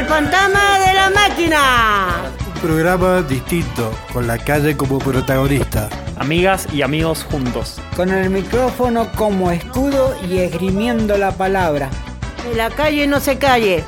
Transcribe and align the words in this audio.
El 0.00 0.06
fantasma 0.06 0.78
de 0.78 0.94
la 0.94 1.10
máquina. 1.10 2.32
Un 2.54 2.60
programa 2.62 3.20
distinto, 3.20 3.92
con 4.14 4.26
la 4.26 4.38
calle 4.38 4.74
como 4.74 4.98
protagonista. 4.98 5.90
Amigas 6.16 6.66
y 6.72 6.80
amigos 6.80 7.22
juntos. 7.24 7.78
Con 7.96 8.08
el 8.08 8.30
micrófono 8.30 9.12
como 9.12 9.50
escudo 9.50 10.16
y 10.26 10.38
esgrimiendo 10.38 11.18
la 11.18 11.32
palabra. 11.32 11.90
En 12.50 12.56
la 12.56 12.70
calle 12.70 13.06
no 13.06 13.20
se 13.20 13.36
calle. 13.36 13.84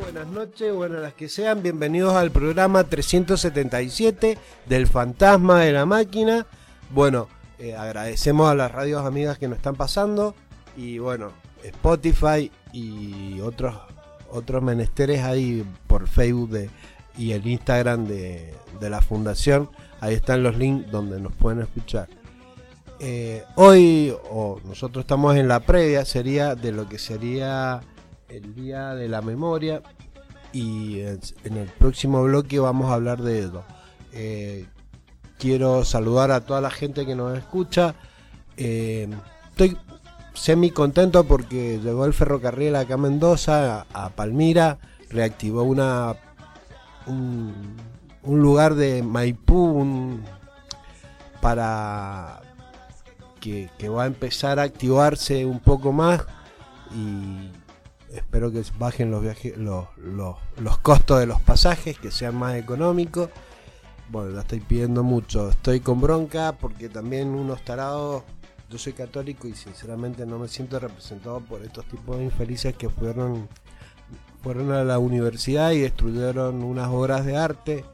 Buenas 0.00 0.26
noches, 0.26 0.74
buenas 0.74 1.00
las 1.00 1.12
que 1.12 1.28
sean, 1.28 1.62
bienvenidos 1.62 2.14
al 2.14 2.32
programa 2.32 2.82
377 2.82 4.36
del 4.66 4.88
Fantasma 4.88 5.60
de 5.60 5.70
la 5.70 5.86
Máquina. 5.86 6.44
Bueno, 6.90 7.28
eh, 7.60 7.76
agradecemos 7.76 8.50
a 8.50 8.56
las 8.56 8.72
radios 8.72 9.06
amigas 9.06 9.38
que 9.38 9.46
nos 9.46 9.58
están 9.58 9.76
pasando 9.76 10.34
y 10.78 10.98
bueno, 10.98 11.32
Spotify 11.62 12.50
y 12.72 13.40
otros 13.40 13.74
otros 14.30 14.62
menesteres 14.62 15.22
ahí 15.24 15.64
por 15.86 16.06
Facebook 16.06 16.50
de, 16.50 16.70
y 17.16 17.32
el 17.32 17.46
Instagram 17.46 18.06
de, 18.06 18.54
de 18.80 18.90
la 18.90 19.00
fundación. 19.02 19.68
Ahí 20.00 20.14
están 20.14 20.42
los 20.42 20.56
links 20.56 20.90
donde 20.90 21.20
nos 21.20 21.32
pueden 21.34 21.60
escuchar. 21.60 22.08
Eh, 23.00 23.42
hoy, 23.56 24.14
o 24.30 24.60
nosotros 24.64 25.02
estamos 25.02 25.36
en 25.36 25.48
la 25.48 25.60
previa, 25.60 26.04
sería 26.04 26.54
de 26.54 26.72
lo 26.72 26.88
que 26.88 26.98
sería 26.98 27.80
el 28.28 28.54
Día 28.54 28.94
de 28.94 29.08
la 29.08 29.22
Memoria. 29.22 29.82
Y 30.52 31.00
en 31.00 31.56
el 31.56 31.68
próximo 31.78 32.22
bloque 32.22 32.58
vamos 32.58 32.90
a 32.90 32.94
hablar 32.94 33.22
de 33.22 33.40
eso. 33.40 33.64
Eh, 34.12 34.66
quiero 35.38 35.84
saludar 35.84 36.30
a 36.30 36.40
toda 36.40 36.60
la 36.60 36.70
gente 36.70 37.04
que 37.04 37.14
nos 37.14 37.36
escucha. 37.36 37.94
Eh, 38.56 39.08
estoy 39.50 39.76
semi 40.38 40.70
contento 40.70 41.24
porque 41.24 41.80
llegó 41.82 42.04
el 42.04 42.14
ferrocarril 42.14 42.76
acá 42.76 42.94
a 42.94 42.98
Mendoza, 42.98 43.86
a, 43.92 44.10
Palmira, 44.10 44.78
reactivó 45.10 45.62
una 45.62 46.16
un, 47.06 47.76
lugar 48.22 48.74
de 48.74 49.02
Maipú 49.02 50.20
para 51.40 52.40
que, 53.40 53.70
que 53.78 53.88
va 53.88 54.04
a 54.04 54.06
empezar 54.06 54.58
a 54.58 54.64
activarse 54.64 55.44
un 55.44 55.60
poco 55.60 55.92
más 55.92 56.24
y 56.94 57.50
espero 58.14 58.50
que 58.52 58.62
bajen 58.78 59.10
los 59.10 59.24
los, 59.56 59.86
los, 59.96 60.36
los 60.58 60.78
costos 60.78 61.20
de 61.20 61.26
los 61.26 61.40
pasajes, 61.40 61.98
que 61.98 62.10
sean 62.10 62.36
más 62.36 62.56
económicos. 62.56 63.30
Bueno, 64.10 64.30
la 64.30 64.40
estoy 64.40 64.60
pidiendo 64.60 65.02
mucho. 65.02 65.50
Estoy 65.50 65.80
con 65.80 66.00
bronca 66.00 66.56
porque 66.58 66.88
también 66.88 67.28
unos 67.28 67.62
tarados. 67.62 68.22
Yo 68.68 68.78
soy 68.78 68.92
católico 68.92 69.48
y 69.48 69.54
sinceramente 69.54 70.26
no 70.26 70.38
me 70.38 70.48
siento 70.48 70.78
representado 70.78 71.40
por 71.40 71.62
estos 71.62 71.86
tipos 71.86 72.18
de 72.18 72.24
infelices 72.24 72.76
que 72.76 72.88
fueron, 72.88 73.48
fueron 74.42 74.72
a 74.72 74.84
la 74.84 74.98
universidad 74.98 75.72
y 75.72 75.80
destruyeron 75.80 76.62
unas 76.62 76.88
obras 76.88 77.24
de 77.24 77.36
arte. 77.36 77.84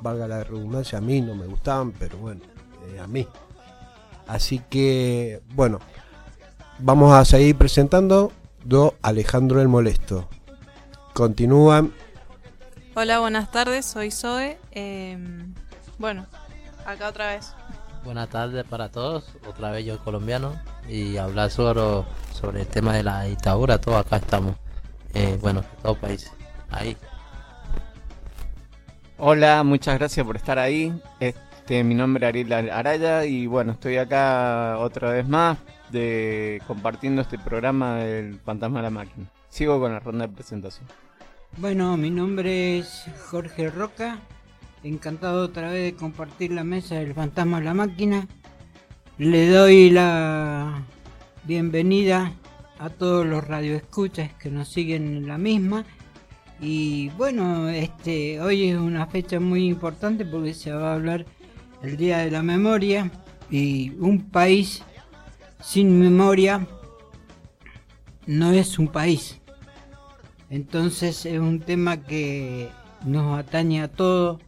Valga 0.00 0.26
la 0.26 0.42
redundancia, 0.42 0.98
a 0.98 1.02
mí 1.02 1.20
no 1.20 1.34
me 1.34 1.46
gustaban, 1.46 1.92
pero 1.92 2.16
bueno, 2.16 2.40
eh, 2.88 2.98
a 2.98 3.06
mí. 3.06 3.28
Así 4.26 4.62
que, 4.70 5.42
bueno, 5.54 5.80
vamos 6.78 7.12
a 7.12 7.24
seguir 7.24 7.56
presentando. 7.56 8.32
Yo, 8.64 8.94
Alejandro 9.02 9.60
el 9.60 9.68
Molesto. 9.68 10.28
Continúan 11.12 11.92
Hola, 12.96 13.20
buenas 13.20 13.50
tardes, 13.52 13.86
soy 13.86 14.10
Zoe. 14.10 14.58
Eh, 14.72 15.16
bueno, 15.98 16.26
acá 16.84 17.08
otra 17.08 17.34
vez. 17.34 17.54
Buenas 18.04 18.30
tardes 18.30 18.64
para 18.64 18.88
todos, 18.88 19.36
otra 19.46 19.70
vez 19.70 19.84
yo 19.84 19.98
colombiano 19.98 20.54
y 20.88 21.18
hablar 21.18 21.50
sobre, 21.50 21.80
sobre 22.32 22.62
el 22.62 22.66
tema 22.66 22.94
de 22.94 23.02
la 23.02 23.24
dictadura, 23.24 23.78
todos 23.78 24.04
acá 24.04 24.16
estamos, 24.16 24.56
eh, 25.12 25.38
bueno, 25.40 25.62
todos 25.82 25.98
países, 25.98 26.32
ahí. 26.70 26.96
Hola, 29.18 29.62
muchas 29.64 29.98
gracias 29.98 30.24
por 30.24 30.36
estar 30.36 30.58
ahí. 30.58 30.98
Este, 31.20 31.84
mi 31.84 31.94
nombre 31.94 32.26
es 32.26 32.28
Ariel 32.30 32.70
Araya 32.70 33.26
y 33.26 33.46
bueno, 33.46 33.72
estoy 33.72 33.98
acá 33.98 34.78
otra 34.78 35.12
vez 35.12 35.28
más 35.28 35.58
de 35.90 36.62
compartiendo 36.66 37.20
este 37.20 37.38
programa 37.38 37.96
del 37.96 38.40
Fantasma 38.40 38.78
de 38.78 38.84
la 38.84 38.90
Máquina. 38.90 39.26
Sigo 39.50 39.78
con 39.78 39.92
la 39.92 40.00
ronda 40.00 40.26
de 40.26 40.32
presentación. 40.32 40.88
Bueno, 41.58 41.98
mi 41.98 42.08
nombre 42.08 42.78
es 42.78 43.04
Jorge 43.30 43.68
Roca. 43.68 44.18
Encantado 44.82 45.42
otra 45.42 45.70
vez 45.70 45.92
de 45.92 45.98
compartir 45.98 46.52
la 46.52 46.64
mesa 46.64 46.94
del 46.94 47.12
fantasma 47.14 47.58
de 47.58 47.64
la 47.64 47.74
máquina. 47.74 48.26
Le 49.18 49.48
doy 49.48 49.90
la 49.90 50.82
bienvenida 51.44 52.32
a 52.78 52.88
todos 52.88 53.26
los 53.26 53.46
radioescuchas 53.46 54.32
que 54.34 54.50
nos 54.50 54.68
siguen 54.68 55.16
en 55.16 55.28
la 55.28 55.36
misma. 55.36 55.84
Y 56.60 57.10
bueno, 57.10 57.68
este 57.68 58.40
hoy 58.40 58.70
es 58.70 58.76
una 58.76 59.06
fecha 59.06 59.38
muy 59.38 59.66
importante 59.66 60.24
porque 60.24 60.54
se 60.54 60.72
va 60.72 60.92
a 60.92 60.94
hablar 60.94 61.26
el 61.82 61.96
Día 61.98 62.18
de 62.18 62.30
la 62.30 62.42
Memoria 62.42 63.10
y 63.50 63.90
un 63.98 64.30
país 64.30 64.82
sin 65.62 65.98
memoria 65.98 66.66
no 68.26 68.52
es 68.52 68.78
un 68.78 68.88
país. 68.88 69.40
Entonces 70.48 71.26
es 71.26 71.38
un 71.38 71.60
tema 71.60 71.98
que 71.98 72.70
nos 73.04 73.38
atañe 73.38 73.82
a 73.82 73.88
todos, 73.88 74.40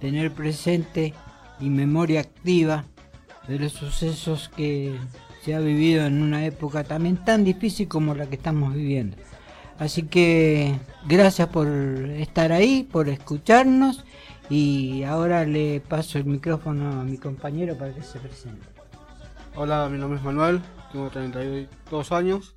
tener 0.00 0.32
presente 0.32 1.14
y 1.60 1.70
memoria 1.70 2.20
activa 2.20 2.84
de 3.48 3.58
los 3.58 3.72
sucesos 3.72 4.50
que 4.54 4.94
se 5.42 5.54
ha 5.54 5.60
vivido 5.60 6.06
en 6.06 6.22
una 6.22 6.44
época 6.44 6.84
también 6.84 7.24
tan 7.24 7.44
difícil 7.44 7.88
como 7.88 8.14
la 8.14 8.26
que 8.26 8.36
estamos 8.36 8.74
viviendo. 8.74 9.16
Así 9.78 10.04
que 10.04 10.74
gracias 11.06 11.48
por 11.48 11.68
estar 11.68 12.50
ahí, 12.50 12.82
por 12.82 13.08
escucharnos 13.08 14.04
y 14.48 15.02
ahora 15.02 15.44
le 15.44 15.80
paso 15.80 16.18
el 16.18 16.24
micrófono 16.24 17.00
a 17.00 17.04
mi 17.04 17.18
compañero 17.18 17.76
para 17.76 17.94
que 17.94 18.02
se 18.02 18.18
presente. 18.18 18.66
Hola, 19.54 19.88
mi 19.88 19.98
nombre 19.98 20.18
es 20.18 20.24
Manuel, 20.24 20.60
tengo 20.92 21.10
32 21.10 22.12
años 22.12 22.56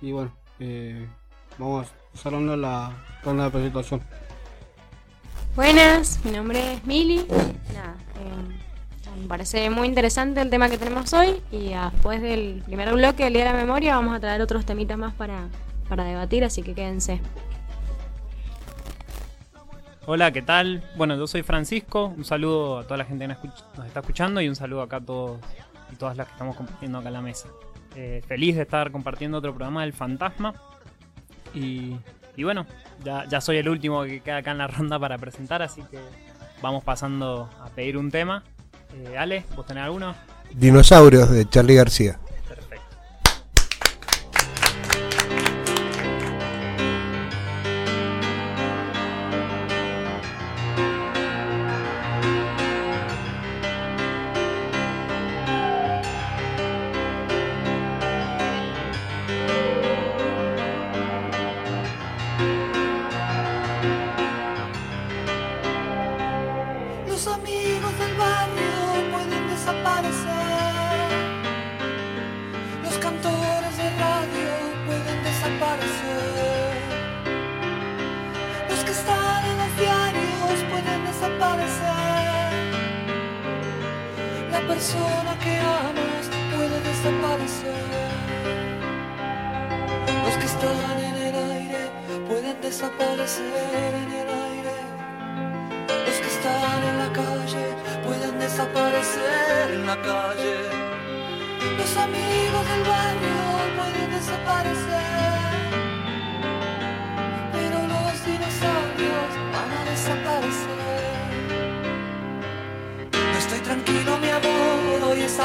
y 0.00 0.12
bueno, 0.12 0.32
eh, 0.60 1.06
vamos 1.58 1.88
a 2.24 2.30
la 2.30 2.92
ronda 3.24 3.44
de 3.44 3.50
presentación. 3.50 4.00
Buenas, 5.54 6.24
mi 6.24 6.30
nombre 6.30 6.72
es 6.72 6.86
Mili. 6.86 7.26
Nada, 7.74 7.94
eh, 8.18 9.20
me 9.20 9.26
parece 9.28 9.68
muy 9.68 9.86
interesante 9.86 10.40
el 10.40 10.48
tema 10.48 10.70
que 10.70 10.78
tenemos 10.78 11.12
hoy 11.12 11.42
y 11.50 11.74
después 11.74 12.22
del 12.22 12.62
primer 12.64 12.90
bloque 12.94 13.24
del 13.24 13.34
Día 13.34 13.44
de 13.44 13.52
la 13.52 13.58
Memoria 13.58 13.96
vamos 13.96 14.16
a 14.16 14.20
traer 14.20 14.40
otros 14.40 14.64
temitas 14.64 14.96
más 14.96 15.12
para, 15.12 15.48
para 15.90 16.04
debatir, 16.04 16.42
así 16.42 16.62
que 16.62 16.74
quédense. 16.74 17.20
Hola, 20.06 20.32
¿qué 20.32 20.40
tal? 20.40 20.82
Bueno, 20.96 21.16
yo 21.16 21.26
soy 21.26 21.42
Francisco. 21.42 22.06
Un 22.16 22.24
saludo 22.24 22.78
a 22.78 22.84
toda 22.84 22.96
la 22.96 23.04
gente 23.04 23.28
que 23.28 23.48
nos 23.76 23.86
está 23.86 24.00
escuchando 24.00 24.40
y 24.40 24.48
un 24.48 24.56
saludo 24.56 24.80
acá 24.80 24.96
a 24.96 25.00
todos 25.00 25.38
y 25.92 25.96
todas 25.96 26.16
las 26.16 26.28
que 26.28 26.32
estamos 26.32 26.56
compartiendo 26.56 26.96
acá 26.96 27.08
en 27.08 27.14
la 27.14 27.20
mesa. 27.20 27.48
Eh, 27.94 28.22
feliz 28.26 28.56
de 28.56 28.62
estar 28.62 28.90
compartiendo 28.90 29.36
otro 29.36 29.52
programa 29.54 29.82
del 29.82 29.92
Fantasma. 29.92 30.54
Y, 31.54 31.98
y 32.36 32.44
bueno, 32.44 32.66
ya, 33.04 33.26
ya 33.28 33.40
soy 33.40 33.58
el 33.58 33.68
último 33.68 34.02
que 34.04 34.20
queda 34.20 34.38
acá 34.38 34.52
en 34.52 34.58
la 34.58 34.66
ronda 34.66 34.98
para 34.98 35.18
presentar, 35.18 35.62
así 35.62 35.82
que 35.90 35.98
vamos 36.60 36.82
pasando 36.84 37.50
a 37.60 37.68
pedir 37.70 37.96
un 37.96 38.10
tema. 38.10 38.42
Eh, 38.94 39.16
Ale, 39.18 39.44
¿vos 39.56 39.66
tenés 39.66 39.84
alguno? 39.84 40.14
Dinosaurios 40.54 41.30
de 41.30 41.48
Charlie 41.48 41.74
García. 41.74 42.18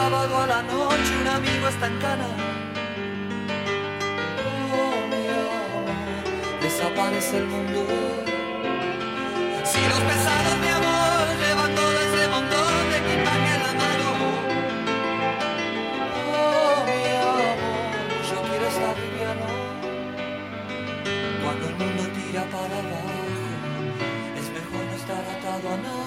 Sábado 0.09 0.37
a 0.37 0.47
la 0.47 0.61
noche, 0.63 1.11
un 1.21 1.27
amigo 1.27 1.67
está 1.67 1.87
en 1.87 1.97
cana. 1.99 2.27
Oh, 4.71 4.99
mi 5.11 5.23
amor, 5.41 5.87
desaparece 6.61 7.37
el 7.39 7.47
mundo. 7.47 7.79
Si 9.69 9.81
los 9.91 10.01
pesados, 10.09 10.55
mi 10.63 10.69
amor, 10.79 11.23
llevan 11.41 11.71
todo 11.75 11.97
ese 12.07 12.23
montón 12.35 12.73
de 12.91 12.97
equipaje 13.03 13.53
la 13.65 13.71
mano. 13.81 14.09
Oh, 16.31 16.77
mi 16.89 17.03
amor, 17.25 17.57
yo 18.29 18.37
quiero 18.47 18.65
estar 18.73 18.95
liviano. 19.03 19.47
Cuando 21.43 21.63
el 21.71 21.75
mundo 21.81 22.03
tira 22.17 22.43
para 22.55 22.77
abajo, 22.83 23.27
es 24.39 24.47
mejor 24.57 24.83
no 24.89 24.95
estar 25.01 25.23
atado 25.35 25.67
a 25.73 25.77
nada. 25.85 26.06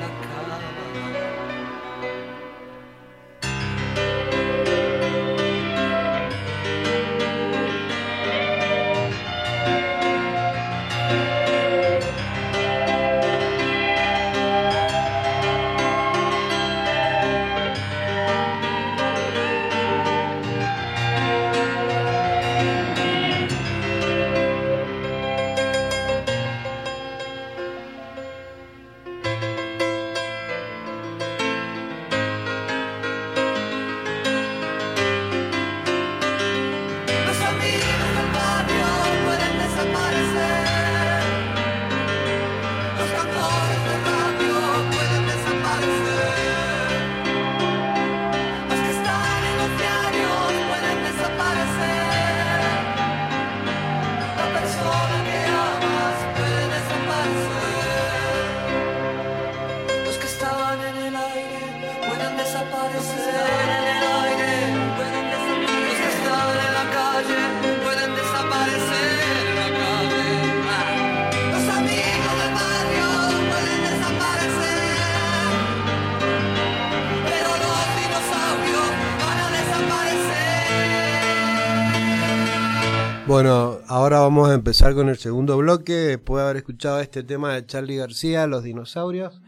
ahora 84.01 84.19
vamos 84.21 84.49
a 84.49 84.55
empezar 84.55 84.95
con 84.95 85.09
el 85.09 85.17
segundo 85.17 85.57
bloque, 85.57 85.93
después 85.93 86.39
de 86.39 86.43
haber 86.45 86.57
escuchado 86.57 86.99
este 86.99 87.23
tema 87.23 87.53
de 87.53 87.67
Charlie 87.67 87.97
García, 87.97 88.47
Los 88.47 88.63
dinosaurios. 88.63 89.41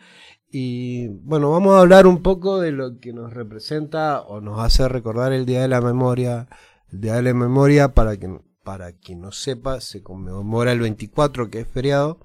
Y 0.52 1.08
bueno, 1.08 1.50
vamos 1.50 1.74
a 1.74 1.80
hablar 1.80 2.06
un 2.06 2.22
poco 2.22 2.60
de 2.60 2.72
lo 2.72 3.00
que 3.00 3.14
nos 3.14 3.34
representa 3.34 4.22
o 4.22 4.42
nos 4.42 4.60
hace 4.60 4.88
recordar 4.88 5.34
el 5.34 5.48
Día 5.48 5.64
de 5.64 5.70
la 5.70 5.82
Memoria. 5.82 6.48
El 6.92 7.02
Día 7.02 7.16
de 7.16 7.24
la 7.24 7.34
Memoria, 7.34 7.96
para 7.96 8.16
quien, 8.16 8.44
para 8.64 8.92
no 9.16 9.32
sepa, 9.32 9.82
se 9.82 10.04
conmemora 10.04 10.72
el 10.72 10.82
24, 10.82 11.50
que 11.50 11.62
es 11.62 11.68
feriado. 11.68 12.20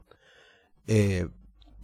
Eh, 0.87 1.29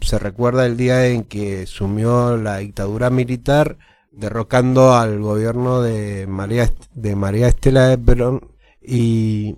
se 0.03 0.19
recuerda 0.19 0.67
el 0.67 0.77
día 0.77 1.07
en 1.07 1.25
que 1.25 1.67
sumió 1.67 2.37
la 2.37 2.59
dictadura 2.59 3.09
militar, 3.09 3.79
derrocando 4.13 4.95
al 4.95 5.21
gobierno 5.23 5.81
de 5.81 6.27
María, 6.27 6.71
de 6.93 7.17
María 7.17 7.49
Estela 7.49 7.89
de 7.89 7.97
Perón 7.97 8.51
y 8.83 9.57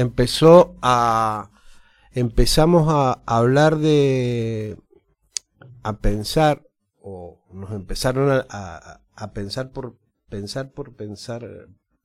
empezó 0.00 0.76
a 0.82 1.50
empezamos 2.12 2.86
a 2.88 3.22
hablar 3.26 3.78
de 3.78 4.78
a 5.82 5.98
pensar 5.98 6.62
o 7.00 7.40
nos 7.52 7.70
empezaron 7.72 8.30
a, 8.30 9.00
a- 9.16 9.32
pensar 9.32 9.72
por 9.72 9.96
pensar 10.28 10.70
por 10.72 10.94
pensar 10.94 11.46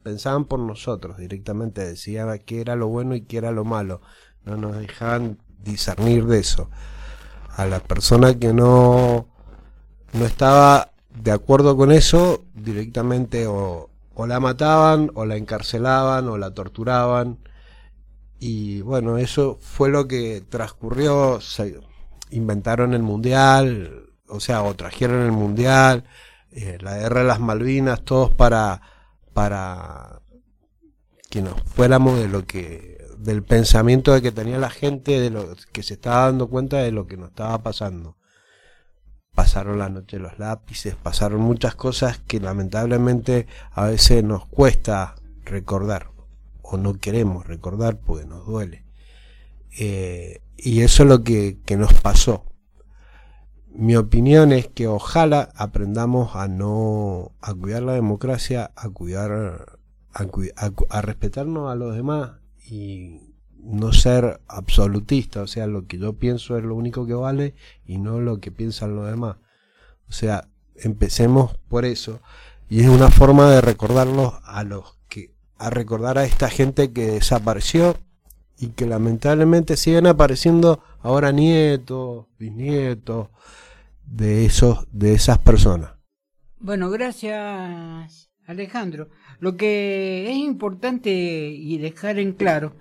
pensaban 0.03 0.45
por 0.45 0.59
nosotros 0.59 1.17
directamente 1.17 1.85
decían 1.85 2.27
qué 2.45 2.61
era 2.61 2.75
lo 2.75 2.87
bueno 2.87 3.15
y 3.15 3.21
qué 3.21 3.37
era 3.37 3.51
lo 3.51 3.63
malo. 3.63 4.01
No 4.43 4.57
nos 4.57 4.77
dejaban 4.77 5.39
discernir 5.59 6.25
de 6.25 6.39
eso. 6.39 6.69
A 7.55 7.65
la 7.65 7.79
persona 7.79 8.37
que 8.37 8.53
no 8.53 9.27
no 10.13 10.25
estaba 10.25 10.91
de 11.09 11.31
acuerdo 11.31 11.77
con 11.77 11.91
eso 11.91 12.43
directamente 12.53 13.47
o, 13.47 13.89
o 14.15 14.27
la 14.27 14.39
mataban 14.39 15.11
o 15.15 15.25
la 15.25 15.37
encarcelaban 15.37 16.27
o 16.29 16.37
la 16.37 16.53
torturaban 16.53 17.39
y 18.45 18.81
bueno 18.81 19.17
eso 19.17 19.57
fue 19.61 19.87
lo 19.87 20.05
que 20.05 20.41
transcurrió 20.41 21.39
se 21.39 21.79
inventaron 22.29 22.93
el 22.93 23.01
mundial 23.01 24.09
o 24.27 24.41
sea 24.41 24.63
o 24.63 24.75
trajeron 24.75 25.21
el 25.21 25.31
mundial 25.31 26.03
eh, 26.51 26.77
la 26.81 26.97
guerra 26.97 27.21
de 27.21 27.27
las 27.27 27.39
Malvinas 27.39 28.03
todos 28.03 28.35
para 28.35 28.81
para 29.33 30.19
que 31.29 31.41
nos 31.41 31.53
fuéramos 31.63 32.19
de 32.19 32.27
lo 32.27 32.45
que 32.45 33.07
del 33.17 33.43
pensamiento 33.43 34.13
de 34.13 34.21
que 34.21 34.33
tenía 34.33 34.57
la 34.57 34.69
gente 34.69 35.21
de 35.21 35.29
lo 35.29 35.55
que 35.71 35.81
se 35.81 35.93
estaba 35.93 36.25
dando 36.25 36.49
cuenta 36.49 36.79
de 36.79 36.91
lo 36.91 37.07
que 37.07 37.15
nos 37.15 37.29
estaba 37.29 37.63
pasando. 37.63 38.17
Pasaron 39.33 39.79
la 39.79 39.87
noche 39.87 40.19
los 40.19 40.37
lápices, 40.37 40.95
pasaron 40.95 41.39
muchas 41.39 41.75
cosas 41.75 42.19
que 42.27 42.41
lamentablemente 42.41 43.47
a 43.71 43.85
veces 43.87 44.23
nos 44.23 44.45
cuesta 44.45 45.15
recordar 45.45 46.12
o 46.63 46.77
no 46.77 46.95
queremos 46.95 47.45
recordar 47.45 47.99
porque 47.99 48.25
nos 48.25 48.45
duele. 48.45 48.83
Eh, 49.77 50.41
y 50.57 50.81
eso 50.81 51.03
es 51.03 51.09
lo 51.09 51.23
que, 51.23 51.57
nos 51.77 51.93
pasó. 51.93 52.45
Mi 53.69 53.95
opinión 53.95 54.51
es 54.51 54.67
que 54.67 54.87
ojalá 54.87 55.49
aprendamos 55.55 56.35
a 56.35 56.47
no 56.47 57.31
a 57.41 57.53
cuidar 57.53 57.83
la 57.83 57.93
democracia, 57.93 58.71
a 58.75 58.89
cuidar 58.89 59.77
a, 60.13 60.25
a 60.89 61.01
respetarnos 61.01 61.71
a 61.71 61.75
los 61.75 61.95
demás 61.95 62.31
y 62.65 63.33
no 63.63 63.93
ser 63.93 64.41
absolutista, 64.47 65.41
o 65.41 65.47
sea, 65.47 65.67
lo 65.67 65.87
que 65.87 65.97
yo 65.97 66.13
pienso 66.13 66.57
es 66.57 66.63
lo 66.63 66.75
único 66.75 67.07
que 67.07 67.13
vale 67.13 67.55
y 67.85 67.97
no 67.97 68.19
lo 68.19 68.39
que 68.39 68.51
piensan 68.51 68.95
los 68.95 69.07
demás. 69.07 69.37
O 70.09 70.11
sea, 70.11 70.47
empecemos 70.75 71.57
por 71.69 71.85
eso 71.85 72.19
y 72.69 72.81
es 72.81 72.89
una 72.89 73.09
forma 73.09 73.49
de 73.49 73.61
recordarlos 73.61 74.33
a 74.43 74.63
los 74.63 74.97
a 75.57 75.69
recordar 75.69 76.17
a 76.17 76.25
esta 76.25 76.49
gente 76.49 76.91
que 76.91 77.05
desapareció 77.07 77.97
y 78.59 78.69
que 78.69 78.85
lamentablemente 78.85 79.77
siguen 79.77 80.07
apareciendo 80.07 80.83
ahora 81.01 81.31
nietos, 81.31 82.27
bisnietos 82.37 83.29
de 84.05 84.45
esos 84.45 84.87
de 84.91 85.13
esas 85.13 85.39
personas. 85.39 85.91
Bueno, 86.59 86.89
gracias 86.89 88.29
Alejandro. 88.45 89.09
Lo 89.39 89.57
que 89.57 90.29
es 90.29 90.37
importante 90.37 91.11
y 91.11 91.77
dejar 91.77 92.19
en 92.19 92.33
claro 92.33 92.75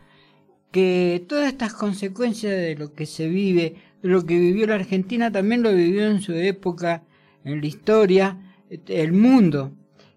que 0.71 1.25
todas 1.29 1.49
estas 1.49 1.75
consecuencias 1.75 2.53
de 2.53 2.75
lo 2.77 2.93
que 2.95 3.07
se 3.07 3.29
vive, 3.29 3.77
de 4.03 4.09
lo 4.09 4.25
que 4.25 4.39
vivió 4.39 4.67
la 4.67 4.77
Argentina, 4.77 5.31
también 5.31 5.63
lo 5.63 5.73
vivió 5.73 6.07
en 6.07 6.23
su 6.23 6.33
época, 6.33 7.05
en 7.45 7.61
la 7.61 7.67
historia, 7.67 8.57
el 8.69 9.13
mundo. 9.13 9.73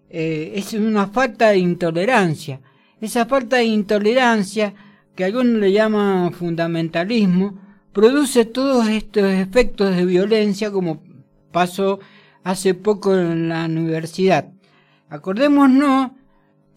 Eh, 0.08 0.52
es 0.54 0.72
una 0.74 1.08
falta 1.08 1.50
de 1.50 1.58
intolerancia. 1.58 2.60
Esa 3.00 3.26
falta 3.26 3.56
de 3.56 3.64
intolerancia, 3.64 4.74
que 5.14 5.24
algunos 5.24 5.60
le 5.60 5.72
llaman 5.72 6.32
fundamentalismo, 6.32 7.58
produce 7.92 8.44
todos 8.44 8.88
estos 8.88 9.24
efectos 9.32 9.96
de 9.96 10.04
violencia 10.04 10.70
como 10.70 11.02
pasó 11.50 11.98
hace 12.44 12.74
poco 12.74 13.16
en 13.16 13.48
la 13.48 13.64
universidad. 13.64 14.52
Acordémonos 15.08 16.12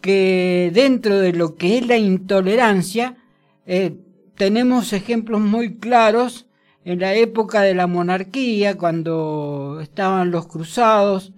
que 0.02 0.72
dentro 0.74 1.20
de 1.20 1.34
lo 1.34 1.56
que 1.56 1.78
es 1.78 1.88
la 1.88 1.98
intolerancia, 1.98 3.18
eh, 3.66 3.98
tenemos 4.36 4.94
ejemplos 4.94 5.42
muy 5.42 5.78
claros 5.78 6.48
en 6.86 7.00
la 7.00 7.14
época 7.14 7.62
de 7.62 7.76
la 7.76 7.88
monarquía, 7.88 8.78
cuando 8.78 9.80
estaban 9.82 10.32
los 10.32 10.48
cruzados, 10.48 11.34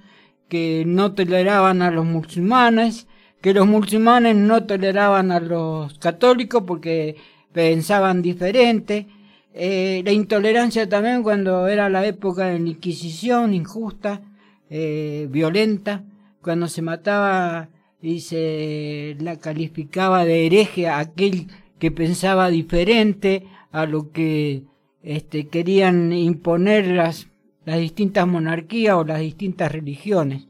que 0.52 0.84
no 0.86 1.14
toleraban 1.14 1.82
a 1.82 1.92
los 1.92 2.06
musulmanes, 2.06 3.08
que 3.40 3.54
los 3.54 3.66
musulmanes 3.66 4.36
no 4.36 4.66
toleraban 4.66 5.32
a 5.32 5.40
los 5.40 5.98
católicos 5.98 6.64
porque 6.68 7.16
pensaban 7.54 8.22
diferente. 8.22 9.08
Eh, 9.54 10.02
la 10.04 10.12
intolerancia 10.12 10.90
también 10.90 11.24
cuando 11.24 11.70
era 11.70 11.88
la 11.88 12.06
época 12.06 12.48
de 12.48 12.60
la 12.60 12.68
Inquisición 12.68 13.54
injusta, 13.54 14.24
eh, 14.70 15.30
violenta, 15.32 16.04
cuando 16.42 16.68
se 16.68 16.82
mataba 16.82 17.70
y 18.02 18.20
se 18.20 19.16
la 19.22 19.38
calificaba 19.38 20.26
de 20.26 20.48
hereje 20.48 20.90
a 20.90 21.00
aquel 21.00 21.48
que 21.80 21.92
pensaba 21.92 22.50
diferente 22.50 23.46
a 23.72 23.86
lo 23.86 24.12
que 24.12 24.64
este, 25.02 25.48
querían 25.48 26.12
imponer 26.12 26.88
las, 26.88 27.31
las 27.66 27.80
distintas 27.80 28.28
monarquías 28.28 28.96
o 28.96 29.04
las 29.04 29.20
distintas 29.20 29.72
religiones. 29.72 30.48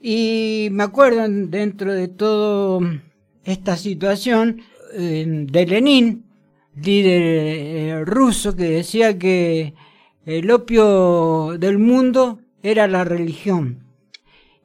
Y 0.00 0.68
me 0.70 0.84
acuerdo 0.84 1.26
dentro 1.28 1.92
de 1.92 2.08
toda 2.08 3.02
esta 3.44 3.76
situación 3.76 4.62
de 4.92 5.66
Lenin, 5.66 6.24
líder 6.76 7.22
eh, 7.22 8.04
ruso, 8.04 8.54
que 8.54 8.64
decía 8.64 9.18
que 9.18 9.74
el 10.24 10.50
opio 10.50 11.58
del 11.58 11.78
mundo 11.78 12.40
era 12.62 12.86
la 12.86 13.04
religión. 13.04 13.84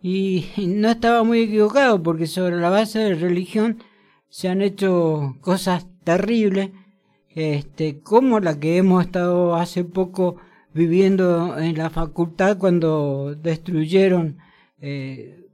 Y 0.02 0.46
no 0.58 0.90
estaba 0.90 1.24
muy 1.24 1.42
equivocado 1.42 2.02
porque 2.02 2.28
sobre 2.28 2.58
la 2.58 2.70
base 2.70 3.00
de 3.00 3.16
religión 3.16 3.84
se 4.30 4.50
han 4.50 4.62
hecho 4.62 5.38
cosas 5.42 5.88
terribles, 6.04 6.72
este, 7.30 8.00
como 8.00 8.40
la 8.40 8.60
que 8.60 8.78
hemos 8.78 9.06
estado 9.06 9.56
hace 9.56 9.84
poco 9.84 10.38
viviendo 10.74 11.58
en 11.58 11.78
la 11.78 11.90
facultad 11.90 12.58
cuando 12.58 13.36
destruyeron 13.36 14.38
eh, 14.82 15.46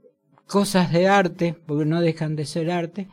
cosas 0.46 0.92
de 0.92 1.08
arte, 1.08 1.54
porque 1.66 1.84
no 1.84 2.00
dejan 2.00 2.36
de 2.36 2.46
ser 2.46 2.70
arte, 2.70 3.08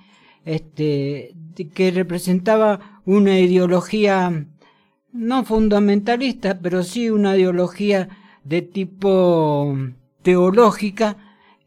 este, 0.45 1.35
que 1.73 1.91
representaba 1.91 3.01
una 3.05 3.39
ideología 3.39 4.47
no 5.11 5.43
fundamentalista, 5.43 6.59
pero 6.59 6.83
sí 6.83 7.09
una 7.09 7.35
ideología 7.35 8.09
de 8.43 8.61
tipo 8.61 9.75
teológica 10.21 11.17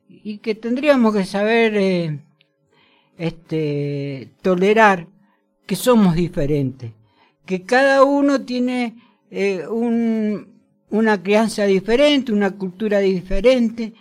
y 0.09 0.39
que 0.39 0.55
tendríamos 0.55 1.15
que 1.15 1.25
saber 1.25 1.77
eh, 1.77 2.21
este, 3.19 4.31
tolerar 4.43 5.09
que 5.67 5.77
somos 5.77 6.15
diferentes, 6.15 6.93
que 7.45 7.63
cada 7.63 8.03
uno 8.03 8.41
tiene 8.43 8.97
eh, 9.31 9.67
un, 9.67 10.61
una 10.91 11.23
crianza 11.23 11.65
diferente, 11.65 12.33
una 12.33 12.51
cultura 12.51 12.99
diferente, 12.99 13.95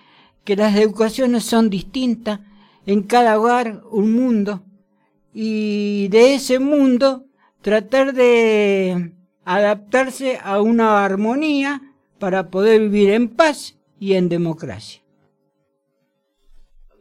que 0.43 0.55
las 0.55 0.75
educaciones 0.75 1.43
son 1.43 1.69
distintas, 1.69 2.39
en 2.85 3.03
cada 3.03 3.39
hogar 3.39 3.83
un 3.91 4.13
mundo, 4.13 4.63
y 5.33 6.07
de 6.07 6.35
ese 6.35 6.59
mundo 6.59 7.25
tratar 7.61 8.13
de 8.13 9.13
adaptarse 9.45 10.39
a 10.41 10.61
una 10.61 11.03
armonía 11.03 11.81
para 12.17 12.49
poder 12.49 12.81
vivir 12.81 13.11
en 13.11 13.29
paz 13.29 13.77
y 13.99 14.13
en 14.13 14.29
democracia. 14.29 15.01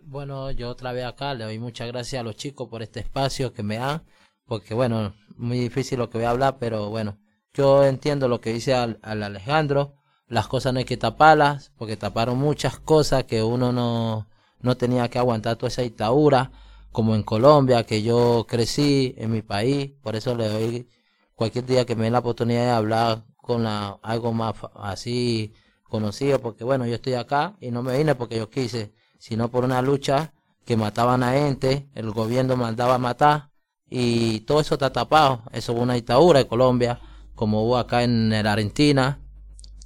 Bueno, 0.03 0.51
yo 0.51 0.71
otra 0.71 0.93
vez 0.93 1.05
acá 1.05 1.35
le 1.35 1.45
doy 1.45 1.59
muchas 1.59 1.89
gracias 1.89 2.21
a 2.21 2.23
los 2.23 2.37
chicos 2.37 2.69
por 2.69 2.83
este 2.83 3.01
espacio 3.01 3.53
que 3.53 3.63
me 3.63 3.77
dan, 3.77 4.03
porque 4.47 4.75
bueno, 4.75 5.15
muy 5.37 5.59
difícil 5.59 5.99
lo 5.99 6.09
que 6.09 6.19
voy 6.19 6.27
a 6.27 6.31
hablar, 6.31 6.57
pero 6.59 6.89
bueno, 6.89 7.19
yo 7.55 7.85
entiendo 7.85 8.29
lo 8.29 8.41
que 8.41 8.53
dice 8.53 8.75
al, 8.75 8.99
Alejandro, 9.03 9.97
las 10.27 10.49
cosas 10.49 10.73
no 10.73 10.79
hay 10.79 10.85
que 10.85 10.97
taparlas, 10.97 11.73
porque 11.77 11.97
taparon 11.97 12.39
muchas 12.39 12.79
cosas 12.79 13.25
que 13.25 13.43
uno 13.43 13.73
no, 13.73 14.29
no 14.61 14.77
tenía 14.77 15.09
que 15.09 15.19
aguantar 15.19 15.57
toda 15.57 15.69
esa 15.69 15.83
dictadura, 15.83 16.51
como 16.93 17.15
en 17.15 17.23
Colombia, 17.23 17.85
que 17.85 18.03
yo 18.03 18.47
crecí 18.49 19.15
en 19.19 19.31
mi 19.33 19.43
país, 19.43 19.93
por 20.03 20.17
eso 20.17 20.35
le 20.35 20.49
doy 20.49 20.89
cualquier 21.35 21.67
día 21.67 21.87
que 21.87 21.95
me 21.95 22.05
den 22.05 22.15
la 22.15 22.19
oportunidad 22.21 22.65
de 22.65 22.71
hablar 22.71 23.25
con 23.37 23.65
la, 23.65 23.99
algo 24.03 24.33
más 24.33 24.55
así 24.75 25.55
conocido, 25.85 26.41
porque 26.41 26.65
bueno, 26.65 26.87
yo 26.87 26.95
estoy 26.95 27.15
acá 27.15 27.57
y 27.61 27.71
no 27.71 27.83
me 27.83 27.97
vine 27.97 28.15
porque 28.15 28.37
yo 28.37 28.51
quise, 28.51 28.93
sino 29.19 29.51
por 29.51 29.65
una 29.65 29.83
lucha 29.83 30.33
que 30.65 30.77
mataban 30.77 31.23
a 31.23 31.33
gente, 31.33 31.89
el 31.95 32.11
gobierno 32.11 32.57
mandaba 32.57 32.97
a 32.97 32.99
matar 32.99 33.51
y 33.89 34.41
todo 34.41 34.61
eso 34.61 34.75
está 34.75 34.93
tapado. 34.93 35.43
Eso 35.53 35.73
fue 35.73 35.83
una 35.83 35.95
dictadura 35.95 36.41
en 36.41 36.47
Colombia, 36.47 37.01
como 37.39 37.65
hubo 37.65 37.79
acá 37.79 38.03
en 38.03 38.31
la 38.31 38.53
Argentina. 38.53 39.21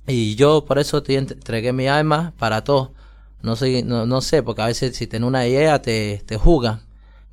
Y 0.06 0.34
yo 0.36 0.64
por 0.64 0.78
eso 0.78 1.02
te 1.02 1.16
entregué 1.16 1.72
mi 1.72 1.86
alma 1.88 2.34
para 2.38 2.64
todo. 2.64 2.94
No 3.42 3.56
sé, 3.56 3.82
no, 3.84 4.06
no 4.06 4.20
sé, 4.20 4.42
porque 4.42 4.62
a 4.62 4.66
veces 4.66 4.96
si 4.96 5.06
tienes 5.06 5.28
una 5.28 5.46
idea 5.46 5.80
te, 5.82 6.22
te. 6.26 6.38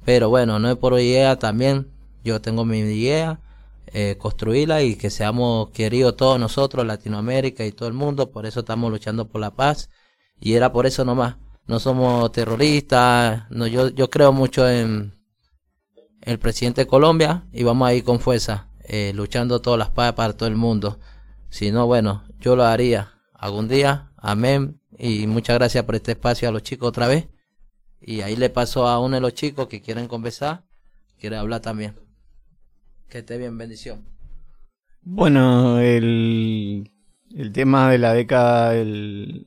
Pero 0.06 0.30
bueno, 0.30 0.60
no 0.60 0.70
es 0.70 0.78
por 0.78 1.00
idea 1.00 1.38
también. 1.40 1.88
Yo 2.24 2.42
tengo 2.42 2.66
mi 2.66 2.80
idea, 2.80 3.40
eh, 3.88 4.16
construirla 4.20 4.84
y 4.84 4.96
que 4.96 5.10
seamos 5.10 5.70
queridos 5.72 6.16
todos 6.18 6.40
nosotros, 6.40 6.86
Latinoamérica 6.86 7.66
y 7.66 7.72
todo 7.72 7.88
el 7.90 7.96
mundo. 7.96 8.32
Por 8.32 8.46
eso 8.46 8.62
estamos 8.62 8.92
luchando 8.92 9.28
por 9.28 9.42
la 9.42 9.52
paz. 9.56 9.90
Y 10.40 10.54
era 10.54 10.72
por 10.72 10.86
eso 10.86 11.06
nomás 11.06 11.36
no 11.70 11.80
somos 11.80 12.32
terroristas, 12.32 13.44
no, 13.52 13.68
yo, 13.68 13.90
yo 13.90 14.10
creo 14.10 14.34
mucho 14.34 14.68
en 14.68 15.14
el 16.22 16.40
presidente 16.40 16.82
de 16.82 16.88
Colombia 16.88 17.46
y 17.54 17.62
vamos 17.64 17.88
a 17.88 17.94
ir 17.94 18.04
con 18.04 18.20
fuerza, 18.20 18.69
eh, 18.90 19.14
luchando 19.14 19.62
todas 19.62 19.78
las 19.78 19.92
paz 19.92 20.14
para 20.14 20.34
todo 20.34 20.50
el 20.50 20.56
mundo. 20.56 21.00
Si 21.50 21.72
no, 21.72 21.86
bueno, 21.86 22.24
yo 22.40 22.56
lo 22.56 22.64
haría 22.64 23.14
algún 23.34 23.68
día, 23.68 24.12
amén, 24.18 24.82
y 24.98 25.28
muchas 25.28 25.58
gracias 25.58 25.84
por 25.84 25.96
este 25.96 26.14
espacio 26.14 26.50
a 26.50 26.52
los 26.52 26.64
chicos 26.64 26.90
otra 26.90 27.08
vez. 27.08 27.28
Y 28.02 28.22
ahí 28.22 28.36
le 28.36 28.50
paso 28.50 28.88
a 28.88 29.00
uno 29.00 29.16
de 29.16 29.22
los 29.22 29.36
chicos 29.36 29.68
que 29.68 29.82
quieren 29.82 30.08
conversar, 30.08 30.64
quiere 31.20 31.38
hablar 31.38 31.62
también. 31.62 31.96
Que 33.10 33.20
esté 33.20 33.38
bien, 33.38 33.58
bendición. 33.58 34.06
Bueno, 35.02 35.80
el, 35.80 36.92
el 37.36 37.54
tema 37.54 37.92
de 37.92 37.98
la 38.00 38.14
década 38.14 38.72
de 38.74 39.46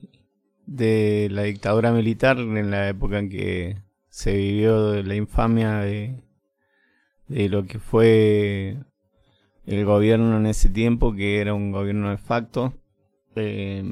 la 1.31 1.43
dictadura 1.43 1.91
militar 1.91 2.39
en 2.39 2.71
la 2.71 2.87
época 2.87 3.19
en 3.19 3.29
que 3.29 3.81
se 4.09 4.37
vivió 4.37 5.03
la 5.03 5.15
infamia 5.15 5.79
de, 5.79 6.23
de 7.27 7.49
lo 7.49 7.65
que 7.65 7.79
fue 7.79 8.77
el 9.65 9.85
gobierno 9.85 10.37
en 10.37 10.45
ese 10.45 10.69
tiempo, 10.69 11.13
que 11.13 11.39
era 11.39 11.53
un 11.53 11.71
gobierno 11.71 12.09
de 12.09 12.17
facto, 12.17 12.73
eh, 13.35 13.83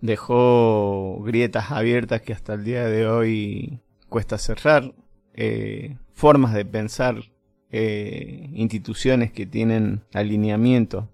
dejó 0.00 1.22
grietas 1.22 1.70
abiertas 1.70 2.20
que 2.20 2.34
hasta 2.34 2.54
el 2.54 2.64
día 2.64 2.84
de 2.84 3.06
hoy 3.06 3.80
cuesta 4.10 4.36
cerrar, 4.36 4.94
eh, 5.32 5.96
formas 6.12 6.52
de 6.52 6.66
pensar, 6.66 7.16
eh, 7.70 8.50
instituciones 8.52 9.32
que 9.32 9.46
tienen 9.46 10.02
alineamiento 10.12 11.08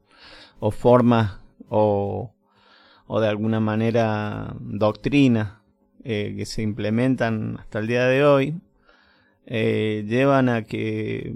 o 0.58 0.70
formas 0.70 1.38
o 1.68 2.34
o 3.06 3.20
de 3.20 3.28
alguna 3.28 3.58
manera 3.58 4.54
doctrina 4.60 5.62
eh, 6.04 6.34
que 6.36 6.46
se 6.46 6.62
implementan 6.62 7.56
hasta 7.58 7.78
el 7.78 7.86
día 7.86 8.06
de 8.06 8.24
hoy 8.24 8.60
llevan 9.46 10.48
a 10.48 10.62
que 10.62 11.34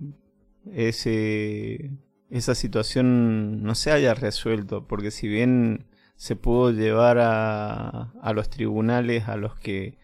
ese, 0.73 1.91
esa 2.39 2.55
situación 2.55 3.63
no 3.63 3.75
se 3.75 3.93
haya 3.93 4.15
resuelto, 4.15 4.87
porque 4.87 5.11
si 5.11 5.29
bien 5.29 5.87
se 6.17 6.37
pudo 6.37 6.71
llevar 6.73 7.19
a, 7.19 8.13
a 8.21 8.33
los 8.33 8.51
tribunales 8.51 9.29
a 9.29 9.37
los 9.37 9.57
que 9.57 9.99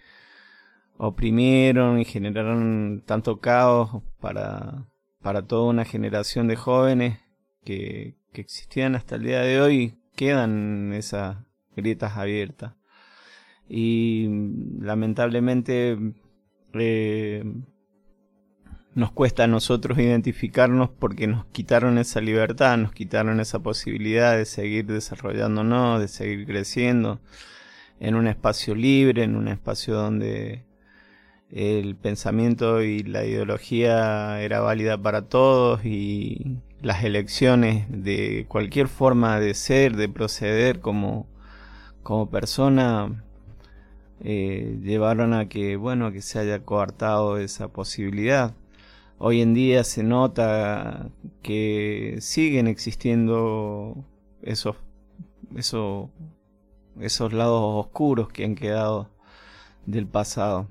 oprimieron 0.97 1.99
y 1.99 2.05
generaron 2.05 3.03
tanto 3.07 3.41
caos 3.41 4.03
para, 4.21 4.87
para 5.21 5.43
toda 5.47 5.71
una 5.71 5.85
generación 5.85 6.47
de 6.47 6.57
jóvenes 6.57 7.19
que, 7.65 8.17
que 8.33 8.41
existían 8.43 8.95
hasta 8.95 9.17
el 9.17 9.25
día 9.25 9.41
de 9.41 9.61
hoy, 9.61 9.99
quedan 10.15 10.93
esas 10.93 11.39
grietas 11.75 12.17
abiertas. 12.17 12.75
Y 13.69 14.29
lamentablemente 14.79 15.97
eh, 16.75 17.45
nos 19.01 19.13
cuesta 19.13 19.45
a 19.45 19.47
nosotros 19.47 19.99
identificarnos 19.99 20.91
porque 20.91 21.27
nos 21.27 21.47
quitaron 21.47 21.99
esa 21.99 22.21
libertad, 22.21 22.77
nos 22.77 22.93
quitaron 22.93 23.41
esa 23.41 23.61
posibilidad 23.61 24.37
de 24.37 24.45
seguir 24.45 24.87
desarrollándonos, 24.87 26.01
de 26.01 26.09
seguir 26.09 26.47
creciendo 26.47 27.21
en 27.99 28.15
un 28.15 28.27
espacio 28.29 28.75
libre, 28.75 29.25
en 29.25 29.37
un 29.37 29.49
espacio 29.49 29.95
donde 29.95 30.65
el 31.51 31.97
pensamiento 31.97 32.83
y 32.83 33.03
la 33.03 33.25
ideología 33.25 34.41
era 34.43 34.61
válida 34.61 34.97
para 34.99 35.23
todos 35.23 35.85
y 35.85 36.59
las 36.83 37.03
elecciones 37.03 37.87
de 37.89 38.45
cualquier 38.49 38.89
forma 38.89 39.41
de 39.41 39.55
ser, 39.55 39.97
de 39.97 40.09
proceder 40.09 40.81
como 40.81 41.27
como 42.03 42.31
persona 42.31 43.25
eh, 44.23 44.79
llevaron 44.83 45.33
a 45.35 45.49
que, 45.49 45.77
bueno, 45.77 46.13
que 46.13 46.23
se 46.23 46.39
haya 46.39 46.61
coartado 46.65 47.39
esa 47.39 47.69
posibilidad. 47.69 48.55
Hoy 49.23 49.43
en 49.43 49.53
día 49.53 49.85
se 49.85 50.03
nota 50.03 51.11
que 51.43 52.17
siguen 52.21 52.67
existiendo 52.67 54.03
esos, 54.41 54.77
esos, 55.55 56.09
esos 56.99 57.35
lados 57.35 57.61
oscuros 57.63 58.29
que 58.33 58.47
han 58.47 58.55
quedado 58.55 59.11
del 59.85 60.07
pasado. 60.07 60.69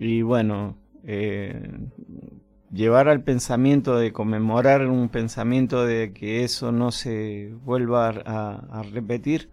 Y 0.00 0.22
bueno, 0.22 0.76
eh, 1.04 1.70
llevar 2.72 3.08
al 3.08 3.22
pensamiento 3.22 3.96
de 3.96 4.12
conmemorar 4.12 4.88
un 4.88 5.08
pensamiento 5.08 5.86
de 5.86 6.12
que 6.12 6.42
eso 6.42 6.72
no 6.72 6.90
se 6.90 7.54
vuelva 7.64 8.08
a, 8.08 8.80
a 8.80 8.82
repetir 8.82 9.50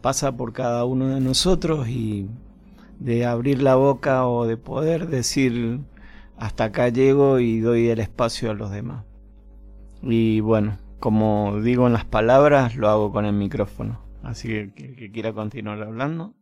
pasa 0.00 0.34
por 0.34 0.54
cada 0.54 0.86
uno 0.86 1.08
de 1.14 1.20
nosotros 1.20 1.86
y 1.86 2.30
de 2.98 3.26
abrir 3.26 3.62
la 3.62 3.74
boca 3.74 4.26
o 4.26 4.46
de 4.46 4.56
poder 4.56 5.06
decir 5.08 5.80
hasta 6.36 6.64
acá 6.64 6.88
llego 6.88 7.38
y 7.38 7.60
doy 7.60 7.88
el 7.88 8.00
espacio 8.00 8.50
a 8.50 8.54
los 8.54 8.70
demás. 8.70 9.04
Y 10.02 10.40
bueno, 10.40 10.78
como 11.00 11.60
digo 11.60 11.86
en 11.86 11.92
las 11.92 12.04
palabras, 12.04 12.76
lo 12.76 12.88
hago 12.88 13.12
con 13.12 13.24
el 13.24 13.34
micrófono. 13.34 14.00
Así 14.22 14.48
que 14.48 14.60
el 14.60 14.74
que, 14.74 15.10
quiera 15.10 15.32
continuar 15.32 15.82
hablando. 15.82 16.34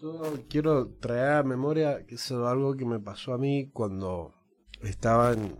Yo 0.00 0.20
quiero 0.48 0.88
traer 0.88 1.38
a 1.38 1.42
memoria 1.42 2.04
que 2.06 2.16
es 2.16 2.30
algo 2.30 2.76
que 2.76 2.84
me 2.84 3.00
pasó 3.00 3.32
a 3.32 3.38
mí 3.38 3.70
cuando 3.72 4.34
estaba 4.82 5.32
en, 5.32 5.54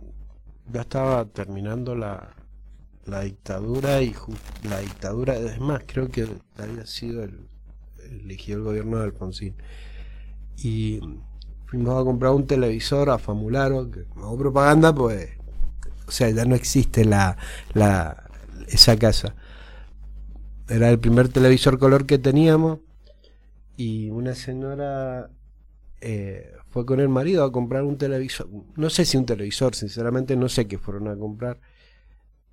ya 0.70 0.82
estaba 0.82 1.25
terminando 1.25 1.94
la, 1.94 2.34
la 3.06 3.22
dictadura 3.22 4.02
y 4.02 4.12
la 4.68 4.80
dictadura, 4.80 5.36
es 5.36 5.58
más, 5.60 5.82
creo 5.86 6.08
que 6.08 6.26
había 6.58 6.84
sido 6.84 7.22
el 7.22 7.48
eligió 8.10 8.56
el 8.56 8.62
gobierno 8.62 8.98
de 8.98 9.04
Alfonsín. 9.04 9.54
Y 10.56 11.00
fuimos 11.66 12.00
a 12.00 12.04
comprar 12.04 12.32
un 12.32 12.46
televisor 12.46 13.11
a 13.11 13.18
Famularo, 13.18 13.90
que 13.90 14.04
no 14.16 14.26
hago 14.26 14.38
propaganda, 14.38 14.94
pues, 14.94 15.30
o 16.06 16.11
sea, 16.11 16.30
ya 16.30 16.44
no 16.44 16.54
existe 16.54 17.04
la, 17.04 17.37
la 17.75 18.25
esa 18.68 18.96
casa. 18.96 19.35
Era 20.68 20.90
el 20.90 20.99
primer 20.99 21.28
televisor 21.28 21.78
color 21.78 22.06
que 22.06 22.18
teníamos 22.18 22.80
y 23.76 24.11
una 24.11 24.35
señora 24.35 25.30
eh, 26.00 26.52
fue 26.70 26.87
con 26.87 27.00
el 27.00 27.08
marido 27.08 27.44
a 27.44 27.52
comprar 27.52 27.85
un 27.85 27.99
televisor, 27.99 28.49
no 28.75 28.90
sé 28.90 29.04
si 29.04 29.16
un 29.16 29.26
televisor, 29.26 29.75
sinceramente 29.75 30.37
no 30.37 30.49
sé 30.49 30.66
qué 30.66 30.78
fueron 30.78 31.08
a 31.08 31.16
comprar. 31.16 31.58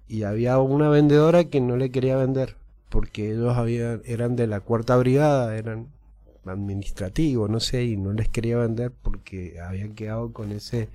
Y 0.08 0.24
había 0.24 0.60
una 0.60 0.89
vendedora 0.89 1.46
que 1.46 1.62
no 1.62 1.77
le 1.77 1.89
quería 1.89 2.17
vender 2.17 2.58
porque 2.93 3.32
ellos 3.32 3.58
habían, 3.58 4.03
eran 4.05 4.36
de 4.36 4.46
la 4.46 4.60
cuarta 4.60 4.96
brigada, 4.98 5.58
eran 5.58 5.88
administrativos, 6.45 7.50
no 7.50 7.59
sé, 7.59 7.83
y 7.83 7.97
no 7.97 8.13
les 8.13 8.29
quería 8.29 8.57
vender 8.57 8.91
porque 8.91 9.59
habían 9.62 9.93
quedado 9.95 10.33
con 10.33 10.51
ese 10.51 10.89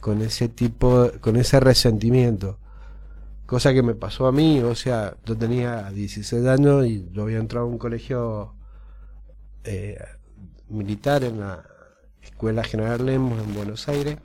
con 0.00 0.22
ese 0.22 0.48
tipo, 0.48 1.10
con 1.20 1.36
ese 1.36 1.60
resentimiento. 1.60 2.58
Cosa 3.46 3.74
que 3.74 3.82
me 3.82 3.94
pasó 3.94 4.26
a 4.26 4.32
mí, 4.32 4.60
o 4.60 4.74
sea, 4.74 5.14
yo 5.26 5.36
tenía 5.36 5.90
16 5.90 6.46
años 6.46 6.86
y 6.86 7.08
yo 7.12 7.22
había 7.22 7.38
entrado 7.38 7.66
a 7.66 7.68
un 7.68 7.78
colegio 7.78 8.54
eh, 9.64 9.98
militar 10.68 11.24
en 11.24 11.40
la 11.40 11.64
Escuela 12.22 12.64
General 12.64 13.04
Lemos 13.04 13.42
en 13.42 13.54
Buenos 13.54 13.88
Aires 13.88 14.18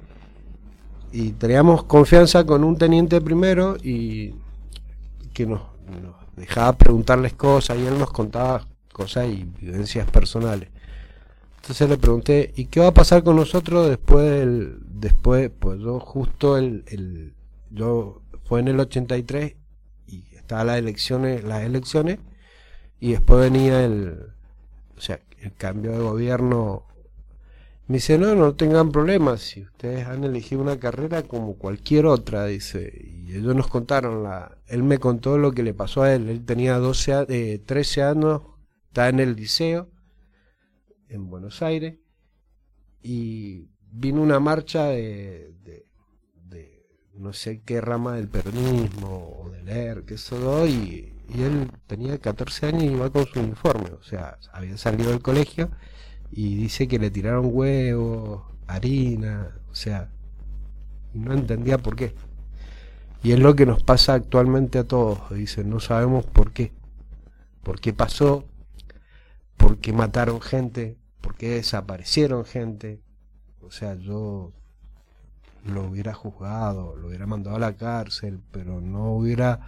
y 1.12 1.32
teníamos 1.32 1.84
confianza 1.84 2.46
con 2.46 2.64
un 2.64 2.78
teniente 2.78 3.20
primero 3.22 3.78
y 3.82 4.36
que 5.34 5.46
nos, 5.46 5.62
nos 6.02 6.16
dejaba 6.36 6.74
preguntarles 6.74 7.34
cosas 7.34 7.78
y 7.78 7.86
él 7.86 7.98
nos 7.98 8.12
contaba 8.12 8.68
cosas 9.00 9.28
y 9.28 9.44
vivencias 9.62 10.10
personales. 10.10 10.70
Entonces 11.58 11.90
le 11.90 11.98
pregunté, 11.98 12.54
¿y 12.56 12.66
qué 12.68 12.80
va 12.80 12.88
a 12.88 12.94
pasar 12.94 13.24
con 13.24 13.36
nosotros 13.38 13.90
después 13.90 14.30
del, 14.30 14.80
después, 14.88 15.52
pues 15.60 15.80
yo 15.82 16.00
justo 16.00 16.58
el, 16.58 17.34
yo 17.72 18.22
fue 18.46 18.60
en 18.62 18.68
el 18.70 18.80
83 18.80 19.56
y 20.08 20.24
estaban 20.36 20.68
las 20.68 20.78
elecciones, 20.78 21.44
las 21.44 21.64
elecciones 21.64 22.20
y 23.00 23.14
después 23.14 23.42
venía 23.42 23.86
el, 23.86 24.20
o 24.98 25.02
sea, 25.02 25.20
el 25.42 25.54
cambio 25.54 25.92
de 25.94 26.00
gobierno. 26.00 26.84
Me 27.88 27.98
dice, 27.98 28.18
no, 28.18 28.34
no 28.34 28.56
tengan 28.56 28.92
problemas, 28.92 29.42
si 29.42 29.62
ustedes 29.62 30.08
han 30.08 30.24
elegido 30.24 30.62
una 30.62 30.80
carrera 30.80 31.22
como 31.24 31.54
cualquier 31.56 32.08
otra, 32.08 32.46
dice, 32.48 32.92
y 33.28 33.36
ellos 33.36 33.56
nos 33.56 33.68
contaron, 33.68 34.24
la, 34.24 34.58
él 34.68 34.82
me 34.84 34.98
contó 34.98 35.38
lo 35.38 35.52
que 35.52 35.62
le 35.64 35.74
pasó 35.76 36.02
a 36.02 36.14
él, 36.14 36.30
él 36.30 36.44
tenía 36.46 36.80
12, 36.80 37.14
a- 37.14 37.26
eh, 37.30 37.62
13 37.64 38.02
años, 38.02 38.42
estaba 38.96 39.10
en 39.10 39.20
el 39.20 39.36
liceo, 39.36 39.90
en 41.10 41.30
Buenos 41.30 41.62
Aires, 41.62 41.98
y 43.04 43.68
vino 43.92 44.22
una 44.22 44.40
marcha 44.40 44.86
de, 44.86 45.54
no 47.14 47.34
sé 47.34 47.62
qué 47.66 47.82
rama 47.82 48.16
del 48.16 48.30
peronismo 48.30 49.42
o 49.42 49.50
del 49.50 49.68
ER, 49.68 50.06
que 50.06 50.14
eso, 50.14 50.66
y, 50.66 51.14
y 51.28 51.42
él 51.42 51.70
tenía 51.88 52.18
14 52.20 52.68
años 52.68 52.84
y 52.84 52.88
iba 52.88 53.10
con 53.10 53.26
su 53.26 53.42
uniforme, 53.42 53.90
o 53.90 54.02
sea, 54.02 54.38
había 54.54 54.78
salido 54.78 55.10
del 55.12 55.22
colegio 55.22 55.72
y 56.32 56.56
dice 56.56 56.88
que 56.88 56.98
le 56.98 57.12
tiraron 57.12 57.50
huevos, 57.52 58.44
harina, 58.66 59.58
o 59.70 59.76
sea, 59.76 60.10
no 61.14 61.34
entendía 61.34 61.80
por 61.80 61.98
qué. 61.98 62.16
Y 63.24 63.34
es 63.34 63.40
lo 63.40 63.58
que 63.58 63.66
nos 63.66 63.84
pasa 63.84 64.14
actualmente 64.14 64.80
a 64.80 64.86
todos, 64.86 65.20
dice, 65.32 65.66
no 65.66 65.82
sabemos 65.82 66.26
por 66.26 66.54
qué. 66.54 66.72
¿Por 67.62 67.82
qué 67.82 67.92
pasó? 67.92 68.46
¿Por 69.66 69.80
qué 69.80 69.94
mataron 69.94 70.42
gente? 70.42 70.96
¿Por 71.22 71.34
qué 71.34 71.50
desaparecieron 71.50 72.46
gente? 72.46 73.02
O 73.62 73.72
sea, 73.72 73.96
yo 73.96 74.52
lo 75.66 75.86
hubiera 75.86 76.14
juzgado, 76.14 76.96
lo 76.96 77.08
hubiera 77.08 77.26
mandado 77.26 77.56
a 77.56 77.60
la 77.60 77.74
cárcel, 77.74 78.40
pero 78.52 78.80
no 78.80 79.14
hubiera 79.14 79.62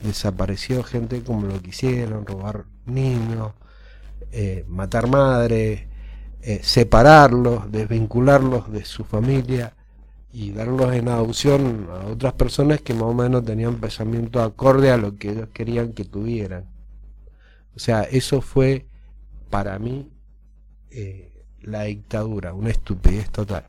desaparecido 0.00 0.82
gente 0.82 1.22
como 1.22 1.46
lo 1.46 1.60
que 1.60 1.68
hicieron, 1.68 2.24
robar 2.24 2.64
niños, 2.86 3.52
eh, 4.32 4.64
matar 4.66 5.08
madres, 5.08 5.82
eh, 6.40 6.60
separarlos, 6.62 7.70
desvincularlos 7.70 8.72
de 8.72 8.86
su 8.86 9.04
familia 9.04 9.74
y 10.32 10.52
darlos 10.52 10.94
en 10.94 11.08
adopción 11.08 11.88
a 11.90 12.06
otras 12.06 12.32
personas 12.32 12.80
que 12.80 12.94
más 12.94 13.02
o 13.02 13.12
menos 13.12 13.44
tenían 13.44 13.74
pensamiento 13.74 14.42
acorde 14.42 14.90
a 14.90 14.96
lo 14.96 15.16
que 15.16 15.32
ellos 15.32 15.48
querían 15.52 15.92
que 15.92 16.06
tuvieran. 16.06 16.75
O 17.76 17.78
sea, 17.78 18.02
eso 18.04 18.40
fue 18.40 18.86
para 19.50 19.78
mí 19.78 20.10
eh, 20.90 21.44
la 21.60 21.82
dictadura, 21.82 22.54
una 22.54 22.70
estupidez 22.70 23.30
total. 23.30 23.66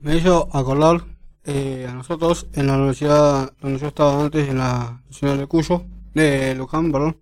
Me 0.00 0.16
hizo 0.16 0.48
acordar 0.52 1.04
eh, 1.44 1.86
a 1.88 1.92
nosotros 1.94 2.46
en 2.52 2.68
la 2.68 2.74
universidad 2.76 3.52
donde 3.60 3.78
yo 3.80 3.88
estaba 3.88 4.22
antes, 4.22 4.48
en 4.48 4.58
la 4.58 5.02
ciudad 5.10 5.36
de 5.36 5.46
Cuyo, 5.46 5.84
de 6.14 6.54
Luján, 6.54 6.92
perdón, 6.92 7.20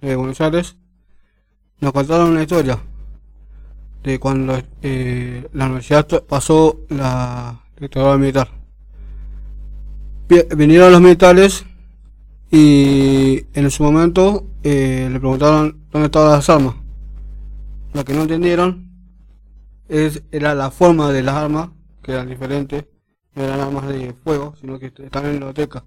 de 0.00 0.16
Buenos 0.16 0.40
Aires, 0.40 0.76
nos 1.80 1.92
contaron 1.92 2.30
una 2.30 2.42
historia 2.42 2.78
de 4.02 4.18
cuando 4.20 4.60
eh, 4.82 5.48
la 5.52 5.66
universidad 5.66 6.06
pasó 6.24 6.80
la 6.90 7.64
dictadura 7.80 8.16
militar. 8.18 8.48
Vi- 10.28 10.44
Vinieron 10.56 10.92
los 10.92 11.00
militares 11.00 11.64
y 12.50 13.44
en 13.52 13.70
su 13.70 13.82
momento 13.82 14.46
eh, 14.62 15.08
le 15.12 15.18
preguntaron 15.20 15.84
dónde 15.92 16.06
estaban 16.06 16.32
las 16.32 16.48
armas. 16.48 16.74
Lo 17.92 18.04
que 18.04 18.14
no 18.14 18.22
entendieron 18.22 18.90
es, 19.88 20.22
era 20.30 20.54
la 20.54 20.70
forma 20.70 21.12
de 21.12 21.22
las 21.22 21.34
armas, 21.34 21.70
que 22.02 22.12
eran 22.12 22.28
diferentes, 22.28 22.86
no 23.34 23.44
eran 23.44 23.60
armas 23.60 23.88
de 23.88 24.14
fuego, 24.24 24.54
sino 24.60 24.78
que 24.78 24.86
están 24.86 25.24
en 25.24 25.40
la 25.40 25.46
biblioteca. 25.46 25.84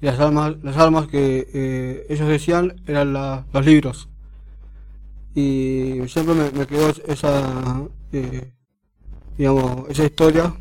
Y 0.00 0.06
las 0.06 0.18
armas, 0.20 0.56
las 0.62 0.76
armas 0.76 1.06
que 1.08 1.46
eh, 1.54 2.06
ellos 2.08 2.28
decían 2.28 2.80
eran 2.86 3.12
la- 3.12 3.46
los 3.52 3.64
libros. 3.64 4.08
Y 5.34 6.00
siempre 6.08 6.34
me, 6.34 6.66
quedó 6.66 6.88
esa, 7.06 7.82
eh, 8.12 8.52
digamos, 9.36 9.88
esa 9.90 10.04
historia 10.04 10.54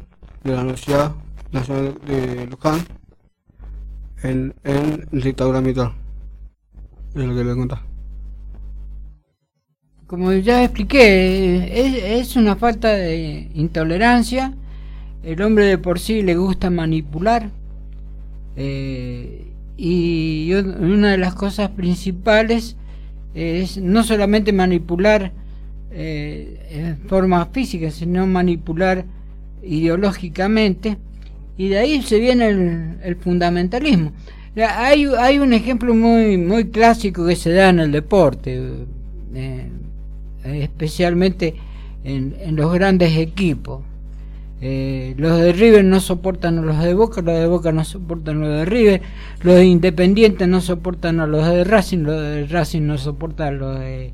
de 0.44 0.52
la 0.52 0.62
Universidad 0.62 1.14
Nacional 1.52 1.98
de 2.06 2.48
Luján 2.48 2.80
la 4.34 5.24
dictadura 5.24 5.62
militar. 5.62 5.94
Es 7.16 7.24
lo 7.24 7.36
que 7.36 7.44
le 7.44 7.56
contar. 7.56 7.80
Como 10.08 10.32
ya 10.34 10.64
expliqué, 10.64 12.20
es, 12.20 12.36
una 12.36 12.56
falta 12.56 12.90
de 12.94 13.50
intolerancia. 13.54 14.54
El 15.24 15.42
hombre 15.42 15.66
de 15.66 15.78
por 15.78 16.00
sí 16.00 16.22
le 16.22 16.36
gusta 16.36 16.70
manipular. 16.70 17.50
eh, 18.56 19.46
y 19.78 20.54
una 20.54 21.12
de 21.12 21.18
las 21.18 21.36
cosas 21.36 21.70
principales 21.72 22.78
es 23.34 23.78
no 23.78 24.04
solamente 24.04 24.54
manipular 24.54 25.34
eh, 25.92 26.68
en 26.70 26.98
forma 27.10 27.46
física, 27.48 27.92
sino 27.92 28.26
manipular 28.26 29.06
ideológicamente. 29.64 30.98
Y 31.58 31.70
de 31.70 31.78
ahí 31.78 32.02
se 32.02 32.20
viene 32.20 32.48
el, 33.04 33.16
fundamentalismo. 33.16 34.12
Hay, 34.58 35.06
hay 35.18 35.40
un 35.40 35.54
ejemplo 35.54 35.94
muy, 35.94 36.38
muy 36.38 36.66
clásico 36.70 37.26
que 37.26 37.36
se 37.36 37.52
da 37.52 37.70
en 37.70 37.80
el 37.80 37.92
deporte. 37.92 38.62
eh, 39.34 39.70
especialmente 40.44 41.56
en, 42.04 42.36
en 42.40 42.56
los 42.56 42.74
grandes 42.74 43.18
equipos. 43.18 43.82
Eh, 44.62 45.14
los 45.18 45.38
de 45.40 45.52
River 45.52 45.84
no 45.84 46.00
soportan 46.00 46.58
a 46.60 46.62
los 46.62 46.82
de 46.82 46.94
Boca, 46.94 47.22
los 47.22 47.38
de 47.38 47.48
Boca 47.48 47.72
no 47.74 47.84
soportan 47.84 48.38
a 48.38 48.48
los 48.48 48.58
de 48.60 48.66
River, 48.66 49.02
los 49.42 49.56
de 49.56 49.66
Independiente 49.66 50.48
no 50.48 50.62
soportan 50.62 51.20
a 51.20 51.28
los 51.28 51.46
de 51.46 51.66
Racing, 51.66 52.00
los 52.00 52.22
de 52.22 52.48
Racing 52.48 52.84
no 52.84 52.98
soportan 52.98 53.48
a 53.48 53.52
los 53.52 53.80
de, 53.80 54.14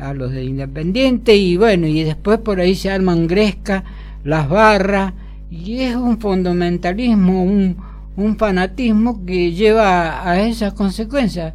a 0.00 0.14
los 0.14 0.32
de 0.32 0.44
Independiente 0.44 1.36
y 1.36 1.56
bueno, 1.56 1.86
y 1.86 2.02
después 2.02 2.38
por 2.40 2.58
ahí 2.58 2.74
se 2.74 2.90
arman 2.90 3.28
Gresca, 3.28 3.84
las 4.24 4.48
barras 4.48 5.14
y 5.50 5.80
es 5.80 5.96
un 5.96 6.20
fundamentalismo, 6.20 7.42
un, 7.42 7.76
un 8.16 8.36
fanatismo 8.36 9.24
que 9.24 9.52
lleva 9.52 10.28
a 10.28 10.40
esas 10.42 10.74
consecuencias, 10.74 11.54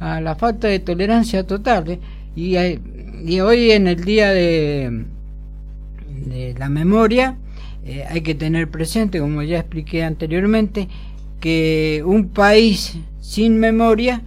a 0.00 0.20
la 0.20 0.34
falta 0.34 0.68
de 0.68 0.78
tolerancia 0.78 1.46
total. 1.46 1.90
¿eh? 1.90 2.00
Y, 2.36 2.56
y 3.26 3.40
hoy 3.40 3.70
en 3.70 3.86
el 3.86 4.04
día 4.04 4.30
de, 4.30 5.04
de 6.26 6.54
la 6.58 6.68
memoria 6.68 7.36
eh, 7.84 8.04
hay 8.08 8.22
que 8.22 8.34
tener 8.34 8.70
presente, 8.70 9.20
como 9.20 9.42
ya 9.42 9.58
expliqué 9.58 10.04
anteriormente, 10.04 10.88
que 11.40 12.02
un 12.04 12.28
país 12.28 12.96
sin 13.20 13.58
memoria 13.58 14.22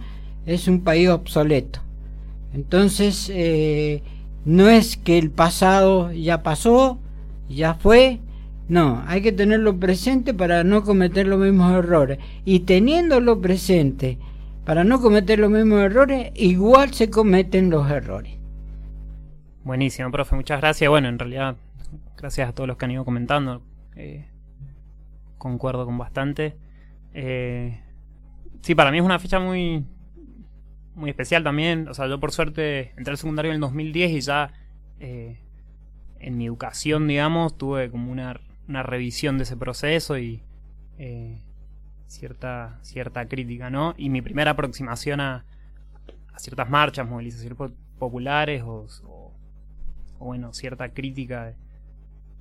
es 0.46 0.68
un 0.68 0.80
país 0.80 1.08
obsoleto. 1.08 1.80
Entonces, 2.54 3.30
eh, 3.34 4.02
no 4.44 4.68
es 4.68 4.96
que 4.96 5.18
el 5.18 5.30
pasado 5.30 6.12
ya 6.12 6.42
pasó, 6.42 6.98
ya 7.48 7.74
fue, 7.74 8.20
no, 8.68 9.02
hay 9.06 9.22
que 9.22 9.32
tenerlo 9.32 9.78
presente 9.78 10.34
para 10.34 10.62
no 10.62 10.82
cometer 10.82 11.26
los 11.26 11.38
mismos 11.38 11.72
errores. 11.72 12.18
Y 12.44 12.60
teniéndolo 12.60 13.40
presente 13.40 14.18
para 14.64 14.84
no 14.84 15.00
cometer 15.00 15.38
los 15.38 15.50
mismos 15.50 15.80
errores, 15.80 16.30
igual 16.34 16.92
se 16.92 17.08
cometen 17.08 17.70
los 17.70 17.90
errores. 17.90 18.36
Buenísimo, 19.64 20.10
profe, 20.10 20.36
muchas 20.36 20.60
gracias. 20.60 20.88
Bueno, 20.90 21.08
en 21.08 21.18
realidad, 21.18 21.56
gracias 22.16 22.48
a 22.48 22.52
todos 22.52 22.68
los 22.68 22.76
que 22.76 22.84
han 22.84 22.90
ido 22.90 23.04
comentando. 23.04 23.62
eh, 23.96 24.26
concuerdo 25.38 25.86
con 25.86 25.96
bastante. 25.96 26.56
Eh, 27.14 27.80
sí, 28.60 28.74
para 28.74 28.90
mí 28.90 28.98
es 28.98 29.04
una 29.04 29.18
fecha 29.18 29.38
muy 29.38 29.84
muy 30.98 31.10
especial 31.10 31.42
también. 31.42 31.88
O 31.88 31.94
sea, 31.94 32.06
yo 32.06 32.20
por 32.20 32.32
suerte 32.32 32.92
entré 32.96 33.12
al 33.12 33.18
secundario 33.18 33.50
en 33.50 33.56
el 33.56 33.60
2010 33.60 34.10
y 34.10 34.20
ya 34.20 34.52
eh, 35.00 35.40
en 36.18 36.36
mi 36.36 36.46
educación, 36.46 37.06
digamos, 37.06 37.56
tuve 37.56 37.90
como 37.90 38.12
una, 38.12 38.38
una 38.68 38.82
revisión 38.82 39.38
de 39.38 39.44
ese 39.44 39.56
proceso 39.56 40.18
y 40.18 40.42
eh, 40.98 41.40
cierta, 42.06 42.78
cierta 42.82 43.26
crítica, 43.28 43.70
¿no? 43.70 43.94
Y 43.96 44.10
mi 44.10 44.22
primera 44.22 44.52
aproximación 44.52 45.20
a, 45.20 45.44
ciertas 46.36 46.68
marchas, 46.70 47.08
movilizaciones 47.08 47.56
po- 47.56 47.72
populares 47.98 48.62
o, 48.62 48.86
o- 49.04 49.34
bueno, 50.18 50.52
cierta 50.52 50.90
crítica 50.90 51.54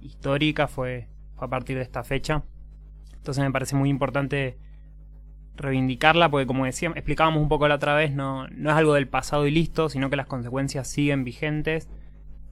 histórica 0.02 0.68
fue, 0.68 1.08
fue 1.36 1.48
a 1.48 1.50
partir 1.50 1.78
de 1.78 1.84
esta 1.84 2.04
fecha. 2.04 2.44
Entonces 3.16 3.44
me 3.44 3.52
parece 3.52 3.76
muy 3.76 3.90
importante 3.90 4.58
reivindicarla 5.56 6.30
porque 6.30 6.46
como 6.46 6.66
decía, 6.66 6.92
explicábamos 6.96 7.42
un 7.42 7.50
poco 7.50 7.68
la 7.68 7.76
otra 7.76 7.96
vez, 7.96 8.12
no, 8.14 8.48
no 8.50 8.70
es 8.70 8.76
algo 8.76 8.94
del 8.94 9.08
pasado 9.08 9.48
y 9.48 9.52
listo, 9.52 9.90
sino 9.90 10.10
que 10.10 10.16
las 10.16 10.28
consecuencias 10.28 10.88
siguen 10.88 11.24
vigentes. 11.24 11.90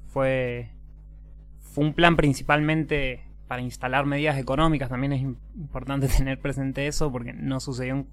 Fue, 0.07 0.69
fue 1.61 1.85
un 1.85 1.93
plan 1.93 2.15
principalmente 2.15 3.24
para 3.47 3.61
instalar 3.61 4.05
medidas 4.05 4.37
económicas, 4.37 4.89
también 4.89 5.13
es 5.13 5.21
im- 5.21 5.37
importante 5.55 6.07
tener 6.17 6.39
presente 6.39 6.87
eso 6.87 7.11
porque 7.11 7.33
no 7.33 7.59
sucedió 7.59 8.05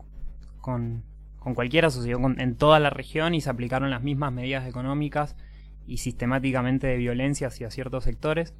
con, 0.60 1.02
con 1.38 1.54
cualquiera, 1.54 1.90
sucedió 1.90 2.20
con- 2.20 2.40
en 2.40 2.56
toda 2.56 2.78
la 2.80 2.90
región 2.90 3.34
y 3.34 3.40
se 3.40 3.50
aplicaron 3.50 3.90
las 3.90 4.02
mismas 4.02 4.32
medidas 4.32 4.66
económicas 4.68 5.36
y 5.86 5.98
sistemáticamente 5.98 6.86
de 6.86 6.96
violencia 6.96 7.48
hacia 7.48 7.70
ciertos 7.70 8.04
sectores. 8.04 8.54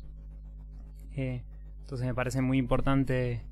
Eh, 1.15 1.43
entonces 1.83 2.07
me 2.07 2.15
parece 2.15 2.41
muy 2.41 2.59
importante 2.59 3.43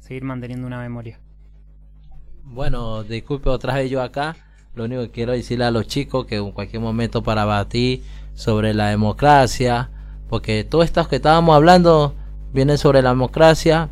seguir 0.00 0.24
manteniendo 0.24 0.66
una 0.66 0.80
memoria. 0.80 1.20
Bueno, 2.44 3.04
disculpe 3.04 3.48
otra 3.50 3.74
vez 3.74 3.90
yo 3.90 4.02
acá. 4.02 4.36
Lo 4.74 4.84
único 4.84 5.02
que 5.02 5.10
quiero 5.10 5.32
decirle 5.32 5.64
a 5.64 5.70
los 5.70 5.86
chicos 5.86 6.26
que 6.26 6.36
en 6.36 6.50
cualquier 6.52 6.82
momento 6.82 7.22
para 7.22 7.44
batir 7.44 8.02
sobre 8.34 8.74
la 8.74 8.88
democracia, 8.88 9.90
porque 10.28 10.64
todo 10.64 10.82
esto 10.82 11.06
que 11.08 11.16
estábamos 11.16 11.54
hablando 11.54 12.14
viene 12.52 12.76
sobre 12.76 13.02
la 13.02 13.10
democracia 13.10 13.90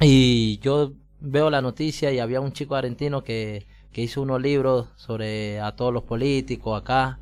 y 0.00 0.58
yo 0.58 0.92
veo 1.20 1.50
la 1.50 1.62
noticia 1.62 2.12
y 2.12 2.18
había 2.18 2.40
un 2.40 2.52
chico 2.52 2.74
argentino 2.74 3.24
que, 3.24 3.66
que 3.92 4.02
hizo 4.02 4.22
unos 4.22 4.40
libros 4.40 4.88
sobre 4.96 5.60
a 5.60 5.76
todos 5.76 5.92
los 5.92 6.02
políticos 6.02 6.80
acá. 6.80 7.18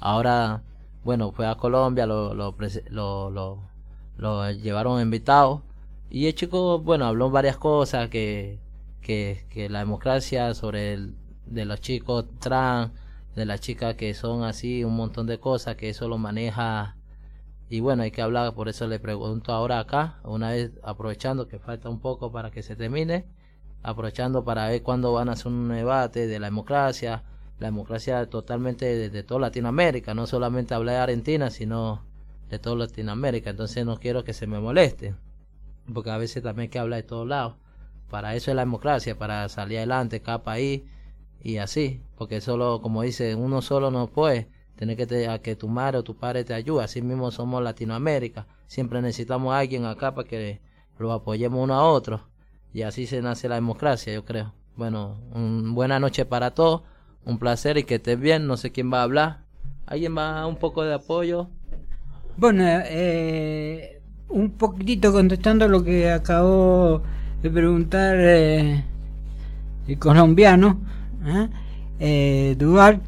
Ahora, 0.00 0.62
bueno, 1.04 1.32
fue 1.32 1.46
a 1.46 1.56
Colombia, 1.56 2.06
lo, 2.06 2.34
lo, 2.34 2.54
lo, 2.90 3.70
lo 4.16 4.50
llevaron 4.52 5.00
invitado 5.00 5.62
y 6.10 6.26
el 6.26 6.34
chico, 6.34 6.78
bueno, 6.80 7.06
habló 7.06 7.30
varias 7.30 7.56
cosas 7.56 8.08
que 8.08 8.58
que, 9.04 9.46
que 9.50 9.68
la 9.68 9.80
democracia 9.80 10.54
sobre 10.54 10.94
el, 10.94 11.14
de 11.46 11.64
los 11.64 11.80
chicos 11.80 12.24
trans, 12.40 12.90
de 13.36 13.44
las 13.44 13.60
chicas 13.60 13.94
que 13.94 14.14
son 14.14 14.42
así, 14.42 14.82
un 14.82 14.96
montón 14.96 15.26
de 15.26 15.38
cosas, 15.38 15.76
que 15.76 15.90
eso 15.90 16.08
lo 16.08 16.18
maneja. 16.18 16.96
Y 17.74 17.80
bueno, 17.80 18.04
hay 18.04 18.12
que 18.12 18.22
hablar, 18.22 18.54
por 18.54 18.68
eso 18.68 18.86
le 18.86 19.00
pregunto 19.00 19.52
ahora 19.52 19.80
acá, 19.80 20.20
una 20.22 20.50
vez 20.50 20.70
aprovechando 20.84 21.48
que 21.48 21.58
falta 21.58 21.88
un 21.88 21.98
poco 21.98 22.30
para 22.30 22.52
que 22.52 22.62
se 22.62 22.76
termine, 22.76 23.24
aprovechando 23.82 24.44
para 24.44 24.68
ver 24.68 24.80
cuándo 24.84 25.12
van 25.12 25.28
a 25.28 25.32
hacer 25.32 25.48
un 25.48 25.70
debate 25.70 26.28
de 26.28 26.38
la 26.38 26.46
democracia, 26.46 27.24
la 27.58 27.66
democracia 27.66 28.30
totalmente 28.30 29.10
de, 29.10 29.22
toda 29.24 29.40
Latinoamérica, 29.40 30.14
no 30.14 30.28
solamente 30.28 30.72
hablar 30.72 30.94
de 30.94 31.00
Argentina, 31.00 31.50
sino 31.50 32.04
de 32.48 32.60
toda 32.60 32.76
Latinoamérica. 32.76 33.50
Entonces 33.50 33.84
no 33.84 33.98
quiero 33.98 34.22
que 34.22 34.34
se 34.34 34.46
me 34.46 34.60
moleste, 34.60 35.16
porque 35.92 36.10
a 36.10 36.16
veces 36.16 36.44
también 36.44 36.66
hay 36.66 36.68
que 36.68 36.78
hablar 36.78 37.02
de 37.02 37.08
todos 37.08 37.26
lados 37.26 37.56
para 38.08 38.36
eso 38.36 38.52
es 38.52 38.54
la 38.54 38.62
democracia, 38.62 39.18
para 39.18 39.48
salir 39.48 39.78
adelante 39.78 40.22
cada 40.22 40.44
país 40.44 40.84
y 41.42 41.56
así, 41.56 42.00
porque 42.16 42.40
solo, 42.40 42.80
como 42.80 43.02
dice, 43.02 43.34
uno 43.34 43.62
solo 43.62 43.90
no 43.90 44.06
puede, 44.06 44.46
tener 44.76 44.96
que, 44.96 45.28
a 45.28 45.40
que 45.40 45.56
tu 45.56 45.68
madre 45.68 45.98
o 45.98 46.02
tu 46.02 46.16
padre 46.16 46.44
te 46.44 46.54
ayude, 46.54 46.84
así 46.84 47.02
mismo 47.02 47.30
somos 47.30 47.62
Latinoamérica, 47.62 48.46
siempre 48.66 49.00
necesitamos 49.02 49.54
a 49.54 49.58
alguien 49.58 49.84
acá 49.84 50.14
para 50.14 50.28
que 50.28 50.60
lo 50.98 51.12
apoyemos 51.12 51.62
uno 51.62 51.74
a 51.74 51.84
otro 51.84 52.20
y 52.72 52.82
así 52.82 53.06
se 53.06 53.22
nace 53.22 53.48
la 53.48 53.54
democracia, 53.54 54.12
yo 54.12 54.24
creo. 54.24 54.52
Bueno, 54.76 55.16
un, 55.32 55.74
buena 55.74 56.00
noche 56.00 56.24
para 56.24 56.50
todos, 56.50 56.82
un 57.24 57.38
placer 57.38 57.78
y 57.78 57.84
que 57.84 57.96
estés 57.96 58.18
bien, 58.18 58.46
no 58.46 58.56
sé 58.56 58.72
quién 58.72 58.92
va 58.92 59.00
a 59.00 59.04
hablar, 59.04 59.38
alguien 59.86 60.16
va 60.16 60.40
a 60.40 60.46
un 60.46 60.56
poco 60.56 60.82
de 60.82 60.94
apoyo. 60.94 61.48
Bueno, 62.36 62.64
eh, 62.66 64.00
un 64.28 64.50
poquitito 64.50 65.12
contestando 65.12 65.68
lo 65.68 65.84
que 65.84 66.10
acabó 66.10 67.02
de 67.40 67.50
preguntar 67.50 68.16
eh, 68.18 68.84
el 69.86 69.98
colombiano, 69.98 70.80
¿eh? 71.24 71.48
Eh, 72.00 72.56
Duval. 72.58 73.00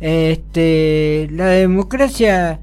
Este, 0.00 1.28
la 1.32 1.46
democracia 1.46 2.60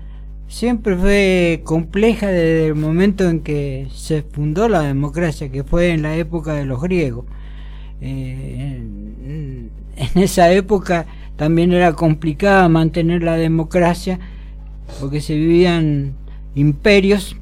siempre 0.47 0.95
fue 0.95 1.61
compleja 1.63 2.27
desde 2.27 2.67
el 2.67 2.75
momento 2.75 3.29
en 3.29 3.41
que 3.41 3.87
se 3.93 4.23
fundó 4.23 4.69
la 4.69 4.81
democracia, 4.81 5.51
que 5.51 5.63
fue 5.63 5.89
en 5.89 6.01
la 6.01 6.15
época 6.15 6.53
de 6.53 6.65
los 6.65 6.81
griegos. 6.81 7.25
Eh, 8.01 8.77
en, 8.77 9.69
en 9.97 10.21
esa 10.23 10.51
época 10.51 11.05
también 11.35 11.71
era 11.71 11.93
complicada 11.93 12.69
mantener 12.69 13.23
la 13.23 13.35
democracia 13.35 14.19
porque 14.99 15.21
se 15.21 15.35
vivían 15.35 16.13
imperios 16.55 17.35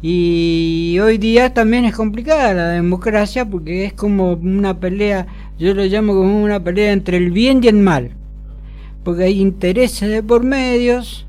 y 0.00 0.96
hoy 1.02 1.18
día 1.18 1.52
también 1.52 1.84
es 1.84 1.94
complicada 1.94 2.54
la 2.54 2.68
democracia 2.68 3.44
porque 3.44 3.84
es 3.84 3.92
como 3.92 4.34
una 4.34 4.78
pelea, 4.78 5.26
yo 5.58 5.74
lo 5.74 5.84
llamo 5.84 6.14
como 6.14 6.42
una 6.42 6.62
pelea 6.62 6.92
entre 6.92 7.16
el 7.16 7.32
bien 7.32 7.62
y 7.64 7.68
el 7.68 7.76
mal, 7.76 8.12
porque 9.08 9.24
hay 9.24 9.40
intereses 9.40 10.10
de 10.10 10.22
por 10.22 10.44
medios, 10.44 11.24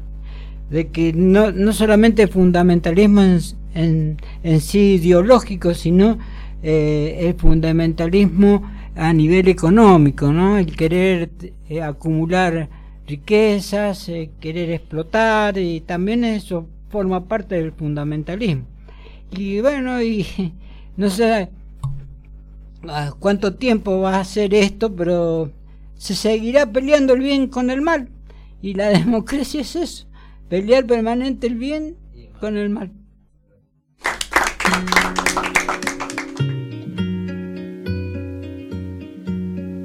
de 0.70 0.90
que 0.90 1.14
no, 1.14 1.54
no 1.54 1.72
solamente 1.72 2.28
fundamentalismo 2.28 3.22
en, 3.22 3.40
en, 3.74 4.18
en 4.44 4.60
sí 4.60 4.96
ideológico, 4.96 5.74
sino 5.74 6.18
eh, 6.62 7.16
el 7.22 7.36
fundamentalismo 7.36 8.70
a 8.98 9.14
nivel 9.14 9.48
económico, 9.48 10.34
¿no? 10.34 10.58
El 10.58 10.76
querer 10.76 11.30
eh, 11.70 11.82
acumular 11.82 12.68
riquezas, 13.08 14.10
eh, 14.10 14.30
querer 14.42 14.72
explotar 14.72 15.58
y 15.58 15.80
también 15.80 16.26
eso 16.26 16.68
forma 16.90 17.30
parte 17.30 17.56
del 17.56 17.72
fundamentalismo. 17.72 18.66
Y 19.32 19.62
bueno, 19.62 20.04
y 20.04 20.28
no 20.98 21.10
sé 21.10 21.48
cuánto 23.20 23.54
tiempo 23.54 24.02
va 24.02 24.18
a 24.18 24.20
hacer 24.20 24.54
esto, 24.54 24.94
pero 24.94 25.50
se 26.00 26.16
seguirá 26.16 26.66
peleando 26.66 27.14
el 27.14 27.20
bien 27.20 27.48
con 27.48 27.70
el 27.70 27.82
mal. 27.82 28.10
Y 28.62 28.74
la 28.74 28.88
democracia 29.00 29.62
es 29.62 29.76
eso, 29.76 30.08
pelear 30.48 30.86
permanente 30.86 31.46
el 31.48 31.56
bien 31.56 31.98
con 32.40 32.58
el 32.58 32.70
mal. 32.70 32.92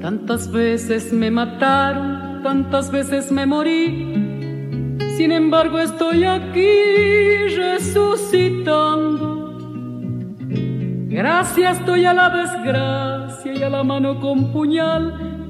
Tantas 0.01 0.51
veces 0.51 1.11
me 1.11 1.29
mataron, 1.31 2.41
tantas 2.43 2.91
veces 2.91 3.31
me 3.31 3.45
morí, 3.45 4.13
Sin 5.17 5.31
embargo 5.31 5.79
estoy 5.79 6.23
aquí 6.23 7.47
resucitando. 7.57 9.33
Gracias 11.07 11.79
estoy 11.79 12.05
a 12.05 12.13
la 12.13 12.29
desgracia 12.29 13.53
y 13.53 13.63
a 13.63 13.69
la 13.69 13.83
mano 13.83 14.19
con 14.19 14.51
puñal 14.51 15.34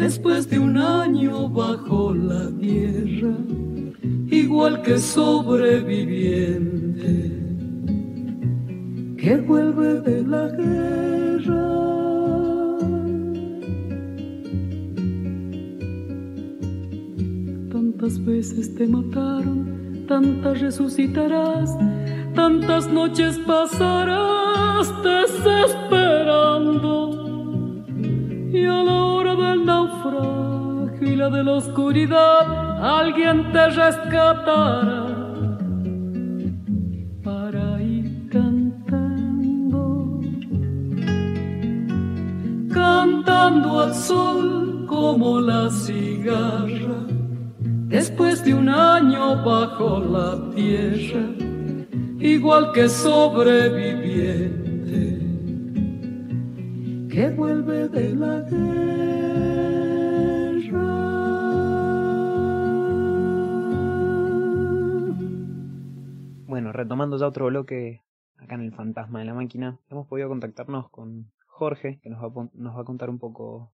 después 0.00 0.48
de 0.48 0.58
un 0.58 0.78
año 0.78 1.48
bajo 1.48 2.14
la 2.14 2.50
tierra, 2.58 3.34
igual 4.30 4.82
que 4.82 4.98
sobreviviente 4.98 7.40
que 9.20 9.36
vuelve 9.36 10.00
de 10.00 10.22
la 10.22 10.48
guerra. 10.48 11.68
Tantas 17.70 18.24
veces 18.24 18.74
te 18.76 18.86
mataron, 18.86 20.06
tantas 20.08 20.62
resucitarás, 20.62 21.76
tantas 22.34 22.90
noches 22.90 23.38
pasarás 23.46 24.90
desesperando. 25.02 27.84
Y 28.52 28.64
a 28.64 28.82
la 28.82 29.04
hora 29.04 29.36
del 29.36 29.66
naufragio 29.66 29.89
la 31.20 31.28
de 31.28 31.44
la 31.44 31.52
oscuridad, 31.52 32.42
alguien 33.00 33.52
te 33.52 33.68
rescatará. 33.68 35.06
Para 37.22 37.82
ir 37.82 38.28
cantando, 38.30 39.82
cantando 42.72 43.80
al 43.80 43.94
sol 43.94 44.86
como 44.86 45.40
la 45.40 45.70
cigarra, 45.70 47.00
después 47.88 48.42
de 48.44 48.54
un 48.54 48.68
año 48.70 49.44
bajo 49.44 50.00
la 50.00 50.30
tierra, 50.54 51.26
igual 52.18 52.72
que 52.72 52.88
sobreviviente 52.88 54.60
que 57.10 57.28
vuelve 57.30 57.88
de 57.88 58.14
la 58.14 58.40
guerra. 58.48 59.19
Retomando 66.82 67.18
ya 67.18 67.26
otro 67.26 67.46
bloque 67.46 68.02
acá 68.38 68.54
en 68.54 68.62
el 68.62 68.72
Fantasma 68.72 69.18
de 69.18 69.26
la 69.26 69.34
Máquina, 69.34 69.78
hemos 69.90 70.06
podido 70.06 70.28
contactarnos 70.28 70.90
con 70.90 71.30
Jorge, 71.46 72.00
que 72.02 72.08
nos 72.08 72.22
va, 72.22 72.80
a, 72.80 72.84
contar 72.84 73.10
un 73.10 73.18
poco 73.18 73.72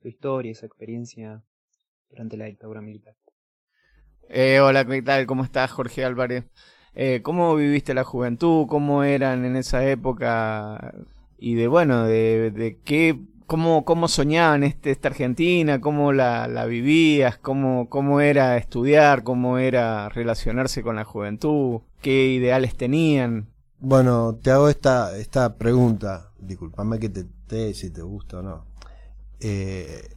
su 0.00 0.08
historia 0.08 0.52
y 0.52 0.54
su 0.54 0.64
experiencia 0.64 1.42
durante 2.08 2.36
la 2.36 2.44
dictadura 2.44 2.80
militar. 2.80 3.14
Eh, 4.28 4.60
hola, 4.60 4.84
¿qué 4.84 5.02
tal? 5.02 5.26
¿Cómo 5.26 5.42
estás, 5.42 5.72
Jorge 5.72 6.04
Álvarez? 6.04 6.44
Eh, 6.94 7.20
¿Cómo 7.22 7.56
viviste 7.56 7.94
la 7.94 8.04
juventud? 8.04 8.66
¿Cómo 8.68 9.02
eran 9.02 9.44
en 9.44 9.56
esa 9.56 9.84
época? 9.88 10.94
Y 11.38 11.56
de, 11.56 11.66
bueno, 11.66 12.04
de, 12.04 12.52
de 12.52 12.78
qué, 12.80 13.20
cómo, 13.46 13.84
cómo 13.84 14.08
soñaban 14.08 14.62
este, 14.64 14.90
esta 14.90 15.08
Argentina, 15.08 15.80
cómo 15.80 16.12
la, 16.12 16.48
la 16.48 16.66
vivías, 16.66 17.38
cómo, 17.38 17.88
cómo 17.88 18.20
era 18.20 18.56
estudiar, 18.56 19.22
cómo 19.24 19.58
era 19.58 20.08
relacionarse 20.08 20.82
con 20.82 20.96
la 20.96 21.04
juventud, 21.04 21.80
qué 22.02 22.26
ideales 22.32 22.76
tenían. 22.76 23.48
Bueno, 23.78 24.38
te 24.42 24.50
hago 24.50 24.68
esta, 24.68 25.16
esta 25.18 25.56
pregunta, 25.56 26.30
discúlpame 26.38 26.98
que 26.98 27.08
te, 27.08 27.24
te 27.46 27.74
si 27.74 27.90
te 27.90 28.02
gusta 28.02 28.38
o 28.38 28.42
no. 28.42 28.64
Eh, 29.40 30.08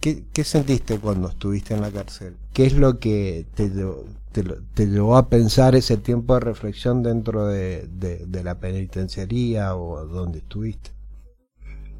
¿qué, 0.00 0.24
qué 0.32 0.44
sentiste 0.44 0.98
cuando 1.00 1.28
estuviste 1.28 1.74
en 1.74 1.82
la 1.82 1.90
cárcel? 1.92 2.36
¿Qué 2.52 2.66
es 2.66 2.74
lo 2.74 2.98
que 2.98 3.46
te, 3.54 3.70
te, 4.32 4.44
te 4.74 4.86
llevó 4.86 5.16
a 5.16 5.28
pensar 5.30 5.74
ese 5.76 5.96
tiempo 5.98 6.34
de 6.34 6.40
reflexión 6.40 7.02
dentro 7.02 7.46
de, 7.46 7.86
de- 7.88 8.26
de 8.26 8.44
la 8.44 8.58
penitenciaría 8.60 9.76
o 9.76 10.06
donde 10.06 10.38
estuviste? 10.40 10.90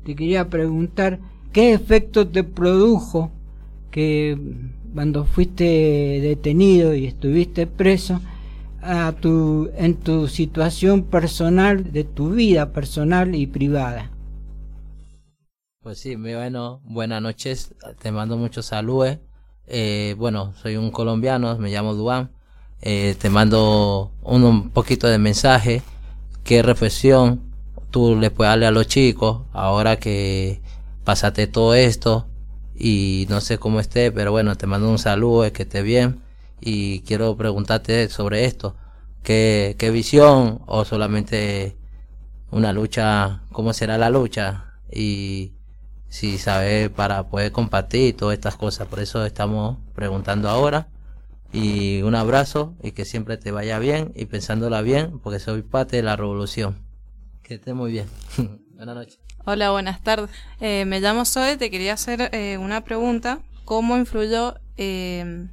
Te 0.05 0.17
quería 0.17 0.49
preguntar, 0.49 1.19
¿qué 1.53 1.73
efecto 1.73 2.27
te 2.27 2.43
produjo 2.43 3.31
que 3.91 4.39
cuando 4.95 5.25
fuiste 5.25 5.65
detenido 6.23 6.95
y 6.95 7.07
estuviste 7.07 7.67
preso 7.67 8.21
a 8.83 9.13
tu, 9.13 9.71
en 9.77 9.95
tu 9.97 10.27
situación 10.27 11.03
personal, 11.03 11.93
de 11.93 12.05
tu 12.05 12.31
vida 12.31 12.73
personal 12.73 13.35
y 13.35 13.47
privada? 13.47 14.11
Pues 15.83 15.99
sí, 15.99 16.17
bueno, 16.17 16.81
buenas 16.85 17.23
noches, 17.23 17.75
te 18.01 18.11
mando 18.11 18.37
muchos 18.37 18.67
saludos. 18.67 19.19
Eh, 19.67 20.15
bueno, 20.19 20.53
soy 20.55 20.77
un 20.77 20.91
colombiano, 20.91 21.57
me 21.59 21.71
llamo 21.71 21.95
Duan. 21.95 22.31
Eh, 22.83 23.17
te 23.19 23.29
mando 23.29 24.13
un, 24.23 24.45
un 24.45 24.71
poquito 24.71 25.07
de 25.09 25.19
mensaje, 25.19 25.83
qué 26.45 26.63
reflexión 26.63 27.50
tú 27.90 28.16
le 28.16 28.31
puedes 28.31 28.50
darle 28.50 28.66
a 28.66 28.70
los 28.70 28.87
chicos 28.87 29.42
ahora 29.53 29.96
que 29.98 30.61
pasaste 31.05 31.46
todo 31.46 31.74
esto 31.74 32.26
y 32.74 33.26
no 33.29 33.40
sé 33.40 33.59
cómo 33.59 33.81
esté, 33.81 34.12
pero 34.12 34.33
bueno, 34.33 34.57
te 34.57 34.66
mando 34.66 34.90
un 34.90 34.98
saludo, 34.98 35.53
que 35.53 35.64
esté 35.64 35.83
bien 35.83 36.22
y 36.61 37.00
quiero 37.00 37.37
preguntarte 37.37 38.09
sobre 38.09 38.44
esto, 38.44 38.76
¿qué, 39.22 39.76
qué 39.79 39.90
visión 39.90 40.61
o 40.66 40.85
solamente 40.85 41.76
una 42.50 42.72
lucha, 42.72 43.42
cómo 43.53 43.72
será 43.72 43.98
la 43.98 44.11
lucha 44.11 44.74
y 44.92 45.53
si 46.11 46.38
sabe 46.38 46.90
para 46.90 47.29
poder 47.29 47.53
compartir 47.53 48.16
todas 48.16 48.35
estas 48.35 48.57
cosas. 48.57 48.88
Por 48.88 49.00
eso 49.00 49.24
estamos 49.24 49.79
preguntando 49.94 50.48
ahora. 50.50 50.88
Y 51.53 52.03
un 52.03 52.14
abrazo 52.14 52.74
y 52.83 52.92
que 52.92 53.05
siempre 53.05 53.37
te 53.37 53.50
vaya 53.50 53.79
bien 53.79 54.12
y 54.14 54.26
pensándola 54.26 54.83
bien, 54.83 55.18
porque 55.20 55.40
soy 55.40 55.62
parte 55.62 55.96
de 55.96 56.03
la 56.03 56.16
revolución. 56.16 56.89
Que 57.51 57.57
esté 57.57 57.75
muy 57.75 57.91
bien. 57.91 58.07
Buenas 58.77 58.95
noches. 58.95 59.19
Hola, 59.45 59.73
buenas 59.73 60.01
tardes. 60.05 60.31
Eh, 60.61 60.85
me 60.85 61.01
llamo 61.01 61.25
Zoe, 61.25 61.57
te 61.57 61.69
quería 61.69 61.95
hacer 61.95 62.31
eh, 62.33 62.59
una 62.59 62.85
pregunta. 62.85 63.41
¿Cómo 63.65 63.97
influyó 63.97 64.55
eh, 64.77 65.49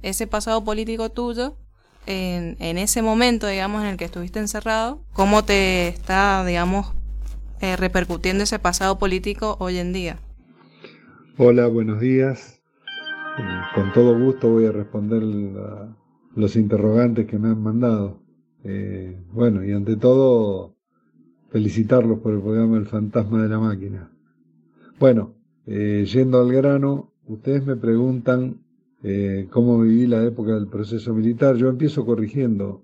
ese 0.00 0.26
pasado 0.26 0.64
político 0.64 1.10
tuyo 1.10 1.58
en, 2.06 2.56
en 2.58 2.78
ese 2.78 3.02
momento, 3.02 3.46
digamos, 3.48 3.82
en 3.82 3.88
el 3.88 3.96
que 3.98 4.06
estuviste 4.06 4.38
encerrado? 4.38 5.02
¿Cómo 5.12 5.44
te 5.44 5.88
está, 5.88 6.42
digamos, 6.46 6.94
eh, 7.60 7.76
repercutiendo 7.76 8.42
ese 8.44 8.58
pasado 8.58 8.98
político 8.98 9.58
hoy 9.60 9.76
en 9.76 9.92
día? 9.92 10.16
Hola, 11.36 11.66
buenos 11.66 12.00
días. 12.00 12.62
Eh, 13.38 13.42
Con 13.74 13.92
todo 13.92 14.18
gusto 14.18 14.48
voy 14.48 14.64
a 14.64 14.72
responder 14.72 15.22
la- 15.22 15.94
los 16.34 16.56
interrogantes 16.56 17.26
que 17.26 17.38
me 17.38 17.48
han 17.48 17.62
mandado. 17.62 18.22
Eh, 18.64 19.20
bueno, 19.32 19.62
y 19.62 19.72
ante 19.72 19.96
todo, 19.96 20.75
felicitarlos 21.50 22.18
por 22.20 22.34
el 22.34 22.40
programa 22.40 22.76
El 22.76 22.86
Fantasma 22.86 23.42
de 23.42 23.48
la 23.48 23.58
Máquina. 23.58 24.10
Bueno, 24.98 25.34
eh, 25.66 26.06
yendo 26.10 26.40
al 26.40 26.52
grano, 26.52 27.12
ustedes 27.26 27.64
me 27.66 27.76
preguntan 27.76 28.58
eh, 29.02 29.46
cómo 29.50 29.80
viví 29.80 30.06
la 30.06 30.24
época 30.24 30.54
del 30.54 30.68
proceso 30.68 31.14
militar. 31.14 31.56
Yo 31.56 31.68
empiezo 31.68 32.04
corrigiendo. 32.04 32.82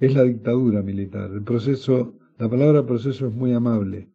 Es 0.00 0.14
la 0.14 0.22
dictadura 0.22 0.82
militar. 0.82 1.30
El 1.32 1.42
proceso, 1.42 2.14
la 2.38 2.48
palabra 2.48 2.84
proceso 2.84 3.28
es 3.28 3.34
muy 3.34 3.52
amable. 3.52 4.08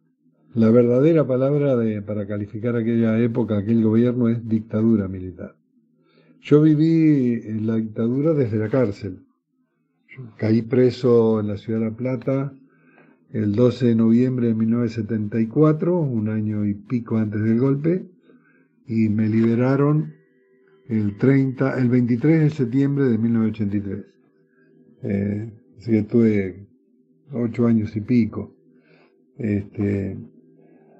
la 0.54 0.70
verdadera 0.70 1.26
palabra 1.26 1.76
de, 1.76 2.02
para 2.02 2.26
calificar 2.26 2.76
aquella 2.76 3.18
época, 3.18 3.58
aquel 3.58 3.82
gobierno, 3.82 4.28
es 4.28 4.46
dictadura 4.46 5.08
militar. 5.08 5.56
Yo 6.42 6.60
viví 6.60 7.40
la 7.60 7.76
dictadura 7.76 8.34
desde 8.34 8.58
la 8.58 8.68
cárcel. 8.68 9.24
Caí 10.36 10.62
preso 10.62 11.40
en 11.40 11.48
la 11.48 11.56
ciudad 11.56 11.80
de 11.80 11.84
La 11.86 11.96
Plata 11.96 12.52
el 13.32 13.54
12 13.54 13.86
de 13.86 13.94
noviembre 13.94 14.48
de 14.48 14.54
1974, 14.54 15.98
un 15.98 16.28
año 16.28 16.66
y 16.66 16.74
pico 16.74 17.16
antes 17.16 17.42
del 17.42 17.58
golpe, 17.58 18.06
y 18.86 19.08
me 19.08 19.28
liberaron 19.28 20.14
el 20.88 21.16
30, 21.16 21.78
el 21.78 21.88
23 21.88 22.40
de 22.40 22.50
septiembre 22.50 23.04
de 23.06 23.16
1983. 23.16 24.04
Eh, 25.04 25.52
así 25.78 25.90
que 25.90 26.02
tuve 26.02 26.66
ocho 27.32 27.66
años 27.66 27.96
y 27.96 28.02
pico. 28.02 28.54
Este, 29.38 30.18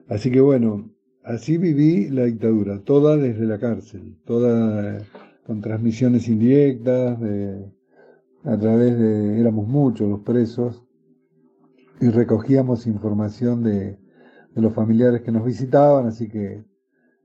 así 0.08 0.30
que 0.30 0.40
bueno, 0.40 0.90
así 1.24 1.58
viví 1.58 2.08
la 2.08 2.24
dictadura, 2.24 2.80
toda 2.80 3.18
desde 3.18 3.44
la 3.44 3.58
cárcel, 3.58 4.16
toda 4.24 4.96
eh, 4.96 5.02
con 5.44 5.60
transmisiones 5.60 6.28
indirectas, 6.28 7.20
de, 7.20 7.66
a 8.44 8.56
través 8.58 8.98
de, 8.98 9.38
éramos 9.38 9.68
muchos 9.68 10.08
los 10.08 10.20
presos, 10.20 10.82
y 12.02 12.10
recogíamos 12.10 12.86
información 12.86 13.62
de, 13.62 13.98
de 14.54 14.60
los 14.60 14.74
familiares 14.74 15.22
que 15.22 15.32
nos 15.32 15.44
visitaban, 15.44 16.06
así 16.06 16.28
que 16.28 16.64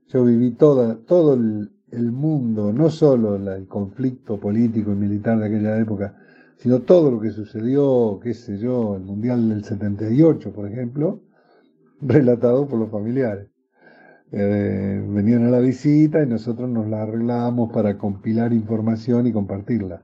yo 0.08 0.24
viví 0.24 0.52
toda, 0.52 0.96
todo 1.04 1.34
el, 1.34 2.12
mundo, 2.12 2.72
no 2.72 2.90
solo 2.90 3.36
el 3.36 3.66
conflicto 3.66 4.38
político 4.38 4.92
y 4.92 4.94
militar 4.94 5.38
de 5.38 5.46
aquella 5.46 5.78
época, 5.78 6.16
sino 6.56 6.80
todo 6.80 7.10
lo 7.10 7.20
que 7.20 7.30
sucedió, 7.30 8.20
qué 8.22 8.34
sé 8.34 8.58
yo, 8.58 8.96
el 8.96 9.02
Mundial 9.02 9.48
del 9.48 9.64
78, 9.64 10.52
por 10.52 10.68
ejemplo, 10.68 11.22
relatado 12.00 12.66
por 12.68 12.78
los 12.78 12.90
familiares. 12.90 13.48
Eh, 14.30 15.02
venían 15.08 15.46
a 15.46 15.50
la 15.50 15.60
visita 15.60 16.22
y 16.22 16.26
nosotros 16.26 16.68
nos 16.68 16.86
la 16.88 17.02
arreglábamos 17.02 17.72
para 17.72 17.96
compilar 17.96 18.52
información 18.52 19.26
y 19.26 19.32
compartirla. 19.32 20.02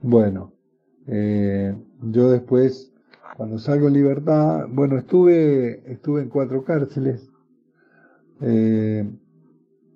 Bueno, 0.00 0.52
eh, 1.08 1.74
yo 2.02 2.30
después, 2.30 2.92
cuando 3.38 3.60
salgo 3.60 3.86
en 3.86 3.94
libertad, 3.94 4.66
bueno, 4.68 4.98
estuve, 4.98 5.92
estuve 5.92 6.22
en 6.22 6.28
cuatro 6.28 6.64
cárceles, 6.64 7.30
eh, 8.40 9.08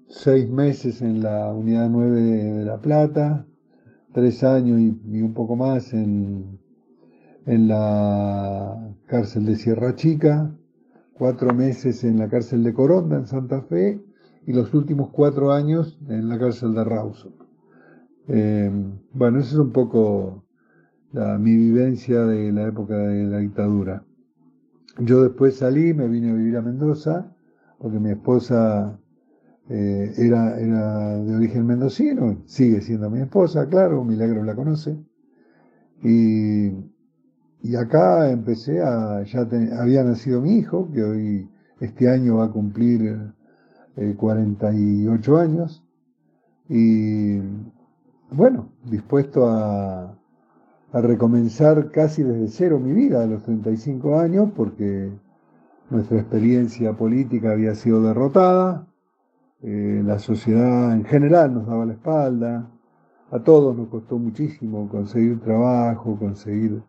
seis 0.07 0.48
meses 0.48 1.02
en 1.02 1.24
la 1.24 1.52
unidad 1.52 1.90
9 1.90 2.20
de, 2.20 2.64
La 2.64 2.81
Plata, 2.81 3.44
tres 4.12 4.44
años 4.44 4.81
y, 4.81 5.22
un 5.22 5.35
poco 5.35 5.57
más 5.57 5.92
en, 5.92 6.61
en 7.46 7.66
la 7.66 8.94
cárcel 9.07 9.46
de 9.46 9.57
Sierra 9.57 9.96
Chica, 9.96 10.55
cuatro 11.12 11.52
meses 11.52 12.05
en 12.05 12.20
la 12.20 12.28
cárcel 12.28 12.62
de 12.62 12.72
Coronda, 12.72 13.16
en 13.16 13.26
Santa 13.26 13.62
Fe, 13.62 14.00
y 14.46 14.52
los 14.52 14.72
últimos 14.72 15.11
cuatro 15.11 15.50
años 15.50 15.98
en 16.07 16.28
la 16.28 16.38
cárcel 16.38 16.74
de 16.74 16.85
Rawson. 16.85 17.33
Eh, 18.28 18.70
bueno, 19.12 19.40
esa 19.40 19.48
es 19.48 19.59
un 19.59 19.72
poco 19.72 20.44
mi 21.12 21.57
vivencia 21.57 22.25
de 22.25 22.53
la 22.53 22.68
época 22.68 22.96
de 22.96 23.25
la 23.25 23.38
dictadura. 23.38 24.05
Yo 24.98 25.22
después 25.22 25.57
salí, 25.57 25.94
me 25.94 26.09
vine 26.09 26.31
a 26.31 26.35
vivir 26.35 26.57
a 26.57 26.62
Mendoza, 26.62 27.35
porque 27.79 27.98
mi 27.98 28.11
esposa 28.11 28.98
eh, 29.68 30.12
era, 30.16 30.59
era 30.61 31.16
de 31.18 31.35
origen 31.35 31.66
mendocino, 31.66 32.42
sigue 32.46 32.81
siendo 32.81 33.11
mi 33.11 33.20
esposa, 33.20 33.68
claro, 33.68 34.05
Milagro 34.05 34.42
la 34.44 34.55
conoce. 34.55 34.96
Y, 36.03 36.68
y 37.62 37.77
acá 37.77 38.31
empecé 38.31 38.83
a, 38.83 39.22
ya 39.22 39.46
había 39.79 40.05
nacido 40.05 40.40
mi 40.40 40.57
hijo, 40.59 40.90
que 40.92 41.03
hoy, 41.03 41.48
este 41.81 42.09
año 42.09 42.37
va 42.37 42.46
a 42.46 42.53
cumplir 42.53 43.33
eh, 43.96 44.14
48 44.16 45.37
años. 45.37 45.85
Y 46.68 47.38
bueno, 48.31 48.72
dispuesto 48.85 49.48
a, 49.48 50.18
a 50.92 51.00
recomenzar 51.00 51.90
casi 51.90 52.22
desde 52.22 52.48
cero 52.48 52.78
mi 52.78 52.92
vida 52.92 53.22
a 53.22 53.26
los 53.26 53.42
35 53.42 54.18
años, 54.18 54.50
porque 54.55 55.11
nuestra 55.88 56.18
experiencia 56.18 56.92
política 56.92 57.52
había 57.52 57.74
sido 57.74 58.02
derrotada, 58.02 58.87
eh, 59.62 60.02
la 60.05 60.18
sociedad 60.18 60.92
en 60.92 61.05
general 61.05 61.55
nos 61.55 61.66
daba 61.66 61.87
la 61.87 61.94
espalda, 61.94 62.68
a 63.31 63.38
todos 63.38 63.74
nos 63.74 63.88
costó 63.88 64.18
muchísimo 64.18 64.88
conseguir 64.90 65.40
trabajo, 65.40 66.18
conseguir, 66.18 66.83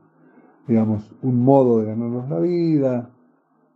digamos, 0.67 1.15
un 1.21 1.41
modo 1.41 1.79
de 1.79 1.85
ganarnos 1.85 2.29
la 2.29 2.39
vida, 2.39 3.09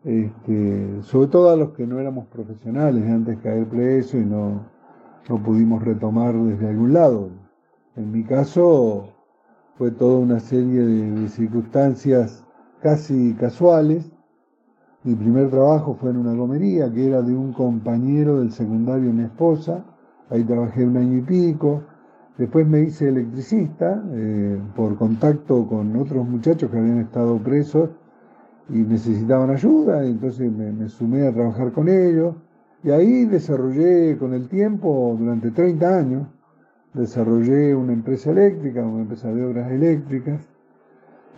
este, 0.03 1.01
sobre 1.03 1.27
todo 1.27 1.51
a 1.51 1.55
los 1.55 1.69
que 1.71 1.87
no 1.87 1.99
éramos 1.99 2.27
profesionales 2.27 3.01
de 3.03 3.11
antes 3.11 3.37
caer 3.39 3.65
preso 3.67 4.17
y 4.17 4.25
no, 4.25 4.65
no 5.29 5.43
pudimos 5.43 5.83
retomar 5.83 6.35
desde 6.35 6.67
algún 6.67 6.91
lado. 6.91 7.29
En 7.95 8.11
mi 8.11 8.23
caso 8.23 9.16
fue 9.77 9.91
toda 9.91 10.17
una 10.17 10.39
serie 10.39 10.81
de, 10.81 11.29
circunstancias 11.29 12.43
casi 12.81 13.35
casuales. 13.35 14.09
Mi 15.03 15.15
primer 15.15 15.49
trabajo 15.49 15.95
fue 15.99 16.09
en 16.09 16.17
una 16.17 16.33
gomería 16.33 16.91
que 16.91 17.07
era 17.07 17.21
de 17.21 17.35
un 17.35 17.53
compañero 17.53 18.39
del 18.39 18.51
secundario 18.51 19.13
mi 19.13 19.23
esposa. 19.23 19.85
Ahí 20.29 20.43
trabajé 20.43 20.85
un 20.85 20.97
año 20.97 21.17
y 21.19 21.21
pico. 21.21 21.83
Después 22.37 22.67
me 22.67 22.81
hice 22.81 23.09
electricista 23.09 24.03
eh, 24.13 24.59
por 24.75 24.97
contacto 24.97 25.67
con 25.67 25.95
otros 25.95 26.27
muchachos 26.27 26.69
que 26.69 26.77
habían 26.77 26.99
estado 26.99 27.37
presos 27.37 27.89
y 28.69 28.79
necesitaban 28.79 29.49
ayuda, 29.49 30.05
entonces 30.05 30.51
me, 30.51 30.71
me 30.71 30.89
sumé 30.89 31.25
a 31.25 31.33
trabajar 31.33 31.71
con 31.71 31.87
ellos. 31.87 32.35
Y 32.83 32.91
ahí 32.91 33.25
desarrollé 33.25 34.17
con 34.17 34.33
el 34.33 34.49
tiempo, 34.49 35.15
durante 35.17 35.51
30 35.51 35.97
años, 35.97 36.27
desarrollé 36.97 37.75
una 37.75 37.93
empresa 37.93 38.31
eléctrica, 38.31 38.83
una 38.83 39.03
empresa 39.03 39.31
de 39.31 39.45
obras 39.45 39.71
eléctricas. 39.71 40.41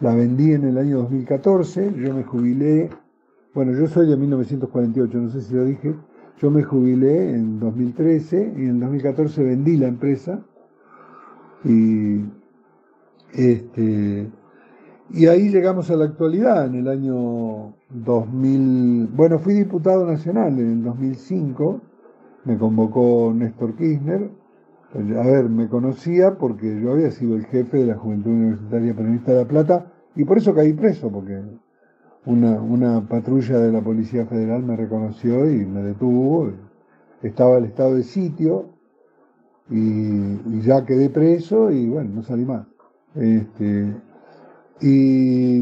La 0.02 0.16
vendí 0.16 0.54
en 0.54 0.64
el 0.64 0.78
año 0.78 1.00
2014, 1.00 1.94
yo 1.96 2.14
me 2.14 2.24
jubilé, 2.24 2.90
bueno, 3.54 3.74
yo 3.74 3.88
soy 3.88 4.08
de 4.08 4.16
1948, 4.16 5.18
no 5.18 5.30
sé 5.30 5.42
si 5.42 5.54
lo 5.54 5.66
dije, 5.66 5.94
yo 6.42 6.50
me 6.50 6.64
jubilé 6.64 7.32
en 7.36 7.60
2013 7.60 8.54
y 8.58 8.62
en 8.62 8.80
2014 8.80 9.44
vendí 9.44 9.76
la 9.76 9.88
empresa 9.88 10.40
y 11.66 12.22
este 13.34 14.30
y 15.12 15.26
ahí 15.26 15.50
llegamos 15.50 15.90
a 15.92 15.96
la 15.96 16.06
actualidad 16.06 16.68
en 16.68 16.76
el 16.76 16.88
año 16.88 17.74
2000 17.90 19.08
bueno 19.08 19.40
fui 19.40 19.54
diputado 19.54 20.06
nacional 20.06 20.58
en 20.60 20.72
el 20.72 20.84
2005 20.84 21.82
me 22.46 22.58
convocó 22.58 23.34
Néstor 23.36 23.76
Kirchner 23.76 24.30
a 24.94 25.24
ver 25.24 25.50
me 25.50 25.68
conocía 25.68 26.38
porque 26.38 26.82
yo 26.82 26.92
había 26.92 27.12
sido 27.12 27.36
el 27.36 27.46
jefe 27.46 27.78
de 27.78 27.88
la 27.88 27.96
Juventud 27.96 28.32
Universitaria 28.32 28.96
Peronista 28.96 29.32
de 29.32 29.38
La 29.44 29.48
Plata 29.48 29.92
y 30.16 30.24
por 30.24 30.38
eso 30.38 30.56
caí 30.56 30.74
preso 30.74 31.12
porque 31.12 31.42
una, 32.26 32.60
una 32.62 33.08
patrulla 33.08 33.60
de 33.60 33.72
la 33.72 33.82
Policía 33.82 34.26
Federal 34.26 34.64
me 34.64 34.76
reconoció 34.76 35.50
y 35.50 35.66
me 35.66 35.84
detuvo 35.84 36.52
estaba 37.22 37.58
el 37.58 37.66
estado 37.66 37.96
de 37.96 38.04
sitio 38.04 38.70
y, 39.70 40.62
ya 40.62 40.86
quedé 40.86 41.10
preso 41.10 41.72
y 41.72 41.88
bueno, 41.88 42.12
no 42.16 42.24
salí 42.24 42.46
más. 42.46 42.66
Este, 43.16 43.94
y 44.82 45.60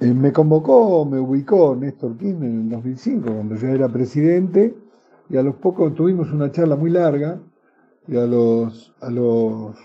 eh, 0.00 0.14
me 0.14 0.32
convocó, 0.32 1.04
me 1.04 1.18
ubicó 1.18 1.76
Néstor 1.76 2.16
Kirchner 2.16 2.50
en 2.50 2.60
el 2.62 2.68
2005, 2.70 3.32
cuando 3.32 3.54
ya 3.56 3.70
era 3.70 3.88
presidente, 3.88 4.74
y 5.28 5.36
a 5.36 5.42
los 5.42 5.56
pocos 5.56 5.94
tuvimos 5.94 6.32
una 6.32 6.50
charla 6.50 6.76
muy 6.76 6.90
larga, 6.90 7.40
y 8.08 8.16
a 8.16 8.26
los, 8.26 8.92
a 9.00 9.10
los 9.10 9.76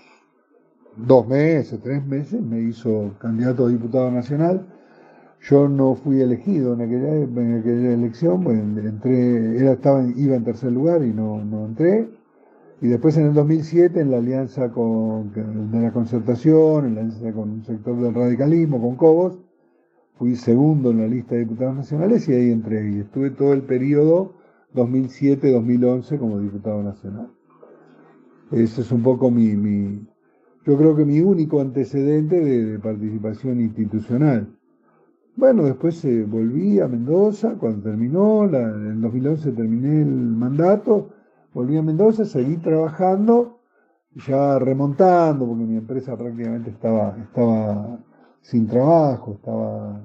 dos 0.95 1.27
meses, 1.27 1.79
tres 1.81 2.05
meses, 2.05 2.41
me 2.41 2.61
hizo 2.61 3.13
candidato 3.19 3.65
a 3.65 3.69
diputado 3.69 4.11
nacional. 4.11 4.65
Yo 5.41 5.67
no 5.69 5.95
fui 5.95 6.21
elegido 6.21 6.73
en 6.73 6.81
aquella, 6.81 7.13
en 7.13 7.59
aquella 7.59 7.93
elección, 7.93 8.43
pues, 8.43 8.57
entré, 8.59 9.59
era, 9.59 9.73
estaba, 9.73 10.03
iba 10.15 10.35
en 10.35 10.43
tercer 10.43 10.71
lugar 10.71 11.03
y 11.03 11.13
no, 11.13 11.43
no 11.43 11.65
entré. 11.65 12.09
Y 12.81 12.87
después 12.87 13.15
en 13.17 13.27
el 13.27 13.33
2007, 13.33 14.01
en 14.01 14.11
la 14.11 14.17
alianza 14.17 14.71
con, 14.71 15.31
de 15.71 15.81
la 15.81 15.91
concertación, 15.91 16.85
en 16.85 16.95
la 16.95 17.01
alianza 17.01 17.31
con 17.31 17.49
un 17.51 17.63
sector 17.63 17.99
del 18.01 18.13
radicalismo, 18.13 18.81
con 18.81 18.95
Cobos, 18.95 19.39
fui 20.17 20.35
segundo 20.35 20.91
en 20.91 21.01
la 21.01 21.07
lista 21.07 21.35
de 21.35 21.41
diputados 21.41 21.75
nacionales 21.75 22.27
y 22.27 22.33
ahí 22.33 22.51
entré. 22.51 22.89
Y 22.89 22.99
estuve 22.99 23.29
todo 23.31 23.53
el 23.53 23.61
periodo 23.61 24.33
2007-2011 24.73 26.19
como 26.19 26.39
diputado 26.39 26.83
nacional. 26.83 27.29
Ese 28.51 28.81
es 28.81 28.91
un 28.91 29.01
poco 29.01 29.31
mi, 29.31 29.55
mi 29.55 30.07
yo 30.65 30.75
creo 30.77 30.95
que 30.95 31.05
mi 31.05 31.19
único 31.19 31.61
antecedente 31.61 32.39
de, 32.43 32.79
participación 32.79 33.61
institucional. 33.61 34.47
Bueno, 35.35 35.63
después 35.63 36.03
eh, 36.05 36.23
volví 36.23 36.79
a 36.79 36.87
Mendoza, 36.87 37.55
cuando 37.59 37.83
terminó, 37.83 38.45
en 38.45 38.99
2011 38.99 39.51
terminé 39.51 40.01
el 40.01 40.07
mandato, 40.07 41.09
volví 41.53 41.77
a 41.77 41.83
Mendoza, 41.83 42.25
seguí 42.25 42.57
trabajando, 42.57 43.59
ya 44.27 44.57
remontando, 44.57 45.45
porque 45.45 45.65
mi 45.65 45.77
empresa 45.77 46.17
prácticamente 46.17 46.71
estaba, 46.71 47.15
estaba 47.21 47.99
sin 48.41 48.65
trabajo, 48.65 49.33
estaba 49.33 50.01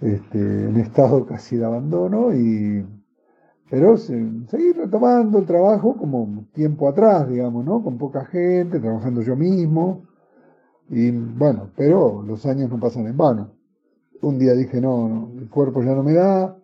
este, 0.00 0.64
en 0.64 0.76
estado 0.78 1.26
casi 1.26 1.56
de 1.58 1.64
abandono 1.66 2.34
y 2.34 2.84
pero 3.70 3.96
se- 3.96 4.46
seguir 4.48 4.76
retomando 4.76 5.38
el 5.38 5.46
trabajo 5.46 5.96
como 5.96 6.44
tiempo 6.54 6.88
atrás, 6.88 7.28
digamos, 7.28 7.64
¿no? 7.64 7.82
Con 7.82 7.98
poca 7.98 8.24
gente, 8.26 8.80
trabajando 8.80 9.22
yo 9.22 9.36
mismo. 9.36 10.04
Y 10.90 11.10
bueno, 11.12 11.70
pero 11.76 12.22
los 12.22 12.46
años 12.46 12.70
no 12.70 12.80
pasan 12.80 13.06
en 13.06 13.16
vano. 13.16 13.52
Un 14.22 14.38
día 14.38 14.54
dije, 14.54 14.80
no, 14.80 15.08
no, 15.08 15.30
el 15.40 15.48
cuerpo 15.50 15.82
ya 15.82 15.94
no 15.94 16.02
me 16.04 16.14
da, 16.14 16.56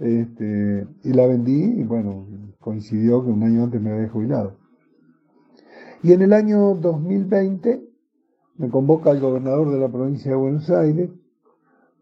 este, 0.00 0.86
y 1.04 1.12
la 1.12 1.26
vendí, 1.26 1.80
y 1.80 1.84
bueno, 1.84 2.26
coincidió 2.60 3.24
que 3.24 3.30
un 3.30 3.42
año 3.44 3.64
antes 3.64 3.80
me 3.82 3.92
había 3.92 4.08
jubilado. 4.10 4.56
Y 6.02 6.12
en 6.12 6.22
el 6.22 6.32
año 6.34 6.74
2020 6.74 7.82
me 8.56 8.68
convoca 8.70 9.10
el 9.10 9.20
gobernador 9.20 9.70
de 9.70 9.78
la 9.80 9.88
provincia 9.90 10.30
de 10.32 10.36
Buenos 10.36 10.68
Aires 10.70 11.10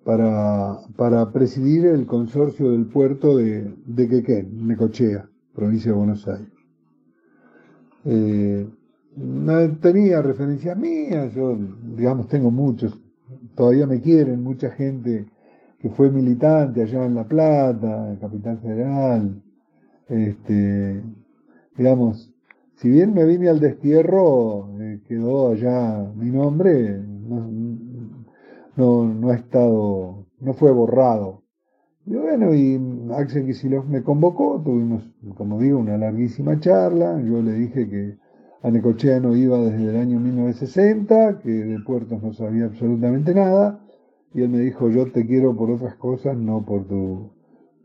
para, 0.05 0.79
para 0.97 1.31
presidir 1.33 1.87
el 1.87 2.07
consorcio 2.07 2.71
del 2.71 2.87
puerto 2.87 3.37
de, 3.37 3.75
de 3.87 4.09
Quequén, 4.09 4.67
Necochea, 4.67 5.29
provincia 5.55 5.93
de 5.93 5.97
Buenos 5.97 6.27
Aires. 6.27 6.49
Eh, 8.05 8.67
tenía 9.81 10.23
referencias 10.23 10.77
mías, 10.77 11.35
yo 11.35 11.59
digamos 11.97 12.29
tengo 12.29 12.51
muchos, 12.51 12.99
todavía 13.55 13.87
me 13.87 14.01
quieren, 14.01 14.43
mucha 14.43 14.71
gente 14.71 15.27
que 15.79 15.91
fue 15.91 16.11
militante 16.11 16.83
allá 16.83 17.05
en 17.05 17.15
La 17.15 17.27
Plata, 17.27 18.11
en 18.11 18.17
Capital 18.17 18.59
Federal, 18.59 19.43
este, 20.09 21.03
digamos, 21.77 22.33
si 22.77 22.89
bien 22.89 23.13
me 23.13 23.27
vine 23.27 23.49
al 23.49 23.61
destierro, 23.61 24.71
eh, 24.81 25.01
quedó 25.07 25.53
allá 25.53 26.11
mi 26.17 26.31
nombre, 26.31 27.03
no, 28.77 29.05
no, 29.05 29.31
ha 29.31 29.35
estado, 29.35 30.27
no 30.41 30.53
fue 30.55 30.73
borrado. 30.73 31.43
Y 32.07 32.15
bueno, 32.15 32.55
y 32.55 32.81
Axel 33.15 33.47
Kicillof 33.47 33.87
me 33.87 34.03
convocó, 34.03 34.61
tuvimos, 34.65 35.05
como 35.37 35.59
digo, 35.59 35.79
una 35.79 35.99
larguísima 35.99 36.59
charla, 36.59 37.21
yo 37.23 37.43
le 37.43 37.53
dije 37.53 37.89
que 37.89 38.17
a 38.63 38.71
Necochea 38.71 39.21
no 39.21 39.37
iba 39.37 39.59
desde 39.59 39.91
el 39.91 39.97
año 39.97 40.19
1960, 40.21 41.39
que 41.41 41.51
de 41.51 41.79
puertos 41.81 42.23
no 42.23 42.33
sabía 42.33 42.67
absolutamente 42.67 43.35
nada, 43.35 43.81
y 44.35 44.43
él 44.43 44.49
me 44.49 44.61
dijo, 44.61 44.91
yo 44.91 45.11
te 45.13 45.27
quiero 45.27 45.57
por 45.57 45.71
otras 45.71 45.97
cosas, 45.97 46.37
no 46.37 46.65
por 46.65 46.87
tu, 46.87 47.31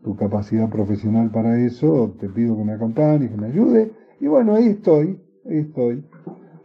tu 0.03 0.15
capacidad 0.15 0.69
profesional 0.69 1.31
para 1.31 1.59
eso, 1.59 2.15
te 2.19 2.29
pido 2.29 2.55
que 2.57 2.63
me 2.63 2.73
acompañes, 2.73 3.31
que 3.31 3.37
me 3.37 3.47
ayude, 3.47 3.91
y 4.19 4.27
bueno, 4.27 4.55
ahí 4.55 4.67
estoy, 4.67 5.19
ahí 5.45 5.57
estoy. 5.57 6.03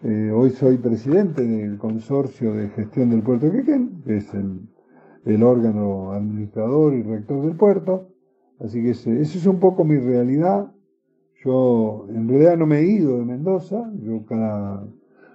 Eh, 0.02 0.30
hoy 0.34 0.48
soy 0.52 0.78
presidente 0.78 1.46
del 1.46 1.76
consorcio 1.76 2.54
de 2.54 2.70
gestión 2.70 3.10
del 3.10 3.22
puerto 3.22 3.50
de 3.50 3.52
Quequén, 3.52 4.00
que 4.02 4.16
es 4.16 4.32
el, 4.32 5.42
órgano 5.42 6.12
administrador 6.12 6.94
y 6.94 7.02
rector 7.02 7.44
del 7.44 7.54
puerto. 7.54 8.08
Así 8.60 8.82
que 8.82 8.90
esa 8.90 9.10
es 9.10 9.46
un 9.46 9.60
poco 9.60 9.84
mi 9.84 9.98
realidad. 9.98 10.72
Yo 11.44 12.06
en 12.08 12.28
realidad 12.28 12.56
no 12.56 12.66
me 12.66 12.78
he 12.78 12.86
ido 12.86 13.18
de 13.18 13.26
Mendoza, 13.26 13.92
yo 14.02 14.24
cada, 14.24 14.88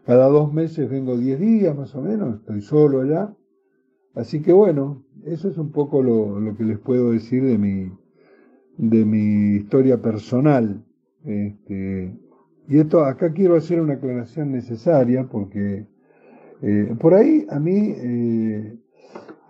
cada 0.03 0.28
dos 0.30 0.51
meses 0.51 0.89
vengo 0.89 1.16
diez 1.16 1.39
días 1.39 1.78
más 1.78 1.93
o 1.93 2.01
menos, 2.01 2.39
estoy 2.39 2.61
solo 2.61 3.01
allá. 3.01 3.36
Así 4.16 4.41
que 4.41 4.51
bueno, 4.51 5.03
eso 5.26 5.47
es 5.47 5.59
un 5.59 5.72
poco 5.72 6.01
lo, 6.01 6.39
lo 6.39 6.57
que 6.57 6.63
les 6.63 6.80
puedo 6.80 7.11
decir 7.11 7.43
de 7.43 7.59
mi, 7.59 7.91
de 8.78 9.05
mi 9.05 9.57
historia 9.57 10.01
personal. 10.01 10.84
Este, 11.24 12.18
y 12.68 12.80
esto 12.80 13.03
acá 13.05 13.32
quiero 13.32 13.55
hacer 13.55 13.80
una 13.82 13.93
aclaración 13.93 14.51
necesaria 14.51 15.26
porque 15.26 15.88
eh, 16.61 16.95
por 16.99 17.13
ahí 17.13 17.45
a 17.49 17.59
mí 17.59 17.93
eh, 17.95 18.78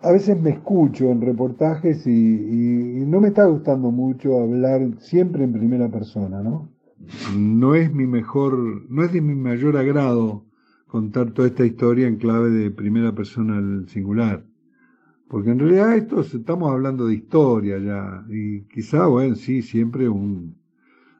a 0.01 0.11
veces 0.11 0.39
me 0.39 0.51
escucho 0.51 1.11
en 1.11 1.21
reportajes 1.21 2.05
y, 2.07 3.03
no 3.05 3.21
me 3.21 3.29
está 3.29 3.45
gustando 3.45 3.91
mucho 3.91 4.41
hablar 4.41 4.81
siempre 4.99 5.43
en 5.43 5.53
primera 5.53 5.89
persona, 5.89 6.41
¿no? 6.41 6.69
No 7.37 7.75
es 7.75 7.93
mi 7.93 8.07
mejor, 8.07 8.57
no 8.89 9.03
es 9.03 9.13
de 9.13 9.21
mi 9.21 9.35
mayor 9.35 9.77
agrado 9.77 10.43
contar 10.87 11.31
toda 11.31 11.47
esta 11.47 11.65
historia 11.65 12.07
en 12.07 12.17
clave 12.17 12.49
de 12.49 12.71
primera 12.71 13.13
persona 13.13 13.57
al 13.57 13.87
singular. 13.87 14.43
Porque 15.27 15.51
en 15.51 15.59
realidad 15.59 15.95
esto 15.95 16.21
es- 16.21 16.33
estamos 16.33 16.71
hablando 16.71 17.07
de 17.07 17.15
historia 17.15 17.77
ya, 17.79 18.25
y 18.29 18.61
quizá, 18.63 19.07
bueno, 19.07 19.35
sí, 19.35 19.61
siempre 19.61 20.09
un, 20.09 20.55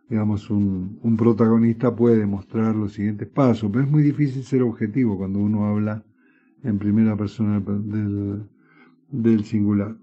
digamos, 0.10 0.49
un, 0.49 0.99
un 1.01 1.18
protagonista 1.18 1.95
puede 1.95 2.26
mostrar 2.26 2.76
los 2.76 2.93
siguientes 2.93 3.28
pasos, 3.28 3.70
pero 3.72 3.84
es 3.86 3.91
muy 3.91 4.03
difícil 4.03 4.43
ser 4.43 4.62
objetivo 4.62 5.18
cuando 5.18 5.39
uno 5.39 5.66
habla 5.66 6.03
en 6.64 6.78
primera 6.80 7.16
persona 7.16 7.60
del, 7.60 8.43
del 9.10 9.43
singular. 9.45 9.95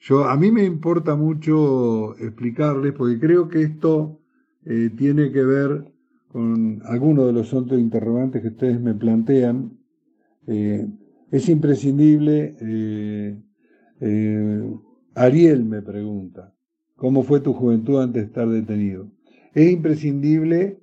Yo, 0.00 0.24
a 0.24 0.36
mí 0.36 0.50
me 0.50 0.64
importa 0.64 1.14
mucho 1.14 2.16
explicarles, 2.18 2.92
porque 2.94 3.18
creo 3.18 3.48
que 3.48 3.62
esto 3.62 4.18
eh, 4.64 4.90
tiene 4.96 5.30
que 5.30 5.42
ver 5.44 5.92
con 6.28 6.80
algunos 6.86 7.26
de 7.26 7.32
los 7.34 7.52
otros 7.52 7.78
interrogantes 7.78 8.40
que 8.40 8.48
ustedes 8.48 8.80
me 8.80 8.94
plantean. 8.94 9.78
Eh, 10.46 10.86
es 11.30 11.48
imprescindible, 11.48 12.56
eh, 12.60 13.36
Ariel 15.14 15.64
me 15.64 15.82
pregunta, 15.82 16.54
¿cómo 16.96 17.22
fue 17.22 17.40
tu 17.40 17.52
juventud 17.52 18.00
antes 18.00 18.22
de 18.22 18.26
estar 18.26 18.48
detenido? 18.48 19.10
Es 19.54 19.70
imprescindible 19.70 20.78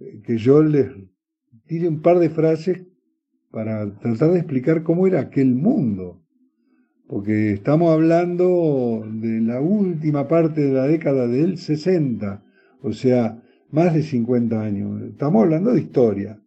eh, 0.00 0.20
que 0.24 0.36
yo 0.38 0.62
les 0.62 0.88
tire 1.66 1.88
un 1.88 2.00
par 2.02 2.18
de 2.18 2.30
frases 2.30 2.82
para 3.50 3.92
tratar 3.98 4.32
de 4.32 4.38
explicar 4.38 4.82
cómo 4.82 5.06
era 5.06 5.20
aquel 5.20 5.54
mundo. 5.54 6.22
Porque 7.06 7.52
estamos 7.52 7.92
hablando 7.92 9.04
de 9.12 9.40
la 9.40 9.60
última 9.60 10.28
parte 10.28 10.60
de 10.60 10.72
la 10.72 10.86
década 10.86 11.26
del 11.26 11.58
60, 11.58 12.44
o 12.82 12.92
sea, 12.92 13.42
más 13.70 13.94
de 13.94 14.02
50 14.02 14.60
años. 14.62 15.02
Estamos 15.02 15.42
hablando 15.42 15.72
de 15.72 15.80
historia. 15.80 16.40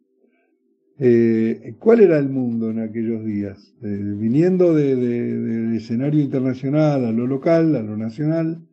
Eh, 1.00 1.76
¿Cuál 1.80 2.00
era 2.02 2.18
el 2.18 2.30
mundo 2.30 2.70
en 2.70 2.80
aquellos 2.80 3.26
días? 3.26 3.74
Viniendo 3.82 4.74
de- 4.74 4.96
de- 4.96 5.38
del 5.38 5.74
escenario 5.76 6.22
internacional 6.22 7.04
a 7.06 7.12
lo 7.12 7.28
local, 7.28 7.76
a 7.76 7.82
lo 7.82 7.98
nacional, 7.98 8.66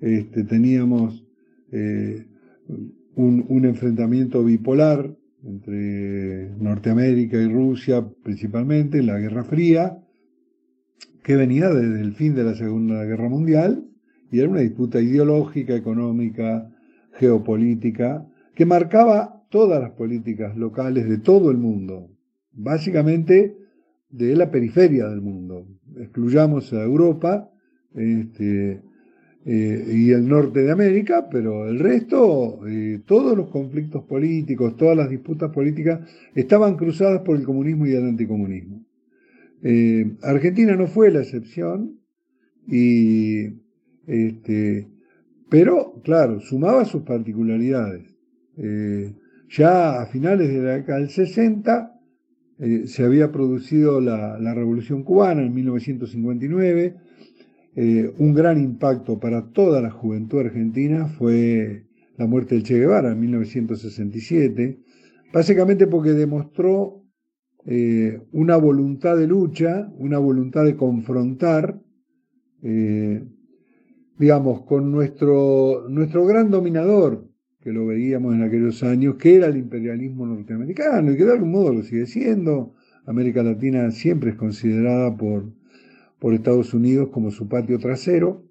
este, 0.00 0.42
teníamos 0.44 1.24
eh, 1.72 2.26
un, 3.16 3.64
enfrentamiento 3.64 4.44
bipolar 4.44 5.14
entre 5.44 6.50
Norteamérica 6.58 7.36
y 7.36 7.48
Rusia 7.48 8.06
principalmente, 8.22 9.02
la 9.02 9.18
Guerra 9.18 9.44
Fría, 9.44 9.98
que 11.22 11.36
venía 11.36 11.68
desde 11.68 12.00
el 12.00 12.14
fin 12.14 12.34
de 12.34 12.44
la 12.44 12.54
Segunda 12.54 13.04
Guerra 13.04 13.28
Mundial 13.28 13.84
y 14.30 14.40
era 14.40 14.48
una 14.48 14.60
disputa 14.60 15.00
ideológica, 15.00 15.74
económica, 15.74 16.70
geopolítica, 17.14 18.26
que 18.54 18.66
marcaba 18.66 19.44
todas 19.50 19.80
las 19.80 19.92
políticas 19.92 20.56
locales 20.56 21.08
de 21.08 21.18
todo 21.18 21.50
el 21.50 21.58
mundo, 21.58 22.10
básicamente 22.52 23.56
de 24.08 24.36
la 24.36 24.50
periferia 24.50 25.08
del 25.08 25.20
mundo. 25.20 25.66
Excluyamos 25.96 26.72
a 26.72 26.82
Europa 26.82 27.50
este, 27.94 28.82
eh, 29.46 29.84
y 29.90 30.10
el 30.10 30.28
norte 30.28 30.60
de 30.60 30.70
América, 30.70 31.28
pero 31.30 31.66
el 31.66 31.78
resto, 31.78 32.60
eh, 32.68 33.00
todos 33.06 33.36
los 33.36 33.48
conflictos 33.48 34.04
políticos, 34.04 34.76
todas 34.76 34.96
las 34.96 35.08
disputas 35.08 35.50
políticas 35.50 36.00
estaban 36.34 36.76
cruzadas 36.76 37.22
por 37.22 37.36
el 37.36 37.44
comunismo 37.44 37.86
y 37.86 37.92
el 37.92 38.04
anticomunismo. 38.04 38.84
Eh, 39.62 40.12
Argentina 40.22 40.76
no 40.76 40.86
fue 40.86 41.10
la 41.10 41.20
excepción, 41.20 41.98
y, 42.66 43.46
este, 44.06 44.88
pero 45.48 46.00
claro, 46.04 46.40
sumaba 46.40 46.84
sus 46.84 47.02
particularidades. 47.02 48.06
Ya 49.48 50.02
a 50.02 50.06
finales 50.06 50.48
de 50.48 50.58
la 50.62 50.74
década 50.76 50.98
del 50.98 51.08
60 51.08 52.00
eh, 52.58 52.82
se 52.86 53.04
había 53.04 53.32
producido 53.32 54.00
la 54.02 54.54
Revolución 54.54 55.02
Cubana 55.02 55.42
en 55.42 55.54
1959. 55.54 56.96
Eh, 57.76 58.12
un 58.18 58.34
gran 58.34 58.60
impacto 58.60 59.20
para 59.20 59.52
toda 59.52 59.80
la 59.80 59.90
juventud 59.90 60.40
argentina 60.40 61.06
fue 61.06 61.86
la 62.16 62.26
muerte 62.26 62.54
del 62.54 62.64
Che 62.64 62.78
Guevara 62.78 63.12
en 63.12 63.20
1967, 63.20 64.80
básicamente 65.32 65.86
porque 65.86 66.10
demostró 66.10 67.04
eh, 67.66 68.20
una 68.32 68.56
voluntad 68.56 69.16
de 69.16 69.26
lucha, 69.26 69.92
una 69.96 70.18
voluntad 70.18 70.64
de 70.64 70.76
confrontar, 70.76 71.80
eh, 72.62 73.24
digamos, 74.18 74.62
con 74.64 74.90
nuestro, 74.90 75.86
nuestro 75.88 76.26
gran 76.26 76.50
dominador, 76.50 77.28
que 77.60 77.72
lo 77.72 77.86
veíamos 77.86 78.34
en 78.34 78.42
aquellos 78.42 78.82
años, 78.82 79.16
que 79.16 79.36
era 79.36 79.46
el 79.46 79.56
imperialismo 79.56 80.26
norteamericano 80.26 81.12
y 81.12 81.16
que 81.16 81.24
de 81.24 81.32
algún 81.32 81.52
modo 81.52 81.72
lo 81.72 81.82
sigue 81.82 82.06
siendo. 82.06 82.74
América 83.06 83.42
Latina 83.42 83.90
siempre 83.90 84.30
es 84.30 84.36
considerada 84.36 85.16
por, 85.16 85.52
por 86.20 86.34
Estados 86.34 86.72
Unidos 86.74 87.08
como 87.10 87.30
su 87.30 87.48
patio 87.48 87.78
trasero. 87.78 88.44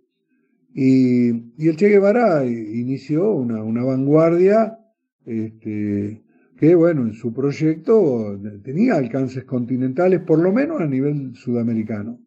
Y, 0.73 1.29
el 1.29 1.75
Che 1.77 1.87
Guevara 1.87 2.45
inició 2.45 3.31
una, 3.33 3.63
una 3.63 3.83
vanguardia 3.83 4.79
este, 5.25 6.23
que, 6.57 6.75
bueno, 6.75 7.03
en 7.03 7.13
su 7.13 7.33
proyecto 7.33 8.37
tenía 8.63 8.95
alcances 8.95 9.45
continentales, 9.45 10.21
por 10.21 10.39
lo 10.39 10.51
menos 10.51 10.81
a 10.81 10.87
nivel 10.87 11.35
sudamericano. 11.35 12.19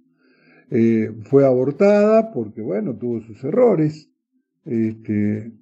eh, 0.71 1.13
fue 1.25 1.45
abortada 1.45 2.33
porque, 2.33 2.63
bueno, 2.63 2.97
tuvo 2.97 3.21
sus 3.21 3.45
errores, 3.45 4.11
este, 4.65 5.53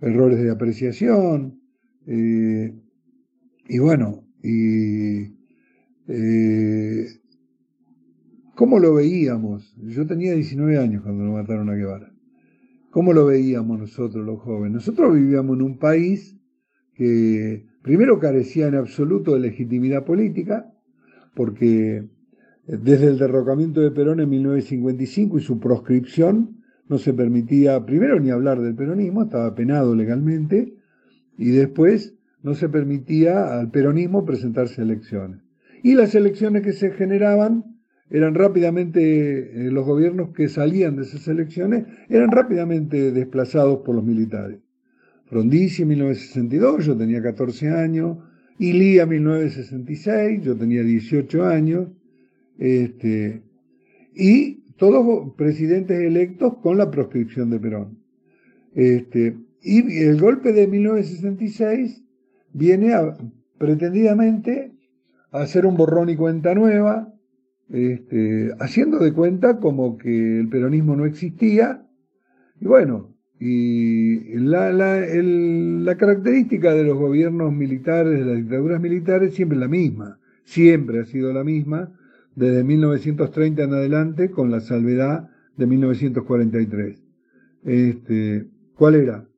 errores 0.00 0.42
de 0.42 0.50
apreciación, 0.50 1.60
eh, 2.06 2.74
y 3.68 3.78
bueno, 3.78 4.26
y 4.42 5.36
eh, 6.08 7.06
¿cómo 8.56 8.80
lo 8.80 8.94
veíamos? 8.94 9.76
Yo 9.76 10.06
tenía 10.06 10.34
19 10.34 10.78
años 10.78 11.02
cuando 11.02 11.24
lo 11.24 11.32
mataron 11.32 11.70
a 11.70 11.74
Guevara. 11.74 12.12
¿Cómo 12.90 13.12
lo 13.12 13.26
veíamos 13.26 13.78
nosotros 13.78 14.26
los 14.26 14.40
jóvenes? 14.40 14.72
Nosotros 14.72 15.14
vivíamos 15.14 15.56
en 15.56 15.62
un 15.62 15.78
país 15.78 16.36
que 16.94 17.66
primero 17.82 18.18
carecía 18.18 18.66
en 18.66 18.74
absoluto 18.74 19.34
de 19.34 19.40
legitimidad 19.40 20.04
política, 20.04 20.72
porque 21.34 21.96
eh, 21.98 22.08
desde 22.66 23.08
el 23.08 23.18
derrocamiento 23.18 23.82
de 23.82 23.90
Perón 23.90 24.20
en 24.20 24.30
1955 24.30 25.38
y 25.38 25.42
su 25.42 25.60
proscripción 25.60 26.62
no 26.88 26.98
se 26.98 27.12
permitía 27.12 27.84
primero 27.84 28.18
ni 28.18 28.30
hablar 28.30 28.62
del 28.62 28.74
peronismo, 28.74 29.24
estaba 29.24 29.54
penado 29.54 29.94
legalmente, 29.94 30.74
y 31.36 31.50
después 31.50 32.16
no 32.42 32.54
se 32.54 32.70
permitía 32.70 33.58
al 33.58 33.70
peronismo 33.70 34.24
presentarse 34.24 34.80
a 34.80 34.84
elecciones. 34.84 35.42
Y 35.82 35.94
las 35.94 36.14
elecciones 36.14 36.62
que 36.62 36.72
se 36.72 36.92
generaban 36.92 37.75
eran 38.10 38.34
rápidamente, 38.34 39.66
eh, 39.66 39.70
los 39.70 39.84
gobiernos 39.84 40.30
que 40.30 40.48
salían 40.48 40.96
de 40.96 41.02
esas 41.02 41.26
elecciones 41.28 41.86
eran 42.08 42.30
rápidamente 42.30 43.10
desplazados 43.10 43.80
por 43.84 43.94
los 43.94 44.04
militares. 44.04 44.58
Frondizi 45.26 45.82
en 45.82 45.88
1962, 45.88 46.86
yo 46.86 46.96
tenía 46.96 47.20
14 47.20 47.68
años, 47.70 48.18
Ilía 48.58 49.02
en 49.02 49.08
1966, 49.10 50.42
yo 50.42 50.56
tenía 50.56 50.82
18 50.82 51.44
años, 51.44 51.88
este, 52.58 53.42
y 54.14 54.62
todos 54.76 55.34
presidentes 55.36 56.00
electos 56.00 56.58
con 56.62 56.78
la 56.78 56.90
proscripción 56.90 57.50
de 57.50 57.60
Perón. 57.60 57.98
Este, 58.74 59.36
y 59.60 59.98
el 59.98 60.20
golpe 60.20 60.52
de 60.52 60.66
1966 60.66 62.02
viene 62.52 62.94
pretendidamente 63.58 64.72
a 65.32 65.42
hacer 65.42 65.66
un 65.66 65.76
borrón 65.76 66.08
y 66.08 66.16
cuenta 66.16 66.54
nueva, 66.54 67.12
este, 67.68 68.52
haciendo 68.60 68.98
de 68.98 69.12
cuenta 69.12 69.58
como 69.58 69.96
que 69.98 70.40
el 70.40 70.48
peronismo 70.48 70.96
no 70.96 71.06
existía. 71.06 71.86
Y 72.60 72.66
bueno, 72.66 73.16
y 73.38 74.38
la, 74.38 75.96
característica 75.98 76.74
de 76.74 76.84
los 76.84 76.96
gobiernos 76.96 77.52
militares, 77.52 78.18
de 78.18 78.24
las 78.24 78.36
dictaduras 78.36 78.80
militares, 78.80 79.34
siempre 79.34 79.56
es 79.56 79.60
la 79.60 79.68
misma, 79.68 80.18
siempre 80.44 81.00
ha 81.00 81.04
sido 81.04 81.32
la 81.32 81.44
misma, 81.44 81.92
desde 82.34 82.64
1930 82.64 83.62
en 83.62 83.72
adelante, 83.72 84.30
con 84.30 84.50
la 84.50 84.60
salvedad 84.60 85.28
de 85.56 85.66
1943. 85.66 87.02
Este, 87.64 88.46
¿Cuál 88.74 88.94
era? 88.94 89.28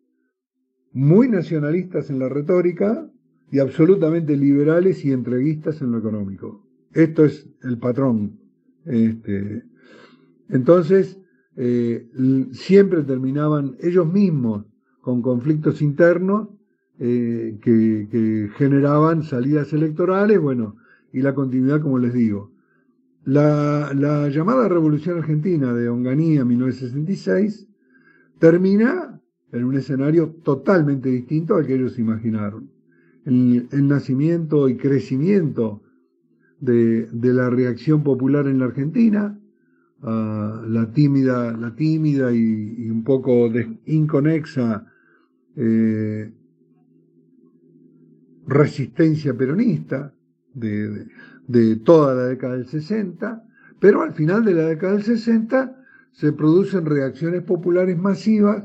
Muy 0.92 1.28
nacionalistas 1.28 2.10
en 2.10 2.18
la 2.18 2.28
retórica 2.28 3.08
y 3.50 3.60
absolutamente 3.60 4.36
liberales 4.36 5.04
y 5.04 5.12
entreguistas 5.12 5.80
en 5.80 5.92
lo 5.92 5.98
económico. 5.98 6.67
Esto 6.98 7.24
es 7.24 7.48
el 7.62 7.78
patrón. 7.78 8.40
Este, 8.84 9.62
entonces, 10.48 11.16
eh, 11.54 12.10
siempre 12.50 13.04
terminaban 13.04 13.76
ellos 13.80 14.12
mismos 14.12 14.64
con 15.00 15.22
conflictos 15.22 15.80
internos 15.80 16.48
eh, 16.98 17.56
que, 17.62 18.50
generaban 18.56 19.22
salidas 19.22 19.72
electorales, 19.72 20.40
bueno, 20.40 20.74
y 21.12 21.22
la 21.22 21.36
continuidad, 21.36 21.80
como 21.82 22.00
les 22.00 22.14
digo. 22.14 22.50
La, 23.24 23.92
la 23.94 24.28
llamada 24.28 24.68
Revolución 24.68 25.18
Argentina 25.18 25.72
de 25.72 25.88
Onganía 25.88 26.44
1966 26.44 27.68
termina 28.40 29.20
en 29.52 29.62
un 29.62 29.76
escenario 29.76 30.34
totalmente 30.42 31.10
distinto 31.10 31.54
al 31.54 31.64
que 31.64 31.76
ellos 31.76 31.96
imaginaron. 32.00 32.72
El 33.24 33.86
nacimiento 33.86 34.68
y 34.68 34.76
crecimiento 34.76 35.82
de, 36.60 37.08
la 37.12 37.50
reacción 37.50 38.02
popular 38.02 38.46
en 38.46 38.58
la 38.58 38.66
Argentina, 38.66 39.38
la 40.02 40.90
tímida, 40.92 41.56
la 41.56 41.74
tímida 41.74 42.32
y, 42.32 42.88
un 42.90 43.04
poco 43.04 43.50
inconexa 43.86 44.86
eh, 45.56 46.32
resistencia 48.46 49.36
peronista 49.36 50.12
de, 50.54 50.88
de, 50.88 51.06
de, 51.46 51.76
toda 51.76 52.14
la 52.14 52.24
década 52.26 52.54
del 52.54 52.66
60, 52.66 53.44
pero 53.80 54.02
al 54.02 54.12
final 54.12 54.44
de 54.44 54.54
la 54.54 54.66
década 54.66 54.94
del 54.94 55.02
60 55.02 55.78
se 56.12 56.32
producen 56.32 56.84
reacciones 56.84 57.42
populares 57.42 57.96
masivas, 57.96 58.64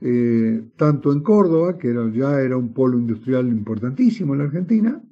eh, 0.00 0.62
tanto 0.76 1.12
en 1.12 1.20
Córdoba, 1.20 1.76
que 1.76 1.90
era, 1.90 2.08
ya 2.10 2.40
era 2.40 2.56
un 2.56 2.72
polo 2.72 2.98
industrial 2.98 3.48
importantísimo 3.48 4.34
en 4.34 4.38
la 4.38 4.44
Argentina, 4.44 5.02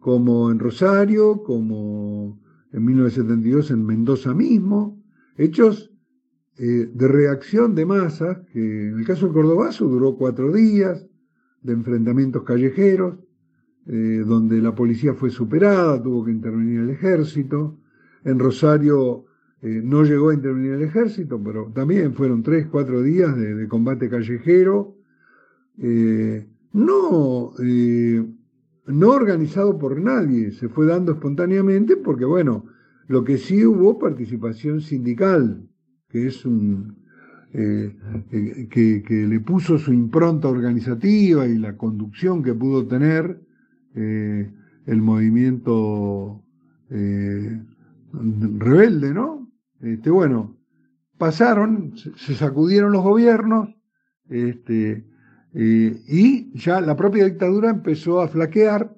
como 0.00 0.50
en 0.50 0.58
Rosario, 0.58 1.42
como 1.44 2.40
en 2.72 2.84
1972 2.84 3.70
en 3.70 3.84
Mendoza 3.84 4.34
mismo, 4.34 5.00
hechos 5.36 5.92
eh, 6.58 6.90
de 6.92 7.08
reacción 7.08 7.74
de 7.74 7.86
masas, 7.86 8.38
que 8.52 8.88
en 8.88 8.98
el 8.98 9.06
caso 9.06 9.26
del 9.26 9.34
Cordobazo 9.34 9.86
duró 9.86 10.16
cuatro 10.16 10.52
días, 10.52 11.06
de 11.62 11.74
enfrentamientos 11.74 12.42
callejeros, 12.42 13.18
eh, 13.86 14.24
donde 14.26 14.62
la 14.62 14.74
policía 14.74 15.12
fue 15.12 15.30
superada, 15.30 16.02
tuvo 16.02 16.24
que 16.24 16.30
intervenir 16.30 16.80
el 16.80 16.90
ejército. 16.90 17.78
En 18.24 18.38
Rosario 18.38 19.26
eh, 19.60 19.82
no 19.84 20.04
llegó 20.04 20.30
a 20.30 20.34
intervenir 20.34 20.72
el 20.72 20.82
ejército, 20.82 21.42
pero 21.42 21.70
también 21.74 22.14
fueron 22.14 22.42
tres, 22.42 22.66
cuatro 22.70 23.02
días 23.02 23.36
de, 23.36 23.54
de 23.54 23.68
combate 23.68 24.08
callejero. 24.08 24.96
No, 26.72 27.52
no 28.92 29.10
organizado 29.10 29.78
por 29.78 30.00
nadie, 30.00 30.52
se 30.52 30.68
fue 30.68 30.86
dando 30.86 31.12
espontáneamente 31.12 31.96
porque, 31.96 32.24
bueno, 32.24 32.64
lo 33.06 33.24
que 33.24 33.38
sí 33.38 33.64
hubo 33.64 33.98
participación 33.98 34.80
sindical, 34.80 35.68
que 36.08 36.26
es 36.26 36.44
un, 36.44 36.96
eh, 37.52 37.96
eh, 38.30 38.68
que, 38.70 39.26
le 39.26 39.40
puso 39.40 39.76
su 39.78 39.92
impronta 39.92 40.46
organizativa 40.48 41.46
y 41.46 41.58
la 41.58 41.76
conducción 41.76 42.44
que 42.44 42.54
pudo 42.54 42.86
tener 42.86 43.40
eh, 43.96 44.52
el 44.86 45.02
movimiento 45.02 46.44
rebelde, 48.08 49.14
¿no? 49.14 49.48
Este, 49.80 50.10
bueno, 50.10 50.56
pasaron, 51.18 51.94
se 51.96 52.34
sacudieron 52.34 52.92
los 52.92 53.02
gobiernos, 53.02 53.68
este, 54.28 55.04
eh, 55.54 56.02
y 56.06 56.56
ya 56.58 56.80
la 56.80 56.96
propia 56.96 57.24
dictadura 57.24 57.70
empezó 57.70 58.20
a 58.20 58.28
flaquear. 58.28 58.94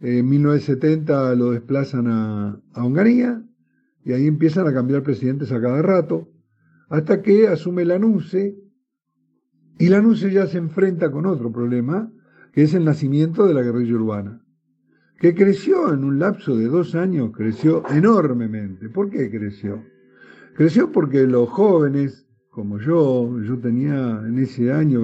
En 0.00 0.28
1970 0.28 1.34
lo 1.34 1.50
desplazan 1.50 2.06
a, 2.06 2.60
Hungría 2.76 3.42
y 4.04 4.12
ahí 4.12 4.26
empiezan 4.26 4.66
a 4.66 4.72
cambiar 4.72 5.02
presidentes 5.02 5.50
a 5.52 5.60
cada 5.60 5.82
rato, 5.82 6.30
hasta 6.88 7.20
que 7.20 7.48
asume 7.48 7.84
la 7.84 7.98
NUCE 7.98 8.56
y 9.78 9.88
la 9.88 10.00
NUCE 10.00 10.32
ya 10.32 10.46
se 10.46 10.58
enfrenta 10.58 11.10
con 11.10 11.26
otro 11.26 11.52
problema, 11.52 12.10
que 12.52 12.62
es 12.62 12.74
el 12.74 12.84
nacimiento 12.84 13.46
de 13.46 13.54
la 13.54 13.62
guerrilla 13.62 13.94
urbana, 13.94 14.42
que 15.18 15.34
creció 15.34 15.92
en 15.92 16.04
un 16.04 16.18
lapso 16.18 16.56
de 16.56 16.66
dos 16.66 16.94
años, 16.94 17.32
creció 17.36 17.82
enormemente. 17.90 18.88
¿Por 18.88 19.10
qué 19.10 19.30
creció? 19.30 19.84
Creció 20.54 20.90
porque 20.90 21.26
los 21.26 21.48
jóvenes 21.48 22.27
como 22.58 22.80
yo, 22.80 23.40
yo 23.40 23.56
tenía 23.58 24.20
en 24.26 24.36
ese 24.40 24.72
año 24.72 25.00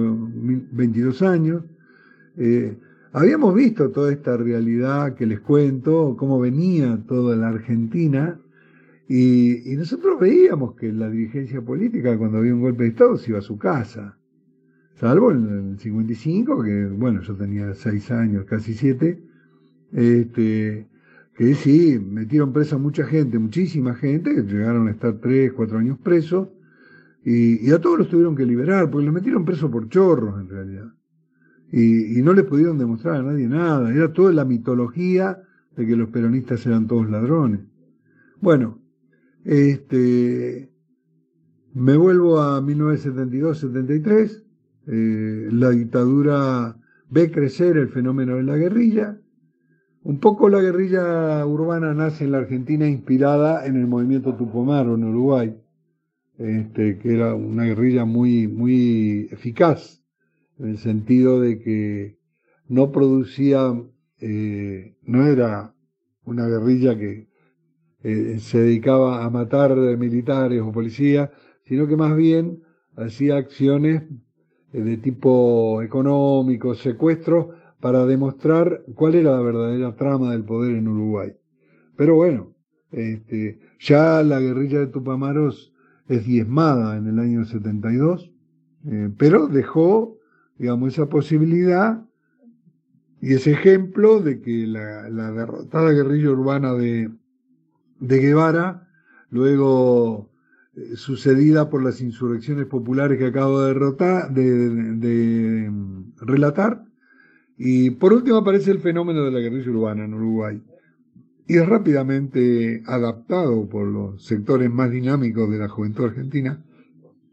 22 0.73 1.21
años, 1.21 1.63
eh, 2.35 2.77
habíamos 3.13 3.55
visto 3.55 3.91
toda 3.91 4.11
esta 4.11 4.35
realidad 4.35 5.15
que 5.15 5.25
les 5.25 5.39
cuento, 5.39 6.17
cómo 6.19 6.37
venía 6.37 7.01
toda 7.07 7.37
la 7.37 7.47
Argentina, 7.47 8.37
y, 9.07 9.73
nosotros 9.77 10.19
veíamos 10.19 10.75
que 10.75 10.91
la 10.91 11.09
dirigencia 11.09 11.61
política, 11.61 12.17
cuando 12.17 12.39
había 12.39 12.53
un 12.53 12.59
golpe 12.59 12.83
de 12.83 12.89
Estado, 12.89 13.15
se 13.15 13.29
iba 13.31 13.39
a 13.39 13.41
su 13.41 13.57
casa. 13.57 14.17
Salvo 14.95 15.31
en 15.31 15.69
el 15.75 15.79
55, 15.79 16.61
que 16.61 16.87
bueno, 16.87 17.21
yo 17.21 17.35
tenía 17.35 17.73
6 17.73 18.11
años, 18.11 18.43
casi 18.43 18.73
7, 18.73 19.17
este, 19.93 20.87
que 21.37 21.53
sí, 21.55 22.05
metieron 22.05 22.51
presa 22.51 22.77
mucha 22.77 23.05
gente, 23.05 23.39
muchísima 23.39 23.95
gente, 23.95 24.35
que 24.35 24.41
llegaron 24.41 24.89
a 24.89 24.91
estar 24.91 25.21
3, 25.21 25.53
4 25.53 25.77
años 25.77 25.97
presos, 25.99 26.49
y, 27.27 27.71
a 27.71 27.81
todos 27.81 27.97
los 27.97 28.07
tuvieron 28.07 28.35
que 28.35 28.45
liberar, 28.45 28.91
porque 28.91 29.05
los 29.07 29.13
metieron 29.13 29.45
presos 29.45 29.71
por 29.71 29.89
chorros 29.89 30.39
en 30.39 30.47
realidad. 30.47 30.93
Y, 31.71 32.21
no 32.21 32.33
les 32.33 32.45
pudieron 32.45 32.77
demostrar 32.77 33.15
a 33.15 33.23
nadie 33.23 33.47
nada. 33.47 33.91
Era 33.91 34.13
toda 34.13 34.31
la 34.31 34.45
mitología 34.45 35.41
de 35.75 35.87
que 35.87 35.95
los 35.95 36.09
peronistas 36.09 36.63
eran 36.67 36.85
todos 36.85 37.09
ladrones. 37.09 37.61
Bueno, 38.39 38.79
este, 39.43 40.71
me 41.73 41.97
vuelvo 41.97 42.39
a 42.39 42.61
1972-73. 42.61 44.43
Eh, 44.87 45.49
la 45.51 45.71
dictadura 45.71 46.77
ve 47.09 47.31
crecer 47.31 47.77
el 47.77 47.89
fenómeno 47.89 48.35
de 48.35 48.43
la 48.43 48.55
guerrilla. 48.55 49.19
un 50.03 50.19
poco 50.19 50.47
la 50.49 50.61
guerrilla 50.61 51.43
urbana 51.47 51.95
nace 51.95 52.25
en 52.25 52.33
la 52.33 52.37
Argentina 52.37 52.87
inspirada 52.87 53.65
en 53.65 53.77
el 53.77 53.87
movimiento 53.87 54.35
Tupamaro 54.35 54.93
en 54.93 55.05
Uruguay, 55.05 55.55
este, 56.37 56.97
que 56.99 57.13
era 57.13 57.33
una 57.35 57.63
guerrilla 57.63 58.05
muy, 58.05 58.47
muy 58.47 59.27
eficaz, 59.31 60.01
en 60.59 60.69
el 60.69 60.77
sentido 60.77 61.39
de 61.39 61.59
que 61.59 62.17
no 62.67 62.91
producía, 62.91 63.73
eh, 64.19 64.95
no 65.03 65.27
era 65.27 65.73
una 66.25 66.47
guerrilla 66.47 66.97
que 66.97 67.27
eh, 68.03 68.39
se 68.39 68.59
dedicaba 68.59 69.23
a 69.23 69.29
matar 69.29 69.75
militares 69.97 70.61
o 70.61 70.71
policías, 70.71 71.29
sino 71.63 71.87
que 71.87 71.95
más 71.95 72.15
bien 72.15 72.61
hacía 72.95 73.37
acciones 73.37 74.03
eh, 74.73 74.81
de 74.81 74.97
tipo 74.97 75.81
económico, 75.81 76.75
secuestros, 76.75 77.47
para 77.79 78.05
demostrar 78.05 78.83
cuál 78.95 79.15
era 79.15 79.31
la 79.31 79.41
verdadera 79.41 79.95
trama 79.95 80.31
del 80.31 80.43
poder 80.43 80.75
en 80.75 80.87
Uruguay. 80.87 81.33
Pero 81.95 82.15
bueno, 82.15 82.53
este, 82.91 83.59
ya 83.79 84.23
la 84.23 84.39
guerrilla 84.39 84.79
de 84.79 84.87
Tupamaros 84.87 85.74
es 86.07 86.25
diezmada 86.25 86.97
en 86.97 87.07
el 87.07 87.19
año 87.19 87.45
72, 87.45 88.31
eh, 88.87 89.09
pero 89.17 89.47
dejó, 89.47 90.17
digamos, 90.57 90.93
esa 90.93 91.07
posibilidad 91.07 92.03
y 93.21 93.33
ese 93.33 93.51
ejemplo 93.51 94.21
de 94.21 94.41
que 94.41 94.67
la, 94.67 95.09
la 95.09 95.31
derrotada 95.31 95.91
guerrilla 95.91 96.29
urbana 96.29 96.73
de, 96.73 97.09
de 97.99 98.19
Guevara, 98.19 98.87
luego 99.29 100.29
eh, 100.75 100.95
sucedida 100.95 101.69
por 101.69 101.83
las 101.83 102.01
insurrecciones 102.01 102.65
populares 102.65 103.17
que 103.17 103.27
acabo 103.27 103.61
de, 103.61 103.67
derrotar, 103.67 104.31
de, 104.33 105.69
mm, 105.69 106.15
relatar. 106.17 106.83
Y 107.57 107.91
por 107.91 108.11
último 108.11 108.37
aparece 108.37 108.71
el 108.71 108.79
fenómeno 108.79 109.23
de 109.23 109.31
la 109.31 109.39
guerrilla 109.39 109.71
urbana 109.71 110.03
en 110.03 110.13
Uruguay. 110.13 110.61
Y 111.47 111.57
es 111.57 111.67
rápidamente 111.67 112.81
adaptado 112.85 113.69
por 113.69 113.87
los 113.87 114.25
sectores 114.25 114.71
más 114.71 114.91
dinámicos 114.91 115.49
de 115.51 115.59
la 115.59 115.69
juventud 115.69 116.05
argentina. 116.05 116.63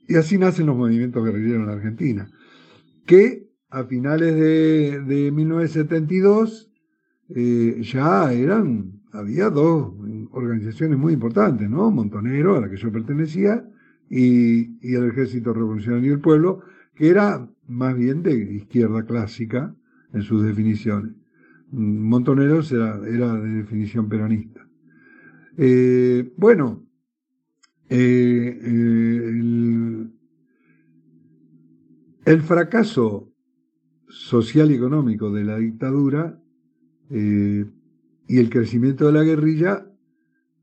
Y 0.06 0.16
así 0.16 0.36
nacen 0.36 0.66
los 0.66 0.76
movimientos 0.76 1.24
guerrilleros 1.24 1.62
en 1.62 1.70
Argentina, 1.70 2.30
que 3.06 3.48
a 3.70 3.84
finales 3.84 4.34
de, 4.34 5.00
de 5.00 5.32
1972 5.32 6.70
eh, 7.30 7.80
ya 7.82 8.30
eran, 8.32 9.00
había 9.12 9.48
dos 9.48 9.94
organizaciones 10.32 10.98
muy 10.98 11.14
importantes, 11.14 11.70
¿no? 11.70 11.90
Montonero, 11.90 12.56
a 12.56 12.60
la 12.60 12.68
que 12.68 12.76
yo 12.76 12.92
pertenecía, 12.92 13.64
y, 14.10 14.76
y 14.86 14.94
el 14.94 15.08
Ejército 15.08 15.54
Revolucionario 15.54 16.10
del 16.12 16.20
Pueblo, 16.20 16.60
que 16.94 17.08
era 17.08 17.48
más 17.66 17.96
bien 17.96 18.22
de 18.22 18.34
izquierda 18.34 19.04
clásica 19.04 19.74
en 20.12 20.22
sus 20.22 20.44
definiciones. 20.44 21.14
Montoneros 21.72 22.70
era, 22.70 22.98
de 22.98 23.48
definición 23.48 24.08
peronista. 24.08 24.68
Eh, 25.56 26.32
bueno, 26.36 26.86
eh, 27.88 28.58
el, 28.62 30.12
el, 32.24 32.42
fracaso 32.42 33.32
social 34.08 34.70
y 34.70 34.74
económico 34.74 35.32
de 35.32 35.44
la 35.44 35.56
dictadura 35.56 36.38
eh, 37.10 37.66
y 38.28 38.38
el 38.38 38.50
crecimiento 38.50 39.06
de 39.06 39.12
la 39.12 39.22
guerrilla 39.22 39.86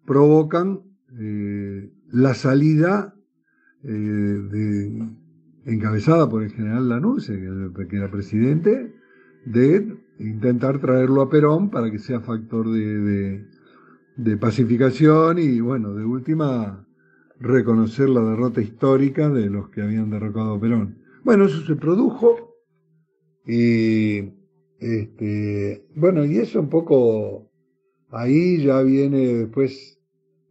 provocan 0.05 0.81
eh, 1.19 1.91
la 2.11 2.33
salida 2.33 3.15
eh, 3.83 4.99
encabezada 5.65 6.29
por 6.29 6.43
el 6.43 6.51
general 6.51 6.89
Lanús, 6.89 7.27
que 7.27 7.95
era 7.95 8.09
presidente, 8.09 8.95
de 9.45 9.98
intentar 10.19 10.79
traerlo 10.79 11.21
a 11.21 11.29
Perón 11.29 11.69
para 11.69 11.89
que 11.89 11.99
sea 11.99 12.19
factor 12.19 12.69
de, 12.69 13.45
de, 14.17 14.37
pacificación 14.37 15.39
y, 15.39 15.61
bueno, 15.61 15.95
de 15.95 16.03
última, 16.03 16.85
reconocer 17.39 18.09
la 18.09 18.21
derrota 18.21 18.61
histórica 18.61 19.29
de 19.29 19.49
los 19.49 19.69
que 19.69 19.81
habían 19.81 20.09
derrocado 20.09 20.55
a 20.55 20.59
Perón. 20.59 20.97
Bueno, 21.23 21.45
eso 21.45 21.65
se 21.65 21.75
produjo. 21.75 22.53
Y, 23.47 24.33
este, 24.79 25.85
bueno, 25.95 26.25
y 26.25 26.37
eso 26.37 26.59
un 26.59 26.69
poco, 26.69 27.49
ahí 28.09 28.61
ya 28.61 28.81
viene 28.81 29.33
después 29.33 29.99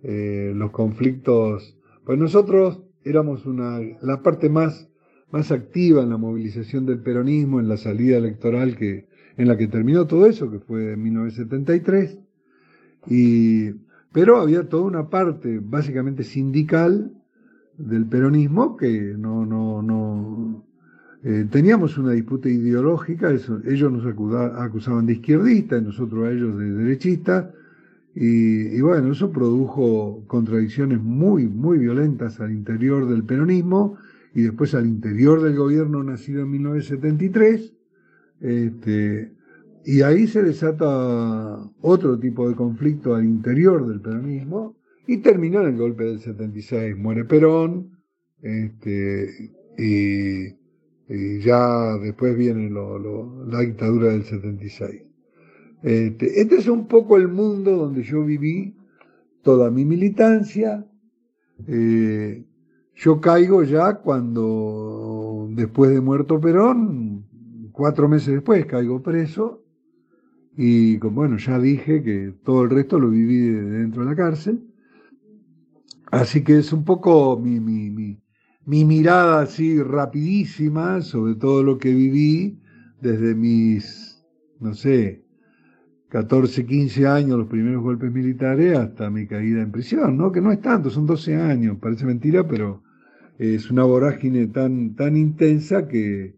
eh, 0.02 0.52
los 0.54 0.70
conflictos. 0.70 1.78
Pues 2.04 2.18
nosotros 2.18 2.82
éramos 3.04 3.44
una, 3.44 3.80
la 4.00 4.22
parte 4.22 4.48
más, 4.48 4.90
más 5.30 5.52
activa 5.52 6.02
en 6.02 6.10
la 6.10 6.16
movilización 6.16 6.86
del 6.86 7.02
peronismo, 7.02 7.60
en 7.60 7.68
la 7.68 7.76
salida 7.76 8.16
electoral 8.16 8.76
que, 8.76 9.08
en 9.39 9.49
la 9.49 9.57
que 9.57 9.68
terminó 9.68 10.07
todo 10.07 10.26
eso, 10.26 10.51
que 10.51 10.59
fue 10.59 10.93
en 10.93 11.03
1973. 11.03 12.18
Y, 13.07 13.70
pero 14.12 14.36
había 14.36 14.68
toda 14.68 14.82
una 14.82 15.09
parte 15.09 15.61
básicamente 15.62 16.24
sindical 16.24 17.12
del 17.78 18.05
peronismo 18.07 18.76
que 18.76 19.14
no, 19.16 19.47
no, 19.47 19.80
no 19.80 20.64
eh, 21.22 21.47
teníamos 21.51 21.97
una 21.97 22.12
disputa 22.12 22.49
ideológica, 22.49 23.30
ellos 23.30 23.93
nos 23.93 24.05
acusaban 24.07 25.07
de 25.07 25.14
izquierdistas, 25.14 25.82
nosotros 25.82 26.26
a 26.26 26.32
ellos 26.32 26.59
de 26.59 26.72
derechistas, 26.72 27.47
y, 28.20 28.80
bueno, 28.80 29.12
eso 29.12 29.30
produjo 29.30 30.24
contradicciones 30.26 31.01
muy, 31.01 31.47
muy 31.47 31.78
violentas 31.78 32.41
al 32.41 32.51
interior 32.51 33.09
del 33.09 33.22
peronismo 33.22 33.97
y 34.34 34.43
después 34.43 34.74
al 34.74 34.86
interior 34.86 35.41
del 35.41 35.55
gobierno 35.55 36.03
nacido 36.03 36.43
en 36.43 36.51
1973. 36.51 37.78
Este, 38.41 39.32
y 39.84 40.03
ahí 40.03 40.26
se 40.26 40.43
desata 40.43 41.59
otro 41.80 42.18
tipo 42.18 42.49
de 42.49 42.55
conflicto 42.55 43.14
al 43.14 43.24
interior 43.24 43.86
del 43.86 44.01
peronismo 44.01 44.76
y 45.07 45.18
terminó 45.18 45.62
en 45.62 45.68
el 45.68 45.76
golpe 45.76 46.05
del 46.05 46.20
76. 46.20 46.97
Muere 46.97 47.24
Perón 47.24 47.99
este, 48.43 49.51
y, 49.78 50.57
ya 51.41 51.97
después 51.99 52.36
viene 52.36 52.70
la 52.70 53.61
dictadura 53.61 54.09
del 54.11 54.24
76. 54.24 55.03
Este, 55.82 56.41
este, 56.41 56.57
es 56.57 56.68
un 56.68 56.86
poco 56.86 57.16
el 57.16 57.28
mundo 57.28 57.76
donde 57.76 58.03
yo 58.03 58.24
viví 58.24 58.76
toda 59.43 59.70
mi 59.70 59.84
militancia. 59.84 60.84
Eh, 61.66 62.45
yo 62.95 63.20
caigo 63.20 63.62
ya 63.62 63.95
cuando, 63.95 65.49
después 65.53 65.93
de 65.93 66.01
muerto 66.01 66.41
Perón, 66.41 67.17
cuatro 67.79 68.09
meses 68.09 68.35
después 68.35 68.66
caigo 68.66 69.01
preso. 69.01 69.62
Y 70.57 70.97
bueno, 70.97 71.39
ya 71.39 71.61
dije 71.61 72.03
que 72.03 72.35
todo 72.45 72.64
el 72.64 72.70
resto 72.70 72.99
lo 72.99 73.09
viví 73.09 73.39
dentro 73.39 74.03
de 74.03 74.11
la 74.11 74.16
cárcel. 74.16 74.64
Así 76.11 76.43
que 76.43 76.59
es 76.59 76.72
un 76.72 76.85
poco 76.85 77.39
mi, 77.39 77.61
mi, 77.61 77.91
mi, 77.91 78.20
mi 78.64 78.85
mirada 78.85 79.43
así 79.43 79.81
rapidísima 79.81 81.03
sobre 81.03 81.37
todo 81.37 81.62
lo 81.62 81.79
que 81.79 81.95
viví 81.95 82.59
desde 83.01 83.37
mis, 83.37 84.24
no 84.59 84.74
sé, 84.74 85.22
14, 86.09 86.66
15 86.66 87.07
años, 87.07 87.39
los 87.39 87.47
primeros 87.47 87.83
golpes 87.83 88.11
militares, 88.11 88.76
hasta 88.76 89.09
mi 89.09 89.29
caída 89.29 89.62
en 89.62 89.70
prisión, 89.70 90.16
¿no? 90.16 90.33
Que 90.33 90.41
no 90.41 90.51
es 90.51 90.61
tanto, 90.61 90.91
son 90.91 91.07
12 91.07 91.37
años, 91.37 91.79
parece 91.81 92.07
mentira, 92.07 92.49
pero 92.49 92.83
es 93.39 93.70
una 93.70 93.85
vorágine 93.85 94.49
tan, 94.49 94.97
tan 94.97 95.16
intensa 95.16 95.87
que 95.87 96.38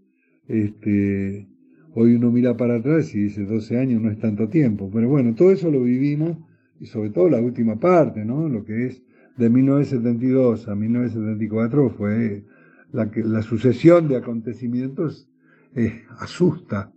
este, 0.51 1.49
hoy 1.95 2.15
uno 2.15 2.31
mira 2.31 2.57
para 2.57 2.77
atrás 2.77 3.15
y 3.15 3.25
dice 3.25 3.45
12 3.45 3.79
años 3.79 4.03
no 4.03 4.11
es 4.11 4.19
tanto 4.19 4.49
tiempo. 4.49 4.91
Pero 4.93 5.09
bueno, 5.09 5.35
todo 5.35 5.51
eso 5.51 5.71
lo 5.71 5.83
vivimos, 5.83 6.37
y 6.81 6.87
sobre 6.87 7.11
todo 7.11 7.29
la 7.29 7.41
última 7.41 7.79
parte, 7.79 8.25
¿no? 8.25 8.49
Lo 8.49 8.65
que 8.65 8.87
es 8.87 9.03
de 9.37 9.51
1972 9.51 10.67
a 10.69 10.75
1974 10.75 11.91
fue 11.91 12.45
la, 12.93 13.11
la 13.15 13.43
sucesión 13.43 14.09
de 14.09 14.17
acontecimientos 14.17 15.29
eh, 15.75 16.03
asusta. 16.19 16.93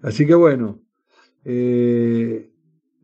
Así 0.00 0.24
que 0.24 0.34
bueno, 0.34 0.80
eh, 1.44 2.50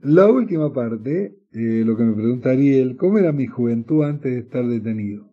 la 0.03 0.31
última 0.31 0.73
parte, 0.73 1.37
eh, 1.53 1.83
lo 1.85 1.97
que 1.97 2.05
me 2.05 2.15
pregunta 2.15 2.51
Ariel, 2.51 2.97
¿cómo 2.97 3.19
era 3.19 3.33
mi 3.33 3.47
juventud 3.47 4.05
antes 4.05 4.33
de 4.33 4.39
estar 4.39 4.67
detenido? 4.67 5.31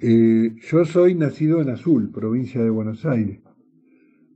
Yo 0.00 0.86
soy 0.86 1.14
nacido 1.14 1.60
en 1.60 1.68
Azul, 1.68 2.10
provincia 2.10 2.62
de 2.62 2.70
Buenos 2.70 3.04
Aires. 3.04 3.39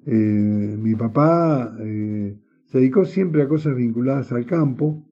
Mi 0.06 0.94
papá 0.94 1.76
se 1.78 2.78
dedicó 2.78 3.04
siempre 3.04 3.42
a 3.42 3.48
cosas 3.48 3.76
vinculadas 3.76 4.32
al 4.32 4.46
campo. 4.46 5.02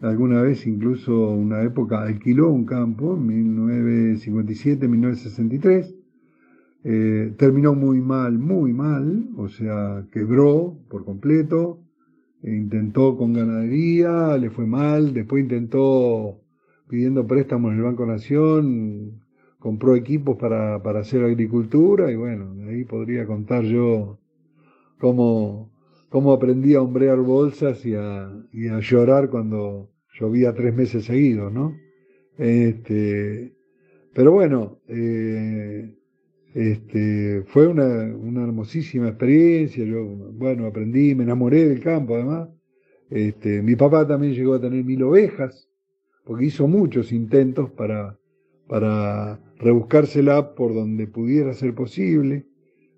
Alguna 0.00 0.42
vez, 0.42 0.66
incluso 0.66 1.30
una 1.30 1.62
época, 1.62 2.02
alquiló 2.02 2.50
un 2.50 2.64
campo, 2.64 3.16
en 3.16 3.56
1957-1963. 3.56 5.94
terminó 7.36 7.74
muy 7.74 8.00
mal, 8.00 8.38
muy 8.38 8.72
mal, 8.72 9.28
o 9.36 9.48
sea, 9.48 10.06
quebró 10.10 10.76
por 10.88 11.04
completo, 11.04 11.80
intentó 12.42 13.16
con 13.16 13.32
ganadería, 13.32 14.36
le 14.38 14.50
fue 14.50 14.66
mal, 14.66 15.14
después 15.14 15.42
intentó 15.42 16.40
pidiendo 16.88 17.26
préstamos 17.26 17.72
en 17.72 17.78
el 17.78 17.84
Banco 17.84 18.04
Nación, 18.04 19.22
compró 19.58 19.94
equipos 19.94 20.36
para, 20.36 20.82
para 20.82 21.00
hacer 21.00 21.24
agricultura 21.24 22.10
y 22.10 22.16
bueno, 22.16 22.54
ahí 22.68 22.84
podría 22.84 23.26
contar 23.26 23.62
yo 23.62 24.18
cómo, 25.02 25.72
cómo 26.10 26.32
aprendí 26.32 26.74
a 26.74 26.80
hombrear 26.80 27.18
bolsas 27.18 27.84
y 27.84 27.96
a, 27.96 28.30
llorar 28.80 29.30
cuando 29.30 29.90
llovía 30.18 30.54
tres 30.54 30.72
meses 30.72 31.06
seguidos, 31.06 31.52
¿no? 31.52 31.76
Este, 32.38 33.52
pero 34.14 34.30
bueno, 34.30 34.78
eh, 34.86 35.92
este, 36.54 37.42
fue 37.46 37.66
una, 37.66 38.14
una 38.14 38.44
hermosísima 38.44 39.08
experiencia. 39.08 39.84
Yo, 39.84 40.04
bueno, 40.04 40.66
aprendí, 40.66 41.16
me 41.16 41.24
enamoré 41.24 41.68
del 41.68 41.80
campo 41.80 42.14
además. 42.14 42.50
Este, 43.10 43.60
mi 43.60 43.74
papá 43.74 44.06
también 44.06 44.34
llegó 44.34 44.54
a 44.54 44.60
tener 44.60 44.84
mil 44.84 45.02
ovejas, 45.02 45.68
porque 46.24 46.44
hizo 46.44 46.68
muchos 46.68 47.10
intentos 47.10 47.70
para, 47.72 48.20
para 48.68 49.40
rebuscársela 49.58 50.54
por 50.54 50.72
donde 50.74 51.08
pudiera 51.08 51.54
ser 51.54 51.74
posible. 51.74 52.46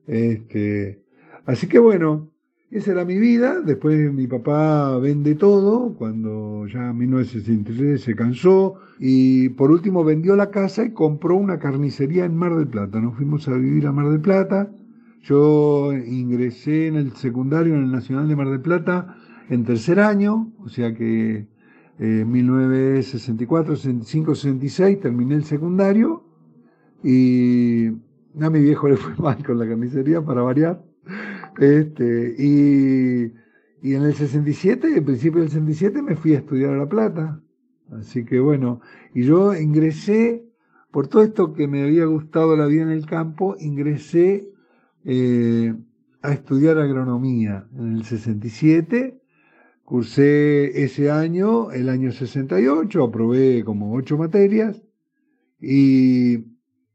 Este, 0.06 1.03
así 1.46 1.66
que 1.66 1.78
bueno, 1.78 2.30
esa 2.70 2.90
era 2.90 3.04
mi 3.04 3.18
vida. 3.18 3.60
Después 3.60 4.12
mi 4.12 4.26
papá 4.26 4.98
vende 4.98 5.36
todo, 5.36 5.94
cuando 5.94 6.66
ya 6.66 6.90
en 6.90 6.98
1963 6.98 8.00
se 8.00 8.16
cansó. 8.16 8.74
Y 8.98 9.50
por 9.50 9.70
último 9.70 10.02
vendió 10.02 10.34
la 10.34 10.50
casa 10.50 10.84
y 10.84 10.90
compró 10.90 11.36
una 11.36 11.58
carnicería 11.58 12.24
en 12.24 12.36
Mar 12.36 12.56
del 12.56 12.66
Plata. 12.66 13.00
Nos 13.00 13.16
fuimos 13.16 13.46
a 13.48 13.54
vivir 13.54 13.86
a 13.86 13.92
Mar 13.92 14.08
del 14.08 14.20
Plata. 14.20 14.70
Yo 15.22 15.92
ingresé 15.92 16.88
en 16.88 16.96
el 16.96 17.12
secundario 17.12 17.74
en 17.74 17.84
el 17.84 17.92
Nacional 17.92 18.28
de 18.28 18.36
Mar 18.36 18.50
del 18.50 18.60
Plata 18.60 19.16
en 19.48 19.64
tercer 19.64 20.00
año, 20.00 20.52
o 20.58 20.68
sea 20.68 20.94
que 20.94 21.46
en 21.98 22.30
1964, 22.30 23.76
65, 23.76 24.34
66 24.34 25.00
terminé 25.00 25.36
el 25.36 25.44
secundario 25.44 26.24
y 27.04 27.86
a 28.40 28.50
mi 28.50 28.60
viejo 28.60 28.88
le 28.88 28.96
fue 28.96 29.14
mal 29.18 29.44
con 29.44 29.58
la 29.58 29.66
carnicería 29.68 30.20
para 30.22 30.42
variar. 30.42 30.82
Este, 31.58 32.34
y, 32.38 33.32
y 33.82 33.94
en 33.94 34.02
el 34.02 34.14
67, 34.14 34.96
en 34.96 35.04
principio 35.04 35.40
del 35.40 35.50
67, 35.50 36.02
me 36.02 36.16
fui 36.16 36.34
a 36.34 36.38
estudiar 36.38 36.74
a 36.74 36.78
La 36.78 36.88
Plata. 36.88 37.40
Así 37.92 38.24
que 38.24 38.40
bueno, 38.40 38.80
y 39.14 39.24
yo 39.24 39.54
ingresé, 39.54 40.44
por 40.90 41.08
todo 41.08 41.22
esto 41.22 41.52
que 41.52 41.68
me 41.68 41.82
había 41.82 42.06
gustado 42.06 42.56
la 42.56 42.66
vida 42.66 42.82
en 42.82 42.90
el 42.90 43.06
campo, 43.06 43.56
ingresé 43.58 44.48
eh, 45.04 45.74
a 46.22 46.32
estudiar 46.32 46.78
agronomía 46.78 47.66
en 47.76 47.96
el 47.96 48.04
67. 48.04 49.20
Cursé 49.84 50.82
ese 50.82 51.10
año, 51.10 51.70
el 51.70 51.90
año 51.90 52.10
68, 52.10 53.04
aprobé 53.04 53.62
como 53.64 53.94
ocho 53.94 54.16
materias 54.16 54.82
y 55.60 56.38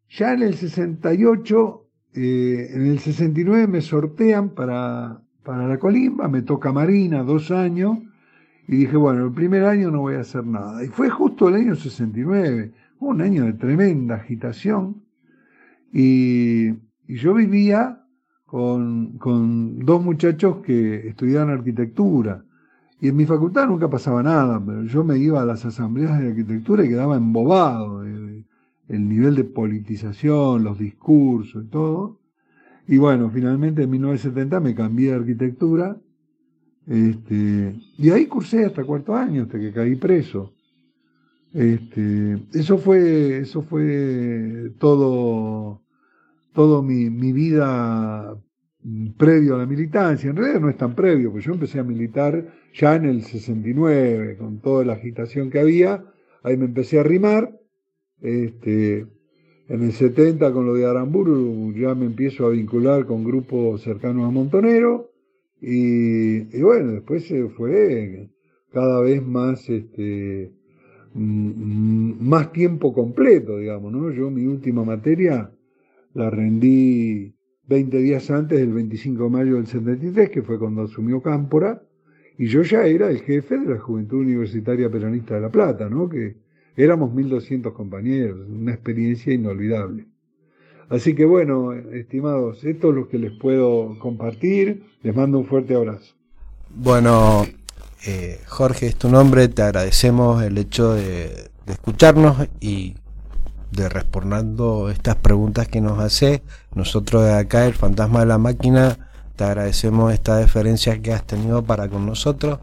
ya 0.09 0.33
en 0.33 0.41
el 0.41 0.55
68 0.55 1.88
eh, 2.13 2.71
en 2.73 2.87
el 2.87 2.99
69 2.99 3.67
me 3.67 3.81
sortean 3.81 4.49
para, 4.49 5.21
para 5.43 5.67
la 5.67 5.77
colimba, 5.77 6.27
me 6.27 6.41
toca 6.41 6.71
Marina 6.71 7.23
dos 7.23 7.51
años, 7.51 7.97
y 8.67 8.77
dije, 8.77 8.97
bueno, 8.97 9.25
el 9.25 9.31
primer 9.31 9.65
año 9.65 9.89
no 9.89 10.01
voy 10.01 10.15
a 10.15 10.19
hacer 10.21 10.45
nada. 10.45 10.83
Y 10.83 10.87
fue 10.87 11.09
justo 11.09 11.49
el 11.49 11.55
año 11.55 11.75
69, 11.75 12.71
un 12.99 13.21
año 13.21 13.45
de 13.45 13.53
tremenda 13.53 14.15
agitación, 14.15 15.03
y, 15.91 16.69
y 17.07 17.15
yo 17.15 17.33
vivía 17.33 18.03
con, 18.45 19.17
con 19.17 19.79
dos 19.79 20.03
muchachos 20.03 20.57
que 20.57 21.07
estudiaban 21.07 21.49
arquitectura. 21.49 22.43
Y 23.01 23.07
en 23.07 23.15
mi 23.15 23.25
facultad 23.25 23.67
nunca 23.67 23.89
pasaba 23.89 24.21
nada, 24.21 24.61
pero 24.63 24.83
yo 24.83 25.03
me 25.03 25.17
iba 25.17 25.41
a 25.41 25.45
las 25.45 25.65
asambleas 25.65 26.19
de 26.19 26.29
arquitectura 26.29 26.83
y 26.83 26.89
quedaba 26.89 27.15
embobado 27.15 28.05
el 28.89 29.07
nivel 29.07 29.35
de 29.35 29.43
politización, 29.43 30.63
los 30.63 30.77
discursos 30.77 31.63
y 31.63 31.67
todo. 31.67 32.19
Y 32.87 32.97
bueno, 32.97 33.29
finalmente 33.29 33.83
en 33.83 33.91
1970 33.91 34.59
me 34.59 34.75
cambié 34.75 35.11
de 35.11 35.15
arquitectura. 35.15 35.95
Este, 36.87 37.75
y 37.99 38.09
ahí 38.09 38.25
cursé 38.25 38.65
hasta 38.65 38.83
cuarto 38.83 39.15
año, 39.15 39.43
hasta 39.43 39.59
que 39.59 39.71
caí 39.71 39.95
preso. 39.95 40.53
Este, 41.53 42.39
eso 42.53 42.79
fue, 42.79 43.37
eso 43.37 43.61
fue 43.61 44.71
todo, 44.79 45.81
todo 46.53 46.81
mi, 46.81 47.11
mi 47.11 47.31
vida 47.31 48.35
previo 49.17 49.55
a 49.55 49.59
la 49.59 49.65
militancia. 49.67 50.31
En 50.31 50.35
realidad 50.35 50.61
no 50.61 50.69
es 50.69 50.77
tan 50.77 50.95
previo, 50.95 51.31
porque 51.31 51.45
yo 51.45 51.53
empecé 51.53 51.79
a 51.79 51.83
militar 51.83 52.43
ya 52.73 52.95
en 52.95 53.05
el 53.05 53.23
69, 53.23 54.37
con 54.37 54.59
toda 54.59 54.83
la 54.83 54.93
agitación 54.93 55.51
que 55.51 55.59
había. 55.59 56.03
Ahí 56.41 56.57
me 56.57 56.65
empecé 56.65 56.97
a 56.97 57.01
arrimar 57.01 57.58
este, 58.21 59.05
en 59.69 59.83
el 59.83 59.91
70 59.91 60.51
con 60.51 60.65
lo 60.65 60.73
de 60.73 60.85
Aramburu 60.85 61.73
ya 61.73 61.93
me 61.95 62.05
empiezo 62.05 62.47
a 62.47 62.49
vincular 62.49 63.05
con 63.05 63.23
grupos 63.23 63.81
cercanos 63.81 64.25
a 64.25 64.31
Montonero 64.31 65.11
y, 65.61 66.61
bueno, 66.61 66.93
después 66.93 67.25
se 67.27 67.49
fue 67.49 68.29
cada 68.71 69.01
vez 69.01 69.21
más, 69.21 69.69
este, 69.69 70.51
más 71.13 72.51
tiempo 72.51 72.93
completo, 72.93 73.57
digamos, 73.57 73.91
¿no? 73.91 74.11
Yo 74.11 74.31
mi 74.31 74.45
última 74.45 74.83
materia 74.85 75.51
la 76.13 76.29
rendí 76.29 77.35
20 77.67 77.97
días 77.97 78.31
antes 78.31 78.59
del 78.59 78.73
25 78.73 79.25
de 79.25 79.29
mayo 79.29 79.55
del 79.55 79.67
73, 79.67 80.29
que 80.29 80.41
fue 80.41 80.57
cuando 80.57 80.83
asumió 80.83 81.21
Cámpora, 81.21 81.83
y 82.37 82.47
yo 82.47 82.61
ya 82.61 82.85
era 82.85 83.11
el 83.11 83.19
jefe 83.19 83.57
de 83.59 83.75
la 83.75 83.79
Juventud 83.79 84.19
Universitaria 84.19 84.89
Peronista 84.89 85.35
de 85.35 85.41
La 85.41 85.51
Plata, 85.51 85.89
¿no? 85.89 86.07
Que, 86.07 86.37
Éramos 86.79 87.13
1200 87.13 87.73
compañeros, 87.73 88.39
una 88.49 88.71
experiencia 88.71 89.33
inolvidable. 89.33 90.05
Así 90.87 91.13
que 91.13 91.25
bueno, 91.25 91.73
estimados, 91.73 92.63
esto 92.63 92.91
es 92.91 92.95
lo 92.95 93.09
que 93.09 93.17
les 93.19 93.33
puedo 93.33 93.99
compartir. 93.99 94.85
Les 95.03 95.13
mando 95.13 95.39
un 95.39 95.45
fuerte 95.45 95.75
abrazo. 95.75 96.15
Bueno, 96.69 97.45
eh, 98.07 98.39
Jorge, 98.47 98.87
es 98.87 98.95
tu 98.95 99.09
nombre, 99.09 99.49
te 99.49 99.61
agradecemos 99.61 100.41
el 100.41 100.57
hecho 100.57 100.93
de, 100.93 101.49
escucharnos 101.67 102.47
y 102.61 102.95
de 103.73 103.89
respondiendo 103.89 104.89
estas 104.89 105.17
preguntas 105.17 105.67
que 105.67 105.81
nos 105.81 105.99
hace. 105.99 106.43
Nosotros 106.73 107.25
de 107.25 107.33
acá, 107.33 107.65
el 107.65 107.73
fantasma 107.73 108.21
de 108.21 108.27
la 108.27 108.37
máquina, 108.37 109.09
te 109.35 109.43
agradecemos 109.43 110.13
esta 110.13 110.37
deferencia 110.37 111.01
que 111.01 111.11
has 111.11 111.27
tenido 111.27 111.61
para 111.61 111.89
con 111.89 112.05
nosotros 112.05 112.59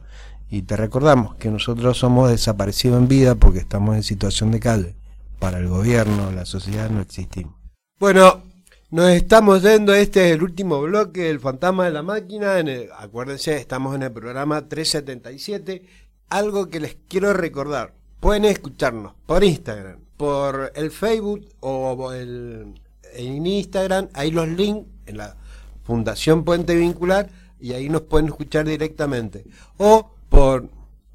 y 0.51 0.62
te 0.62 0.76
recordamos 0.76 1.34
que 1.36 1.51
nosotros 1.51 1.99
somos 1.99 2.30
desaparecidos 2.30 2.99
en 3.01 3.09
vida 3.09 3.34
porque 3.34 3.59
estamos 3.59 3.97
en 3.97 4.03
situación 4.03 4.53
de 4.53 4.61
calle. 4.61 4.94
Para 5.38 5.59
el 5.59 5.68
gobierno, 5.68 6.30
la 6.32 6.47
sociedad 6.47 6.88
no 6.88 7.01
existimos. 7.01 7.55
Bueno, 7.99 8.42
nos 8.90 9.11
estamos 9.11 9.62
yendo. 9.62 9.92
Este 9.92 10.28
es 10.28 10.36
el 10.36 10.42
último 10.42 10.80
bloque 10.80 11.24
del 11.24 11.40
Fantasma 11.40 11.84
de 11.84 11.90
la 11.90 12.03
Máquina. 12.03 12.59
En 12.59 12.88
acuérdense, 12.97 13.57
estamos 13.57 13.94
en 13.94 14.05
el 14.05 14.12
programa 14.12 14.68
377. 14.68 15.82
Algo 16.30 16.70
que 16.70 16.80
les 16.80 16.97
quiero 17.09 17.32
recordar. 17.32 17.92
Pueden 18.20 18.47
escucharnos 18.47 19.12
por 19.26 19.44
Instagram, 19.44 19.99
por 20.16 20.72
el 20.74 20.90
Facebook 20.90 21.47
o 21.61 22.12
el, 22.12 22.80
en 23.12 23.47
Instagram. 23.47 24.09
Hay 24.14 24.30
los 24.30 24.49
links 24.49 24.88
en 25.05 25.18
la 25.18 25.36
Fundación 25.84 26.44
Puente 26.44 26.74
Vincular 26.74 27.28
y 27.61 27.72
ahí 27.72 27.88
nos 27.88 28.03
pueden 28.03 28.28
escuchar 28.28 28.66
directamente. 28.66 29.44
O 29.78 30.15
por 30.37 30.68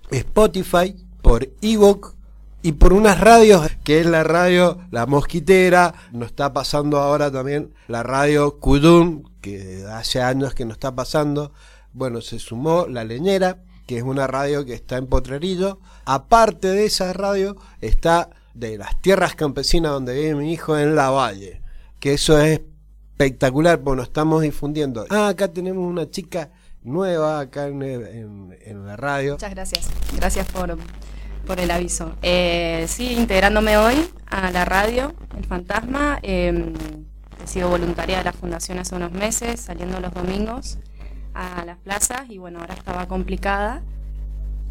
Spotify, 0.10 0.96
por 1.22 1.48
Ebook 1.62 2.16
y 2.64 2.72
por 2.72 2.92
unas 2.92 3.20
radios, 3.20 3.70
que 3.84 4.00
es 4.00 4.08
la 4.08 4.24
radio 4.24 4.80
La 4.90 5.06
Mosquitera, 5.06 5.94
nos 6.12 6.30
está 6.30 6.54
pasando 6.54 6.98
ahora 6.98 7.30
también 7.30 7.72
la 7.88 8.02
radio 8.02 8.58
Kudum, 8.58 9.22
que 9.40 9.86
hace 9.92 10.24
años 10.24 10.56
que 10.56 10.66
nos 10.66 10.78
está 10.78 10.96
pasando. 10.96 11.52
Bueno, 11.94 12.22
se 12.22 12.40
sumó 12.40 12.88
La 12.88 13.04
Leñera, 13.04 13.62
que 13.86 13.98
es 13.98 14.04
una 14.04 14.26
radio 14.26 14.66
que 14.66 14.74
está 14.74 14.98
en 14.98 15.06
Potrerillo. 15.06 15.80
Aparte 16.06 16.70
de 16.70 16.86
esa 16.86 17.14
radio, 17.14 17.58
está 17.80 18.32
de 18.56 18.80
las 18.80 19.00
tierras 19.02 19.36
campesinas 19.36 19.92
donde 19.92 20.16
vive 20.16 20.34
mi 20.34 20.52
hijo 20.52 20.80
en 20.80 20.96
La 20.96 21.12
Valle, 21.12 21.62
que 22.00 22.16
eso 22.16 22.40
es 22.40 22.60
espectacular, 22.60 23.82
porque 23.84 23.98
nos 23.98 24.08
estamos 24.08 24.42
difundiendo. 24.42 25.06
Ah, 25.12 25.28
acá 25.28 25.48
tenemos 25.48 25.88
una 25.88 26.10
chica 26.10 26.50
nueva 26.84 27.40
acá 27.40 27.68
en, 27.68 28.86
la 28.86 28.96
radio. 28.98 29.34
Muchas 29.34 29.52
gracias, 29.52 29.90
gracias 30.16 30.48
por, 30.50 30.78
por 31.46 31.60
el 31.60 31.72
aviso. 31.72 32.16
Eh, 32.22 32.86
sí, 32.88 33.14
integrándome 33.14 33.78
hoy 33.78 33.96
a 34.28 34.52
la 34.52 34.66
radio, 34.66 35.14
El 35.38 35.46
Fantasma. 35.46 36.20
Em, 36.22 36.74
he 37.44 37.48
sido 37.48 37.70
voluntaria 37.70 38.20
de 38.20 38.24
la 38.24 38.34
fundación 38.34 38.80
hace 38.80 38.96
unos 38.96 39.12
meses, 39.12 39.60
saliendo 39.60 40.00
los 40.00 40.14
domingos 40.14 40.78
a 41.34 41.64
las 41.66 41.78
plazas 41.78 42.30
y 42.30 42.38
bueno, 42.38 42.60
ahora 42.60 42.74
estaba 42.74 43.08
complicada. 43.08 43.82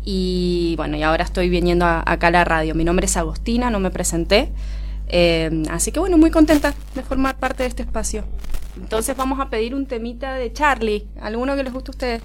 Y 0.03 0.75
bueno, 0.77 0.97
y 0.97 1.03
ahora 1.03 1.25
estoy 1.25 1.51
viniendo 1.51 1.85
acá 1.85 2.29
a 2.29 2.31
la 2.31 2.45
radio. 2.45 2.75
Mi 2.75 2.85
nombre 2.85 3.07
es 3.07 3.17
Agostina, 3.17 3.71
no 3.71 3.81
me 3.81 3.91
presenté. 3.91 4.51
Em, 5.13 5.65
así 5.71 5.91
que 5.91 5.99
bueno, 5.99 6.17
muy 6.17 6.31
contenta 6.31 6.73
de 6.95 7.03
formar 7.03 7.39
parte 7.39 7.65
de 7.65 7.69
este 7.69 7.83
espacio. 7.83 8.25
Entonces 8.81 9.17
vamos 9.17 9.41
a 9.41 9.51
pedir 9.51 9.75
un 9.75 9.87
temita 9.87 10.35
de 10.35 10.53
Charlie, 10.53 11.09
alguno 11.21 11.57
que 11.57 11.65
les 11.65 11.73
guste 11.73 11.91
a 11.91 11.93
ustedes. 11.93 12.23